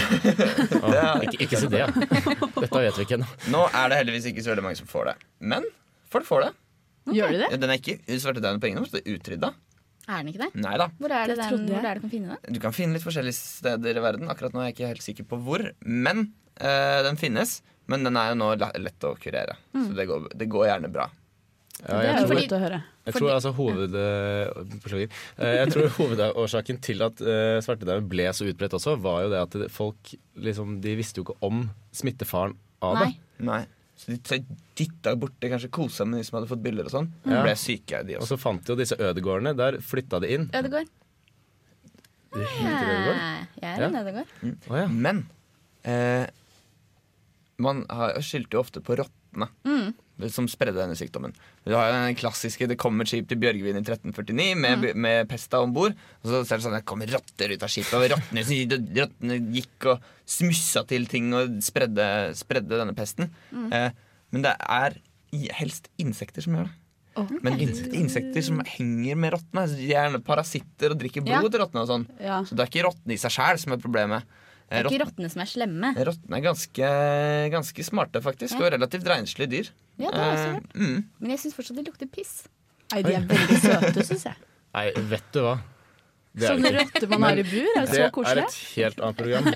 Ikke, 1.26 1.38
ikke 1.44 1.60
si 1.60 1.68
det. 1.72 1.84
Dette 1.88 2.82
vet 2.84 2.98
vi 2.98 3.04
ikke 3.06 3.16
ennå. 3.18 3.28
Nå 3.52 3.62
er 3.68 3.92
det 3.92 3.98
heldigvis 4.02 4.28
ikke 4.30 4.44
så 4.44 4.52
veldig 4.52 4.64
mange 4.66 4.80
som 4.80 4.88
får 4.90 5.10
det. 5.10 5.14
Men 5.52 5.64
folk 6.12 6.28
får 6.28 6.44
det. 6.46 6.50
Gjør 7.16 7.32
de 7.34 7.40
det? 7.44 7.48
Den 7.62 7.72
er 7.72 7.80
ikke 7.80 8.18
svartedauden 8.20 8.60
på 8.60 8.68
ingen 8.70 8.84
måte 8.84 9.00
utrydda. 9.00 9.52
Er 10.08 10.22
den 10.22 10.30
ikke 10.32 10.44
det? 10.46 10.50
Nei 10.64 10.74
da. 10.80 10.88
Hvor 11.00 11.12
er 11.12 11.28
det, 11.28 11.36
Det 11.36 11.48
den, 11.52 11.64
hvor 11.68 11.88
er 11.88 11.88
det 11.88 12.00
du 12.00 12.04
kan 12.04 12.12
finne 12.12 12.36
den? 12.36 12.54
Du 12.56 12.60
kan 12.64 12.76
finne 12.76 12.96
litt 12.96 13.04
forskjellige 13.04 13.36
steder 13.36 14.00
i 14.00 14.04
verden. 14.04 14.28
Akkurat 14.32 14.54
nå 14.56 14.62
er 14.62 14.70
jeg 14.70 14.76
ikke 14.78 14.92
helt 14.94 15.04
sikker 15.04 15.28
på 15.28 15.40
hvor. 15.44 15.64
Men 15.84 16.30
øh, 16.60 17.00
den 17.08 17.20
finnes. 17.20 17.58
Men 17.88 18.04
den 18.04 18.16
er 18.20 18.32
jo 18.32 18.38
nå 18.40 18.50
lett 18.56 19.04
å 19.08 19.14
kurere. 19.20 19.56
Så 19.72 19.92
det 19.96 20.04
går, 20.08 20.28
det 20.36 20.48
går 20.52 20.66
gjerne 20.68 20.90
bra. 20.92 21.08
Ja, 21.78 21.94
Det 21.94 22.04
jeg 22.04 22.10
er 22.14 22.20
jo 22.20 22.26
tror, 22.26 22.38
godt 22.40 22.52
å 22.56 22.58
høre. 22.58 22.78
jeg 23.06 23.14
tror 23.14 23.30
altså 23.36 23.50
hoved, 23.54 23.94
eh. 23.94 25.08
Eh, 25.38 25.56
jeg 25.60 25.70
tror 25.72 25.88
hovedårsaken 25.98 26.80
til 26.82 27.04
at 27.06 27.20
uh, 27.22 27.58
svartedauden 27.62 28.08
ble 28.10 28.26
så 28.34 28.48
utbredt 28.50 28.74
også, 28.74 28.96
var 29.00 29.22
jo 29.22 29.30
det 29.30 29.42
at 29.44 29.56
folk 29.70 30.14
liksom, 30.42 30.80
de 30.82 30.96
visste 30.98 31.20
jo 31.22 31.28
ikke 31.28 31.36
om 31.46 31.68
smittefaren 31.94 32.56
av 32.82 32.98
det. 32.98 33.12
Nei. 33.38 33.46
Nei. 33.46 33.60
Så 33.98 34.14
de 34.14 34.40
dytta 34.78 35.14
borti, 35.18 35.48
kanskje 35.50 35.70
kosa 35.74 36.04
med 36.06 36.20
de 36.20 36.26
som 36.26 36.38
hadde 36.38 36.50
fått 36.50 36.62
bilder 36.62 36.86
og 36.90 36.92
sånn. 36.94 37.08
Mm. 37.24 37.36
Ble 37.46 37.54
syke, 37.58 38.02
de 38.06 38.18
Og 38.18 38.26
så 38.30 38.38
fant 38.38 38.62
de 38.62 38.74
jo 38.74 38.78
disse 38.78 38.98
ødegårdene. 38.98 39.54
Der 39.58 39.78
flytta 39.82 40.20
de 40.22 40.30
inn. 40.36 40.44
Ødegård. 40.54 40.90
Det 42.34 42.46
heter 42.58 42.90
ødegård? 42.92 43.22
Jeg 43.62 43.70
er 43.72 43.86
en 43.88 43.94
Ja. 43.96 44.02
ødegård. 44.02 44.34
Å 44.70 44.80
ja. 44.82 44.86
Men 45.06 45.22
eh, 45.82 46.26
man 47.58 47.84
har, 47.90 48.18
skyldte 48.22 48.54
jo 48.58 48.62
ofte 48.62 48.82
på 48.84 48.98
rottene. 49.00 49.48
Mm. 49.66 49.77
Som 50.34 50.48
spredde 50.50 50.74
denne 50.80 50.96
sykdommen. 50.98 51.32
Du 51.64 51.74
har 51.74 51.86
jo 51.92 51.92
den 52.08 52.16
klassiske 52.18 52.66
'Det 52.66 52.76
kommer 52.76 53.06
skip 53.06 53.28
til 53.28 53.38
Bjørgvin 53.38 53.76
i 53.76 53.82
1349' 53.84 54.56
med, 54.56 54.78
Mm. 54.82 54.96
med 54.96 55.28
pesta 55.28 55.60
om 55.62 55.72
bord. 55.72 55.94
Og 56.24 56.30
så 56.30 56.44
ser 56.46 56.56
du 56.58 56.62
sånn, 56.64 56.74
det 56.74 56.84
kommer 56.84 57.06
rotter 57.06 57.52
ut 57.54 57.62
av 57.62 57.68
skipet, 57.68 57.94
og 57.94 58.10
rottene, 58.10 59.52
gikk 59.54 59.86
og 59.86 60.00
smussa 60.26 60.82
til 60.86 61.06
ting 61.06 61.32
og 61.34 61.48
spredde, 61.62 62.34
spredde 62.34 62.68
denne 62.68 62.94
pesten. 62.96 63.30
Mm. 63.54 63.72
Eh, 63.72 63.90
men 64.32 64.42
det 64.42 64.56
er 64.58 64.96
helst 65.54 65.88
insekter 65.98 66.42
som 66.42 66.54
gjør 66.56 66.64
det. 66.64 66.72
Men 67.42 67.58
in- 67.58 67.94
insekter 67.94 68.40
som 68.42 68.60
henger 68.60 69.16
med 69.16 69.32
rottene. 69.32 69.66
Gjerne 69.76 70.20
parasitter 70.22 70.90
og 70.92 70.98
drikker 71.00 71.20
blod 71.24 71.42
Ja. 71.42 71.48
til 71.48 71.60
rottene. 71.60 71.80
og 71.82 71.88
sånn 71.88 72.06
Ja. 72.20 72.42
Så 72.42 72.54
det 72.54 72.60
er 72.60 72.66
ikke 72.70 72.84
rottene 72.86 73.12
i 73.12 73.16
seg 73.16 73.30
sjæl 73.32 73.58
som 73.58 73.72
er 73.72 73.76
problemet. 73.78 74.22
Det 74.68 74.76
er 74.78 74.84
ikke 74.90 75.04
rottene 75.06 75.28
som 75.32 75.40
er 75.40 75.48
slemme. 75.48 75.88
Rottene 76.08 76.34
er 76.36 76.42
ganske, 76.44 76.86
ganske 77.54 77.82
smarte, 77.86 78.20
faktisk, 78.24 78.54
og 78.60 78.66
relativt 78.74 79.06
renslige 79.08 79.48
dyr. 79.54 79.66
Ja, 79.96 80.08
det 80.12 80.20
har 80.20 80.28
jeg 80.28 80.36
også 80.36 80.48
Eh, 80.48 80.52
hørt. 80.58 80.70
mm. 80.76 80.98
Men 81.20 81.28
jeg 81.32 81.38
syns 81.44 81.54
fortsatt 81.56 81.76
de 81.80 81.84
lukter 81.88 82.08
piss. 82.12 82.34
Nei, 82.92 83.00
de 83.02 83.12
er 83.16 83.24
veldig 83.28 83.58
søte, 83.64 84.00
syns 84.10 84.24
jeg. 84.28 84.36
Nei, 84.76 84.86
vet 85.14 85.28
du 85.32 85.38
hva? 85.46 85.56
Det 86.38 86.46
Sånne 86.52 86.68
det 86.70 86.76
rotter 86.84 87.08
man 87.10 87.22
har 87.24 87.36
i 87.40 87.42
bur, 87.48 87.70
er 87.74 87.80
Det 87.88 87.94
så 87.96 88.02
er 88.28 88.36
et 88.44 88.56
helt 88.76 88.98
annet 89.00 89.18
program. 89.18 89.44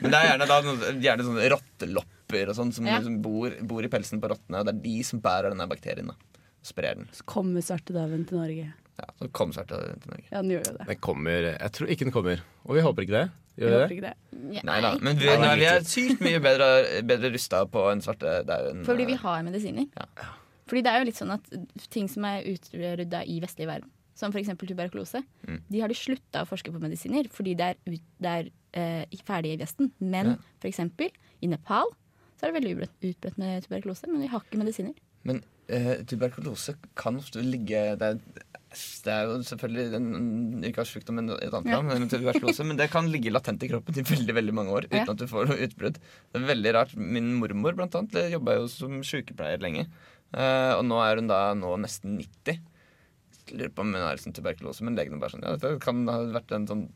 Men 0.00 0.08
det 0.14 0.18
er 0.20 0.26
gjerne, 0.30 0.46
da, 0.48 0.56
gjerne 1.04 1.26
sånne 1.26 1.48
rottelopper 1.52 2.44
og 2.52 2.56
sånn 2.58 2.70
som, 2.72 2.86
Ja. 2.88 3.00
som 3.04 3.18
bor, 3.24 3.48
bor 3.66 3.82
i 3.84 3.90
pelsen 3.92 4.20
på 4.22 4.30
rottene, 4.32 4.56
og 4.62 4.66
det 4.68 4.72
er 4.76 4.80
de 4.86 4.94
som 5.04 5.20
bærer 5.20 5.48
denne 5.52 5.66
bakterien. 5.68 6.08
da 6.08 6.14
og 6.14 6.18
Sprer 6.70 6.94
den. 6.96 7.08
Så 7.12 7.22
kommer 7.28 7.60
svartedauden 7.60 8.24
til 8.28 8.38
Norge. 8.40 8.66
Ja, 8.98 9.08
Den 9.20 9.30
kommer 9.34 9.54
snart 9.56 9.68
til 9.72 10.10
Norge. 10.10 10.26
Ja, 10.30 10.42
den 10.42 10.50
gjør 10.54 10.62
jo 10.68 10.76
det. 10.78 10.86
Den 10.92 11.00
kommer 11.02 11.48
Jeg 11.50 11.72
tror 11.74 11.88
ikke 11.90 12.04
den 12.06 12.12
kommer. 12.14 12.44
Og 12.64 12.76
vi 12.76 12.84
håper 12.84 13.02
ikke 13.06 13.16
det. 13.16 13.24
Gjør 13.58 13.68
vi 13.70 13.74
håper 13.74 13.88
det? 13.88 13.96
ikke 13.98 14.06
det. 14.08 14.62
Nei 14.66 14.76
da, 14.82 14.90
men 15.02 15.18
vi, 15.18 15.26
nei, 15.38 15.50
vi 15.60 15.66
er 15.70 15.84
sykt 15.86 16.22
mye 16.26 16.40
bedre, 16.42 16.68
bedre 17.06 17.30
rusta 17.34 17.64
på 17.70 17.84
en 17.90 18.02
svarte 18.02 18.26
svartedauden. 18.26 18.84
Fordi 18.86 19.06
vi 19.10 19.18
har 19.22 19.42
medisiner. 19.46 19.86
Ja. 19.94 20.30
Fordi 20.70 20.82
det 20.86 20.92
er 20.94 21.02
jo 21.02 21.08
litt 21.10 21.18
sånn 21.20 21.34
at 21.34 21.50
ting 21.92 22.08
som 22.10 22.24
er 22.26 22.46
utrydda 22.50 23.20
i 23.30 23.36
vestlig 23.42 23.66
verden, 23.68 23.90
som 24.16 24.32
f.eks. 24.34 24.48
tuberkulose, 24.62 25.22
Mm. 25.46 25.58
de 25.68 25.80
har 25.82 25.88
de 25.92 25.94
slutta 25.98 26.42
å 26.42 26.48
forske 26.48 26.72
på 26.72 26.80
medisiner 26.80 27.26
fordi 27.30 27.52
det 27.58 27.66
er, 27.74 27.76
ut, 27.86 28.04
det 28.24 28.30
er 28.30 28.48
uh, 29.04 29.18
ferdig 29.26 29.52
i 29.54 29.60
Vesten. 29.60 29.90
Men 30.00 30.34
Ja. 30.34 30.36
for 30.62 30.68
f.eks. 30.70 31.10
i 31.42 31.46
Nepal 31.50 31.90
så 32.38 32.46
er 32.46 32.52
det 32.52 32.56
veldig 32.62 32.72
utbredt, 32.76 32.94
utbredt 33.10 33.38
med 33.38 33.62
tuberkulose, 33.66 34.08
men 34.10 34.22
vi 34.24 34.30
har 34.32 34.40
ikke 34.40 34.58
medisiner. 34.62 34.94
Men 35.22 35.42
uh, 35.70 35.94
tuberkulose 36.08 36.74
kan 36.96 37.16
ofte 37.20 37.42
ligge 37.44 37.84
Det 38.00 38.08
er, 38.08 38.18
det 39.04 39.12
er 39.14 39.28
jo 39.28 39.36
selvfølgelig 39.46 39.98
en 39.98 40.64
yrkessykdom 40.66 41.18
men 41.20 41.30
et 41.36 41.52
annet 41.54 41.70
Ja. 41.70 41.80
men 41.82 42.08
tuberkulose, 42.10 42.64
men 42.66 42.76
det 42.80 42.90
kan 42.90 43.06
ligge 43.12 43.30
latent 43.32 43.62
i 43.62 43.68
kroppen 43.70 43.96
i 44.00 44.02
veldig 44.02 44.34
veldig 44.34 44.54
mange 44.56 44.74
år 44.74 44.88
uten 44.88 44.98
Ja. 44.98 45.06
at 45.12 45.20
du 45.20 45.26
får 45.30 45.48
noe 45.50 45.62
utbrudd. 45.68 45.98
Det 46.00 46.40
er 46.40 46.46
veldig 46.48 46.72
rart. 46.74 46.96
Min 46.96 47.34
mormor 47.40 47.76
blant 47.78 47.94
annet 47.94 48.32
jobba 48.32 48.56
jo 48.58 48.66
som 48.68 49.00
sykepleier 49.06 49.60
lenge. 49.62 49.86
Uh, 50.34 50.74
og 50.80 50.84
nå 50.88 50.98
er 51.04 51.20
hun 51.20 51.28
da 51.30 51.54
nå 51.54 51.76
nesten 51.78 52.16
90. 52.18 52.58
Jeg 53.46 53.58
lurer 53.58 53.70
på 53.76 53.84
om 53.84 53.92
hun 53.94 54.02
har 54.02 54.16
sånn 54.16 54.34
tuberkulose, 54.34 54.82
men 54.82 54.96
legen 54.96 55.14
er 55.14 55.20
bare 55.22 55.30
sånn 55.36 55.44
Ja, 55.44 55.54
dette 55.56 55.78
kan 55.84 56.06
ha 56.08 56.18
vært 56.34 56.50
en 56.56 56.66
sånn 56.66 56.88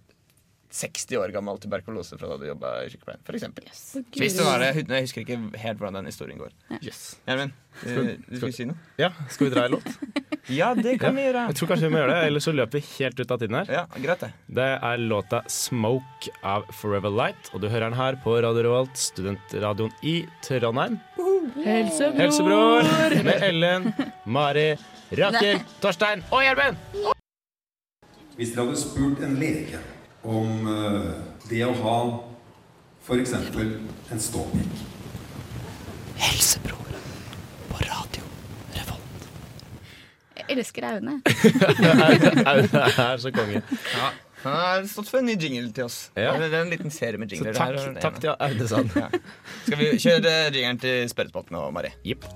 60 0.71 1.17
år 1.17 1.33
gammel 1.33 1.59
tuberkulose 1.63 2.19
fra 2.21 2.29
da 2.29 2.37
du 2.41 2.47
jobba 2.49 2.75
i 2.85 2.91
sykepleien, 2.93 3.21
for 3.25 3.39
eksempel. 3.39 3.69
Hvis 3.69 4.37
det 4.37 4.45
var 4.45 4.61
det. 4.61 4.73
Jeg 4.85 5.07
husker 5.07 5.25
ikke 5.25 5.39
helt 5.63 5.81
hvordan 5.81 6.01
den 6.01 6.11
historien 6.11 6.41
går. 6.41 6.53
Yes. 6.83 7.19
Gjermund, 7.27 7.55
du, 7.83 8.17
du 8.29 8.37
skulle 8.37 8.53
si 8.57 8.67
noe? 8.69 8.77
Ja, 9.01 9.09
skal 9.33 9.49
vi 9.49 9.55
dra 9.55 9.69
en 9.69 9.79
låt? 9.79 9.89
Ja, 10.49 10.71
det 10.73 10.95
kan 10.97 11.13
vi 11.13 11.27
gjøre. 11.27 11.43
Jeg 11.51 11.57
tror 11.59 11.69
kanskje 11.69 11.89
vi 11.91 11.93
må 11.93 11.99
gjøre 12.01 12.13
det, 12.15 12.29
ellers 12.31 12.47
så 12.47 12.53
løper 12.57 12.79
vi 12.79 12.87
helt 12.95 13.19
ut 13.21 13.33
av 13.35 13.41
tiden 13.43 13.57
her. 13.59 13.73
Ja, 13.75 13.83
greit 14.01 14.23
det. 14.25 14.31
Det 14.57 14.69
er 14.89 15.03
låta 15.03 15.43
'Smoke' 15.45 16.31
av 16.41 16.65
Forever 16.73 17.13
Light, 17.13 17.51
og 17.53 17.61
du 17.61 17.69
hører 17.69 17.91
den 17.91 17.99
her 17.99 18.17
på 18.25 18.39
Radio 18.41 18.65
Revolt, 18.65 18.97
studentradioen 18.97 19.93
i 20.01 20.15
Trondheim. 20.41 20.97
Helsebror! 21.67 22.17
Helsebror 22.17 22.89
med 23.29 23.45
Ellen, 23.45 23.93
Mari, 24.25 24.71
Rakel, 25.21 25.61
Torstein 25.85 26.25
og 26.33 26.41
Gjermund! 26.47 26.81
Hvis 28.39 28.57
dere 28.57 28.65
hadde 28.71 28.81
spurt 28.81 29.21
en 29.29 29.37
lege 29.37 29.85
om 30.23 30.69
eh, 30.73 31.11
det 31.49 31.65
å 31.67 31.73
ha 31.83 31.99
f.eks. 33.07 33.33
en 34.13 34.21
ståpikk 34.21 34.85
Helsebror 36.19 36.97
på 37.71 37.83
radio 37.87 38.25
Revolt. 38.75 39.29
Jeg 40.37 40.49
elsker 40.57 40.89
Aune. 40.91 41.19
Aune 42.51 42.83
er 43.05 43.23
så 43.23 43.33
konge. 43.35 43.63
Ja, 43.95 44.11
han 44.43 44.59
har 44.59 44.85
stått 44.91 45.11
for 45.13 45.23
en 45.23 45.31
ny 45.31 45.39
jingle 45.39 45.71
til 45.75 45.87
oss. 45.87 46.01
Ja. 46.19 46.35
Det 46.39 46.51
er 46.51 46.61
en 46.65 46.75
liten 46.75 46.91
serie 46.95 47.19
med 47.23 47.31
Så 47.31 47.39
jingler. 47.39 47.55
takk, 47.59 47.79
det 47.79 47.87
her, 47.87 48.03
takk 48.03 48.21
til 48.23 48.35
Aune 48.35 48.69
Sand. 48.75 48.99
Ja. 48.99 49.09
Skal 49.65 49.81
vi 49.83 49.91
kjøre 49.99 50.37
jingeren 50.55 50.83
til 50.83 51.11
spørrespalten 51.15 51.59
nå, 51.59 51.69
Mari? 51.75 51.95
Jipp. 52.07 52.27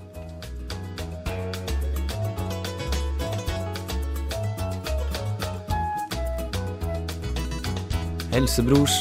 Helsebrors 8.33 8.93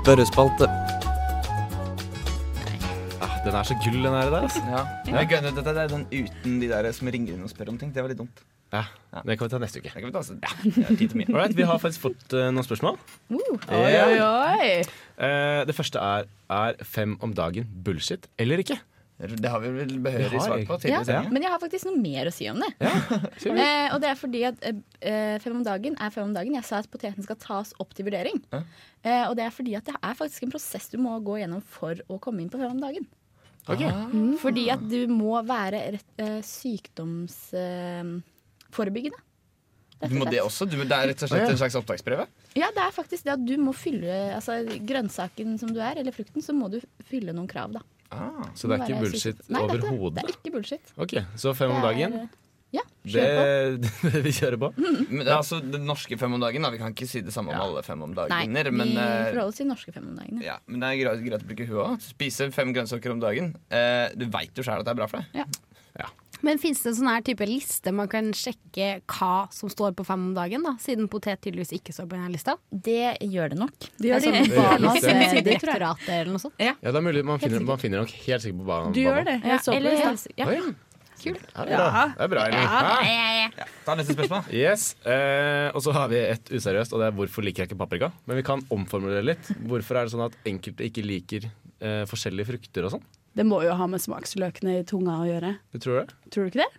spørrespalte. 0.00 0.64
Ah, 3.20 3.34
den 3.44 3.52
er 3.58 3.66
så 3.68 3.76
gull, 3.84 3.98
den 4.06 4.14
her 4.16 4.30
der. 4.32 4.46
Altså. 4.46 4.62
Ja. 4.70 4.80
Jeg 5.18 5.28
gønner, 5.34 5.52
dette 5.56 5.74
er 5.82 5.90
den 5.92 6.06
uten 6.08 6.54
de 6.62 6.70
der 6.70 6.88
som 6.96 7.10
ringer 7.12 7.34
inn 7.36 7.44
og 7.44 7.52
spør 7.52 7.74
om 7.74 7.78
ting. 7.80 7.92
Det 7.92 8.00
var 8.04 8.08
litt 8.12 8.20
dumt. 8.22 8.40
Ja, 8.72 8.84
Det 9.26 9.34
kan 9.36 9.48
vi 9.48 9.50
ta 9.52 9.58
neste 9.58 9.80
uke. 9.82 9.90
Det 9.90 10.00
kan 10.00 10.08
vi 10.08 10.14
ta 10.14 10.22
så, 10.22 10.36
ja, 10.40 10.52
det 10.64 10.84
er 10.84 10.96
tid 10.96 11.08
til 11.12 11.18
mye. 11.20 11.28
Alright, 11.34 11.56
Vi 11.58 11.66
har 11.66 11.80
faktisk 11.82 12.04
fått 12.06 12.36
eh, 12.38 12.48
noen 12.54 12.64
spørsmål. 12.64 12.96
Oi, 13.34 13.48
oi, 13.74 14.20
oi. 14.22 14.68
Eh, 15.18 15.62
det 15.68 15.74
første 15.76 15.98
er 16.00 16.28
Er 16.50 16.78
fem 16.86 17.18
om 17.20 17.34
dagen 17.34 17.66
bullshit 17.84 18.28
eller 18.38 18.62
ikke? 18.64 18.78
Det 19.20 19.50
har 19.52 19.60
vi 19.60 19.68
vel 19.74 19.98
behørig 20.00 20.40
svar 20.40 20.62
på 20.64 20.76
tidligere. 20.80 21.18
Ja, 21.18 21.28
men 21.28 21.42
jeg 21.44 21.50
har 21.52 21.60
faktisk 21.60 21.84
noe 21.90 21.98
mer 22.00 22.24
å 22.30 22.32
si 22.32 22.46
om 22.48 22.56
det. 22.62 22.70
Eh, 23.50 23.90
og 23.92 23.98
det 24.00 24.08
er 24.08 24.14
fordi 24.16 24.44
at 24.48 24.56
eh, 24.64 25.36
fem 25.42 25.56
om 25.58 25.64
dagen 25.66 25.96
er 26.00 26.10
fem 26.14 26.24
om 26.24 26.34
dagen. 26.34 26.54
Jeg 26.56 26.64
sa 26.64 26.78
at 26.80 26.90
poteten 26.92 27.22
skal 27.26 27.36
tas 27.40 27.74
opp 27.82 27.94
til 27.96 28.04
vurdering. 28.08 28.38
Ja. 28.52 28.60
Eh, 29.02 29.28
og 29.28 29.36
det 29.36 29.44
er 29.44 29.50
fordi 29.52 29.76
at 29.76 29.84
det 29.88 29.96
er 29.96 30.14
faktisk 30.16 30.42
en 30.46 30.52
prosess 30.54 30.88
du 30.92 30.98
må 31.02 31.20
gå 31.24 31.38
gjennom 31.42 31.62
for 31.76 31.94
å 32.08 32.18
komme 32.22 32.40
inn 32.44 32.52
på 32.52 32.58
fem 32.60 32.72
om 32.72 32.80
dagen. 32.80 33.04
Ok. 33.66 33.82
Mm. 33.84 34.38
Fordi 34.40 34.70
at 34.72 34.88
du 34.88 35.06
må 35.12 35.42
være 35.46 35.92
rett, 35.96 36.10
eh, 36.22 36.40
sykdomsforebyggende. 36.46 39.20
Du 40.08 40.14
må 40.16 40.24
det 40.30 40.40
også? 40.40 40.64
Du, 40.64 40.78
det 40.80 40.96
er 40.96 41.10
rett 41.12 41.22
og 41.26 41.28
slett 41.28 41.50
en 41.50 41.58
slags 41.60 41.76
opptaksprøve? 41.76 42.24
Ja, 42.56 42.70
det 42.72 42.82
er 42.86 42.92
faktisk 42.94 43.26
det 43.26 43.34
at 43.34 43.42
du 43.44 43.56
må 43.60 43.72
fylle 43.76 44.32
altså, 44.32 44.64
Grønnsaken 44.88 45.58
som 45.60 45.74
du 45.76 45.80
er, 45.84 46.00
eller 46.00 46.14
frukten, 46.16 46.40
så 46.44 46.52
må 46.56 46.70
du 46.72 46.78
fylle 47.10 47.34
noen 47.36 47.50
krav, 47.50 47.76
da. 47.76 47.82
Ah. 48.10 48.42
Så 48.58 48.66
det 48.68 48.80
er 48.80 48.86
ikke 48.88 49.00
bullshit 49.04 49.38
sykdom- 49.38 49.50
Nei, 49.54 49.60
det 49.66 49.70
er 49.70 49.78
ikke 49.78 49.90
overhodet? 49.94 50.14
Det 50.20 50.30
er 50.30 50.38
ikke 50.40 50.52
bullshit. 50.56 50.92
Ok, 50.98 51.14
Så 51.36 51.54
fem 51.56 51.70
om 51.70 51.76
er- 51.82 51.88
dagen, 51.92 52.28
Ja, 52.72 52.82
det, 53.02 53.12
kjør 53.12 53.78
på. 53.82 54.10
det 54.14 54.20
vi 54.22 54.30
kjører 54.30 54.58
på? 54.62 54.68
Men 54.78 55.24
det 55.24 55.28
er 55.32 55.36
altså 55.40 55.58
den 55.58 55.86
norske 55.88 56.16
fem 56.18 56.32
om 56.36 56.38
dagen. 56.40 56.62
Da. 56.62 56.70
Vi 56.70 56.78
kan 56.78 56.92
ikke 56.94 57.08
si 57.10 57.20
det 57.26 57.32
samme 57.34 57.50
om 57.50 57.56
Ja. 57.58 57.64
alle 57.66 57.82
fem 57.82 58.02
om 58.02 58.12
Nei, 58.14 58.28
dagen. 58.30 58.52
vi 58.54 58.70
men, 58.70 58.92
vi 58.94 58.94
forholder 58.94 59.40
oss 59.48 59.56
til 59.58 59.66
norske 59.66 59.92
fem 59.92 60.06
om 60.06 60.14
dagen. 60.20 60.38
Ja. 60.38 60.52
ja, 60.52 60.58
men 60.68 60.78
det 60.84 60.86
er 60.92 61.00
greit, 61.02 61.24
greit 61.26 61.42
å 61.42 61.48
bruke 61.50 61.66
huet 61.66 61.86
òg. 61.86 62.00
Spise 62.04 62.46
fem 62.54 62.70
grønnsaker 62.72 63.10
om 63.10 63.18
dagen. 63.18 63.56
Eh, 63.74 64.10
du 64.14 64.26
veit 64.30 64.54
jo 64.54 64.62
sjøl 64.62 64.78
at 64.78 64.86
det 64.86 64.94
er 64.94 65.00
bra 65.02 65.08
for 65.10 65.18
deg. 65.18 65.46
Men 66.42 66.58
fins 66.58 66.82
det 66.82 66.90
en 66.92 66.96
sånn 67.00 67.08
her 67.10 67.22
type 67.26 67.46
liste 67.48 67.92
man 67.92 68.08
kan 68.08 68.30
sjekke 68.36 69.00
hva 69.06 69.48
som 69.52 69.68
står 69.72 69.92
på 69.98 70.04
fem 70.08 70.28
om 70.30 70.34
dagen, 70.36 70.62
da? 70.64 70.74
Siden 70.80 71.08
potet 71.12 71.40
tydeligvis 71.44 71.72
ikke 71.76 71.92
står 71.92 72.06
på 72.10 72.16
denne 72.16 72.30
lista? 72.32 72.56
Det 72.70 73.16
gjør 73.20 73.50
det 73.54 73.58
nok. 73.60 73.88
Det 73.98 74.08
gjør 74.10 74.14
Altså, 74.20 74.30
det. 74.32 74.42
Det 74.44 74.54
gjør 74.54 74.62
Barnas 74.64 74.82
nok 74.82 75.00
det. 75.00 75.10
eh, 75.10 75.18
Det 75.20 75.24
tror 75.26 75.34
jeg. 75.34 75.44
direktorat 75.50 76.08
eller 76.08 76.30
noe 76.32 76.38
sånt? 76.44 76.54
Ja, 76.58 76.74
det 76.80 76.94
er 76.96 77.00
mulig, 77.04 77.24
man 77.24 77.38
finner, 77.42 77.60
man 77.72 77.78
finner 77.82 77.98
nok 78.04 78.14
helt 78.26 78.42
sikkert 78.46 78.62
på 78.62 78.68
hva 78.70 78.78
Du 78.94 79.00
gjør 79.02 79.24
det. 79.28 79.36
Ja, 79.44 79.48
Jeg 79.56 79.60
så 79.66 79.72
på 79.74 79.82
det. 79.82 79.98
ja, 80.00 80.46
ja. 80.46 80.54
Ja. 80.54 80.70
Kult. 81.20 81.42
Ja, 81.52 81.64
det 82.16 82.24
er 82.24 82.28
bra. 82.32 82.44
Ja, 82.48 83.00
ja. 83.04 83.50
Ja. 83.58 83.64
Ta 83.84 83.94
neste 83.98 84.14
spørsmål. 84.16 84.46
Yes, 84.56 84.94
eh, 85.04 85.68
Og 85.76 85.82
så 85.84 85.92
har 85.92 86.08
vi 86.08 86.16
et 86.16 86.48
useriøst, 86.48 86.94
og 86.96 87.02
det 87.02 87.08
er 87.10 87.16
hvorfor 87.18 87.44
liker 87.44 87.64
jeg 87.66 87.68
ikke 87.68 87.76
paprika? 87.82 88.08
Men 88.24 88.38
vi 88.40 88.42
kan 88.46 88.62
omformulere 88.72 89.22
litt. 89.28 89.50
Hvorfor 89.68 90.00
er 90.00 90.08
det 90.08 90.14
sånn 90.14 90.24
at 90.24 90.38
enkelte 90.48 90.80
ikke 90.88 91.04
liker 91.04 91.44
eh, 91.82 92.06
forskjellige 92.08 92.46
frukter 92.54 92.88
og 92.88 92.94
sånn? 92.96 93.04
Det 93.36 93.46
må 93.46 93.60
jo 93.62 93.74
ha 93.78 93.86
med 93.86 94.02
smaksløkene 94.02 94.80
i 94.80 94.86
tunga 94.88 95.20
å 95.22 95.26
gjøre. 95.28 95.52
Du 95.72 95.78
tror 95.82 96.00
det? 96.00 96.14
Tror 96.34 96.46
du 96.46 96.50
ikke 96.50 96.64
det? 96.64 96.70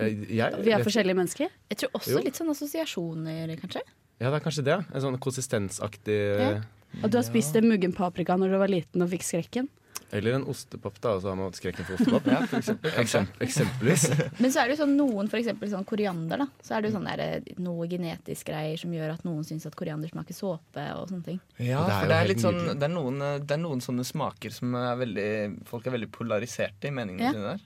Jeg, 0.00 0.18
jeg, 0.38 0.60
Vi 0.64 0.70
er 0.72 0.84
forskjellige 0.86 1.18
mennesker. 1.18 1.50
Jeg 1.72 1.80
tror 1.82 1.96
også 1.98 2.12
Jo. 2.14 2.20
litt 2.24 2.38
sånn 2.38 2.52
assosiasjoner, 2.52 3.50
kanskje. 3.58 3.82
Ja, 4.20 4.28
det 4.30 4.36
er 4.38 4.44
kanskje 4.44 4.64
det. 4.68 4.76
En 4.94 5.02
sånn 5.02 5.18
konsistensaktig 5.18 6.20
Ja. 6.38 6.60
At 7.04 7.12
du 7.12 7.18
har 7.18 7.22
spist 7.26 7.54
en 7.54 7.68
muggen 7.70 7.92
paprika 7.94 8.34
når 8.38 8.50
du 8.50 8.58
var 8.58 8.70
liten 8.70 9.02
og 9.02 9.10
fikk 9.12 9.22
skrekken. 9.22 9.68
Eller 10.12 10.34
en 10.40 10.44
ostepop, 10.50 10.96
da, 11.00 11.12
og 11.14 11.20
så 11.22 11.28
har 11.30 11.36
man 11.38 11.52
skrekken 11.54 11.86
for 11.86 11.94
ostepop. 11.94 12.24
Ja, 12.32 12.40
for 12.50 12.58
eksempel. 12.58 12.90
Eksem- 12.98 13.28
eksempelvis. 13.46 14.04
Men 14.40 14.50
så 14.50 14.60
er 14.62 14.68
det 14.68 14.74
jo 14.74 14.80
sånn 14.84 14.96
noen, 14.98 15.28
for 15.30 15.38
eksempel 15.38 15.70
sånn 15.70 15.84
koriander, 15.86 16.42
da. 16.42 16.46
Så 16.66 16.74
er 16.74 16.82
det 16.82 16.90
jo 16.90 16.96
sånn 16.96 17.06
der, 17.06 17.22
eh, 17.22 17.52
noe 17.62 17.86
genetisk 17.90 18.50
greier 18.50 18.80
som 18.80 18.90
gjør 18.96 19.12
at 19.14 19.22
noen 19.28 19.46
syns 19.46 19.68
at 19.70 19.76
koriander 19.78 20.10
smaker 20.10 20.34
såpe 20.34 20.86
og 20.98 21.06
sånne 21.12 21.24
ting. 21.28 21.38
Ja, 21.62 21.84
Det 21.86 21.98
for 22.00 22.10
det 22.10 22.16
er 22.18 22.30
litt 22.32 22.42
sånn 22.42 22.60
det 22.72 22.88
er, 22.88 22.94
noen, 22.96 23.22
eh, 23.22 23.38
det 23.38 23.54
er 23.54 23.62
noen 23.62 23.80
sånne 23.86 24.04
smaker 24.08 24.50
som 24.50 24.74
er 24.74 24.96
veldig 25.04 25.28
Folk 25.70 25.86
er 25.86 25.94
veldig 25.94 26.10
polariserte 26.10 26.90
i 26.90 26.94
meningene 26.96 27.28
Ja. 27.28 27.32
sine 27.36 27.54
der. 27.54 27.60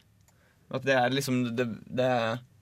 At 0.75 0.83
det 0.85 0.95
er 1.01 1.11
liksom 1.17 1.43
det, 1.57 1.67
det, 1.89 2.11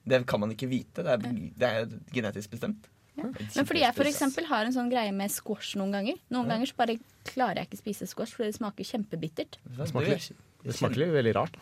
det 0.07 0.25
kan 0.27 0.39
man 0.39 0.51
ikke 0.55 0.67
vite. 0.71 1.03
Det 1.03 1.11
er, 1.17 1.17
det 1.59 1.69
er 1.69 1.85
genetisk 2.13 2.51
bestemt. 2.55 2.87
Men 3.15 3.65
fordi 3.67 3.81
jeg 3.83 3.93
for 3.95 4.09
eksempel 4.09 4.45
har 4.49 4.65
en 4.65 4.73
sånn 4.73 4.89
greie 4.91 5.11
med 5.13 5.29
squash 5.31 5.75
noen 5.77 5.91
ganger. 5.93 6.17
Noen 6.33 6.47
ganger 6.49 6.65
så 6.71 6.75
bare 6.79 6.95
klarer 7.29 7.61
jeg 7.61 7.69
ikke 7.69 7.81
spise 7.83 8.07
squash 8.09 8.33
fordi 8.33 8.49
det 8.51 8.57
smaker 8.57 8.87
kjempebittert. 8.89 9.59
Det 9.77 9.87
smaker, 9.91 10.23
det 10.63 10.75
smaker 10.79 11.03
litt 11.03 11.13
veldig 11.13 11.35
rart. 11.37 11.59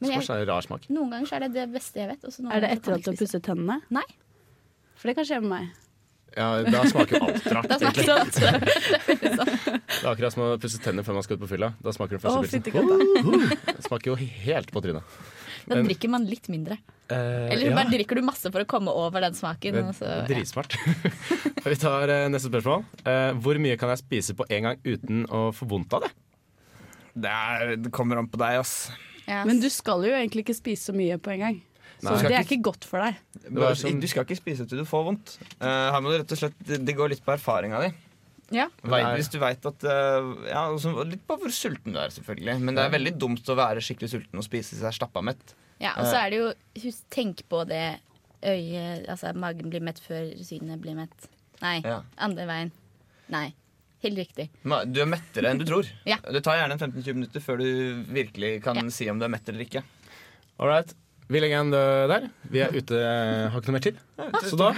Men 0.00 0.10
jeg- 0.10 0.22
Squash 0.22 0.30
er 0.34 0.42
en 0.42 0.48
rar 0.48 0.62
smak. 0.64 0.88
Noen 0.88 1.10
ganger 1.12 1.26
så 1.28 1.36
er 1.36 1.40
det 1.46 1.52
det 1.54 1.68
beste 1.74 1.94
jeg 2.00 2.08
vet. 2.08 2.22
noen 2.40 2.52
Er 2.52 2.60
det 2.60 2.70
etter 2.78 2.94
at 2.94 3.02
du 3.04 3.10
har 3.10 3.16
pusset 3.20 3.42
tennene? 3.42 3.82
Nei. 3.90 4.06
For 4.96 5.08
det 5.08 5.16
kan 5.16 5.24
skje 5.24 5.40
med 5.42 5.50
meg. 5.50 5.68
Ja, 6.36 6.62
Da 6.62 6.84
smaker 6.86 7.18
jo 7.18 7.26
alt 7.26 7.46
rart. 7.50 7.68
Da 7.68 7.76
egentlig. 7.76 8.06
det. 8.06 8.30
Det 9.20 9.30
er. 9.30 9.80
Det 10.00 10.06
akkurat 10.06 10.32
som 10.32 10.42
å 10.44 10.58
pusse 10.62 10.78
tenner 10.80 11.02
før 11.02 11.14
man 11.18 11.22
skal 11.26 11.36
ut 11.36 11.42
på 11.42 11.48
fylla. 11.50 11.72
Da 11.82 11.90
smaker 11.92 12.16
det 12.18 12.22
første 12.22 12.50
fytti 12.54 12.70
pilsen. 12.72 13.50
Det 13.66 13.84
smaker 13.84 14.12
jo 14.12 14.14
helt 14.14 14.70
på 14.72 14.80
trynet. 14.84 15.02
Da 15.66 15.76
Men- 15.76 15.86
drikker 15.88 16.12
man 16.12 16.26
litt 16.28 16.48
mindre. 16.52 16.78
Uh, 17.10 17.50
Eller 17.50 17.72
ja. 17.72 17.74
bare 17.74 17.90
drikker 17.90 18.20
du 18.20 18.22
masse 18.22 18.52
for 18.54 18.62
å 18.62 18.68
komme 18.70 18.92
over 18.94 19.24
den 19.24 19.34
smaken. 19.34 19.80
Er 19.80 19.88
ja. 19.98 20.18
dritsmart. 20.28 20.76
Vi 21.66 21.76
tar 21.82 22.12
uh, 22.12 22.28
neste 22.30 22.52
spørsmål. 22.52 22.84
Uh, 23.02 23.32
hvor 23.42 23.58
mye 23.58 23.74
kan 23.80 23.90
jeg 23.90 24.04
spise 24.04 24.36
på 24.38 24.46
en 24.46 24.68
gang 24.68 24.84
uten 24.86 25.24
å 25.26 25.48
få 25.54 25.66
vondt 25.72 25.96
av 25.98 26.06
det? 26.06 26.12
Det, 27.10 27.30
er, 27.30 27.74
det 27.82 27.90
kommer 27.90 28.20
an 28.20 28.30
på 28.30 28.38
deg, 28.38 28.60
ass. 28.62 28.92
Yes. 29.24 29.42
Men 29.46 29.58
du 29.62 29.66
skal 29.70 30.06
jo 30.06 30.14
egentlig 30.14 30.46
ikke 30.46 30.56
spise 30.58 30.90
så 30.90 30.94
mye 30.96 31.18
på 31.18 31.34
en 31.34 31.44
gang. 31.44 31.58
Så 32.00 32.14
det 32.24 32.32
er 32.32 32.46
ikke 32.46 32.62
godt 32.64 32.86
for 32.88 33.02
deg. 33.04 33.18
Du, 33.44 33.60
som- 33.76 34.00
Du 34.00 34.06
skal 34.08 34.24
ikke 34.24 34.38
spise 34.38 34.66
til 34.66 34.78
du 34.80 34.86
får 34.88 35.04
vondt. 35.10 35.34
Eh, 35.60 35.66
her 35.66 36.00
må 36.00 36.12
du 36.12 36.18
rett 36.18 36.32
og 36.32 36.38
slett, 36.38 36.56
det, 36.64 36.80
det 36.86 36.96
går 36.96 37.12
litt 37.12 37.24
på 37.24 37.34
erfaringa 37.34 37.82
di. 37.84 37.90
Ja. 38.50 38.66
Vet, 38.82 38.92
er- 39.04 39.16
hvis 39.16 39.30
du 39.30 39.38
veit 39.38 39.66
at 39.66 39.84
eh, 39.86 40.30
ja, 40.50 40.64
også, 40.74 40.92
Litt 41.06 41.22
på 41.28 41.36
hvor 41.38 41.52
sulten 41.54 41.94
du 41.94 41.98
er, 42.02 42.10
selvfølgelig. 42.10 42.56
Men 42.60 42.74
det 42.74 42.84
er 42.84 42.90
veldig 42.96 43.12
dumt 43.22 43.46
å 43.52 43.56
være 43.58 43.82
skikkelig 43.84 44.10
sulten 44.10 44.40
og 44.42 44.46
spise 44.46 44.78
seg 44.80 44.94
stappa 44.96 45.22
mett. 45.22 45.54
Ja, 45.80 45.94
og 45.96 46.04
så 46.10 46.18
er 46.20 46.30
det 46.34 46.40
jo 46.42 46.48
husk, 46.84 47.04
Tenk 47.14 47.44
på 47.48 47.62
det 47.70 48.00
øyet 48.44 49.06
Altså 49.08 49.30
magen 49.36 49.70
blir 49.72 49.80
mett 49.84 50.00
før 50.02 50.28
synet 50.44 50.80
blir 50.82 50.94
mett. 50.98 51.28
Nei, 51.62 51.80
Ja. 51.84 52.02
andre 52.18 52.46
veien. 52.48 52.70
Nei. 53.30 53.52
Helt 54.02 54.16
riktig. 54.16 54.48
Du 54.64 55.00
er 55.02 55.06
mettere 55.06 55.50
enn 55.50 55.58
du 55.60 55.64
tror. 55.68 55.84
Ja. 56.08 56.16
Det 56.24 56.40
tar 56.42 56.56
gjerne 56.56 56.78
15-20 56.80 57.14
minutter 57.14 57.40
før 57.44 57.58
du 57.60 58.04
virkelig 58.08 58.62
kan 58.64 58.90
si 58.90 59.08
om 59.12 59.18
du 59.20 59.26
er 59.26 59.32
mett 59.32 59.46
eller 59.52 59.60
ikke. 59.66 59.82
All 60.58 60.68
right. 60.68 60.94
Vi 61.30 61.38
legger 61.38 61.60
en 61.62 61.70
død 61.70 62.08
der. 62.10 62.24
Vi 62.50 62.58
er 62.64 62.72
ute, 62.74 62.98
eh, 62.98 63.44
har 63.52 63.60
ikke 63.60 63.70
noe 63.70 63.76
mer 63.76 63.84
tid. 63.84 63.98
Så 64.50 64.56
da, 64.58 64.72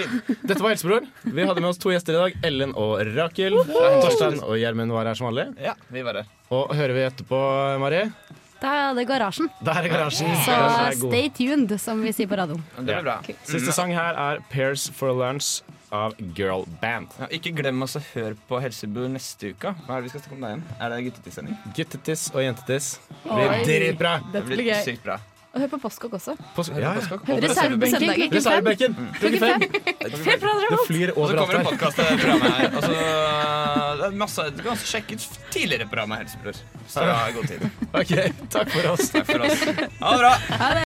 Dette 0.45 0.61
var 0.61 0.75
Helsebror. 0.75 1.07
Vi 1.25 1.47
hadde 1.49 1.63
med 1.65 1.71
oss 1.71 1.81
to 1.81 1.89
gjester 1.95 2.13
i 2.13 2.21
dag. 2.21 2.37
Ellen 2.45 2.75
og 2.77 3.01
Rakel. 3.17 3.57
Torstein 3.73 4.37
og 4.45 4.59
Gjermund 4.61 4.93
var 4.93 5.09
her 5.09 5.17
som 5.17 5.31
vanlig. 5.31 5.49
Ja, 5.65 5.73
vi 5.89 6.05
var 6.05 6.21
her. 6.21 6.29
Og 6.53 6.75
hører 6.77 6.93
vi 6.99 7.07
etterpå, 7.09 7.41
Marie? 7.81 8.11
Da 8.63 8.73
er 8.91 8.95
det 8.95 9.09
Garasjen. 9.09 9.49
Der 9.65 9.81
er 9.81 9.89
garasjen. 9.91 10.29
Så 10.45 11.09
stay 11.09 11.31
tuned, 11.35 11.73
som 11.83 12.05
vi 12.05 12.13
sier 12.15 12.29
på 12.31 12.37
radioen. 12.39 12.61
Det 12.77 12.85
blir 12.85 13.03
bra. 13.09 13.17
Siste 13.49 13.73
sang 13.75 13.91
her 13.97 14.15
er 14.15 14.45
'Pairs 14.53 14.91
for 14.93 15.11
Lunch' 15.17 15.63
av 15.91 16.15
Girl 16.37 16.65
Band. 16.81 17.09
Ja, 17.19 17.27
ikke 17.33 17.51
glem 17.57 17.83
oss 17.83 17.97
å 17.97 18.03
høre 18.13 18.37
på 18.49 18.61
Helsebror 18.63 19.11
neste 19.13 19.51
uke. 19.53 19.75
Hva 19.89 19.97
er 19.97 20.03
det 20.03 20.05
vi 20.05 20.13
skal 20.15 20.21
snakke 20.21 20.37
om 20.39 20.41
da 20.47 20.53
igjen? 20.53 20.63
Er 20.79 20.95
det 20.95 21.03
guttetissending? 21.09 21.59
Guttetiss 21.77 22.31
og 22.35 22.41
jentetiss. 22.45 22.99
Det 23.25 23.49
blir 23.51 23.67
dritbra. 23.67 24.15
Det 24.33 24.45
blir 24.47 24.63
blir 24.63 24.85
sykt 24.85 25.03
bra. 25.03 25.19
Og 25.53 25.61
hør 25.61 25.69
på 25.69 25.79
Postkokk 25.83 26.15
også. 26.17 26.33
På, 26.57 26.63
ja, 26.81 26.95
ja. 26.97 27.01
Reservebenken 27.45 28.01
klokken 28.01 28.31
fem. 28.33 28.33
Reservebenken 28.33 28.95
klokken 29.19 29.41
fem. 29.43 29.61
Det 30.73 30.79
flyr 30.87 31.11
Og 31.13 31.29
så 31.29 31.35
overalt 31.37 31.41
kommer 31.41 31.53
det 31.53 31.59
her. 31.59 31.67
podkast 31.69 31.97
det 31.97 32.05
her. 32.09 32.13
Altså, 32.73 32.93
det 34.01 34.07
er 34.07 34.17
masse, 34.23 34.47
Du 34.57 34.63
kan 34.63 34.71
også 34.73 34.87
sjekke 34.95 35.19
ut 35.19 35.27
tidligere 35.53 35.87
program 35.91 36.15
av 36.17 36.23
Helsebror. 36.23 36.57
Så 36.89 37.05
det 37.05 37.13
er 37.13 37.37
god 37.37 37.47
tid. 37.53 37.61
Ok, 38.01 38.13
takk 38.57 38.73
for 38.73 38.89
oss. 38.95 39.11
Takk 39.13 39.29
for 39.29 39.45
oss. 39.45 39.61
Ha 40.01 40.15
det 40.15 40.23
bra. 40.25 40.33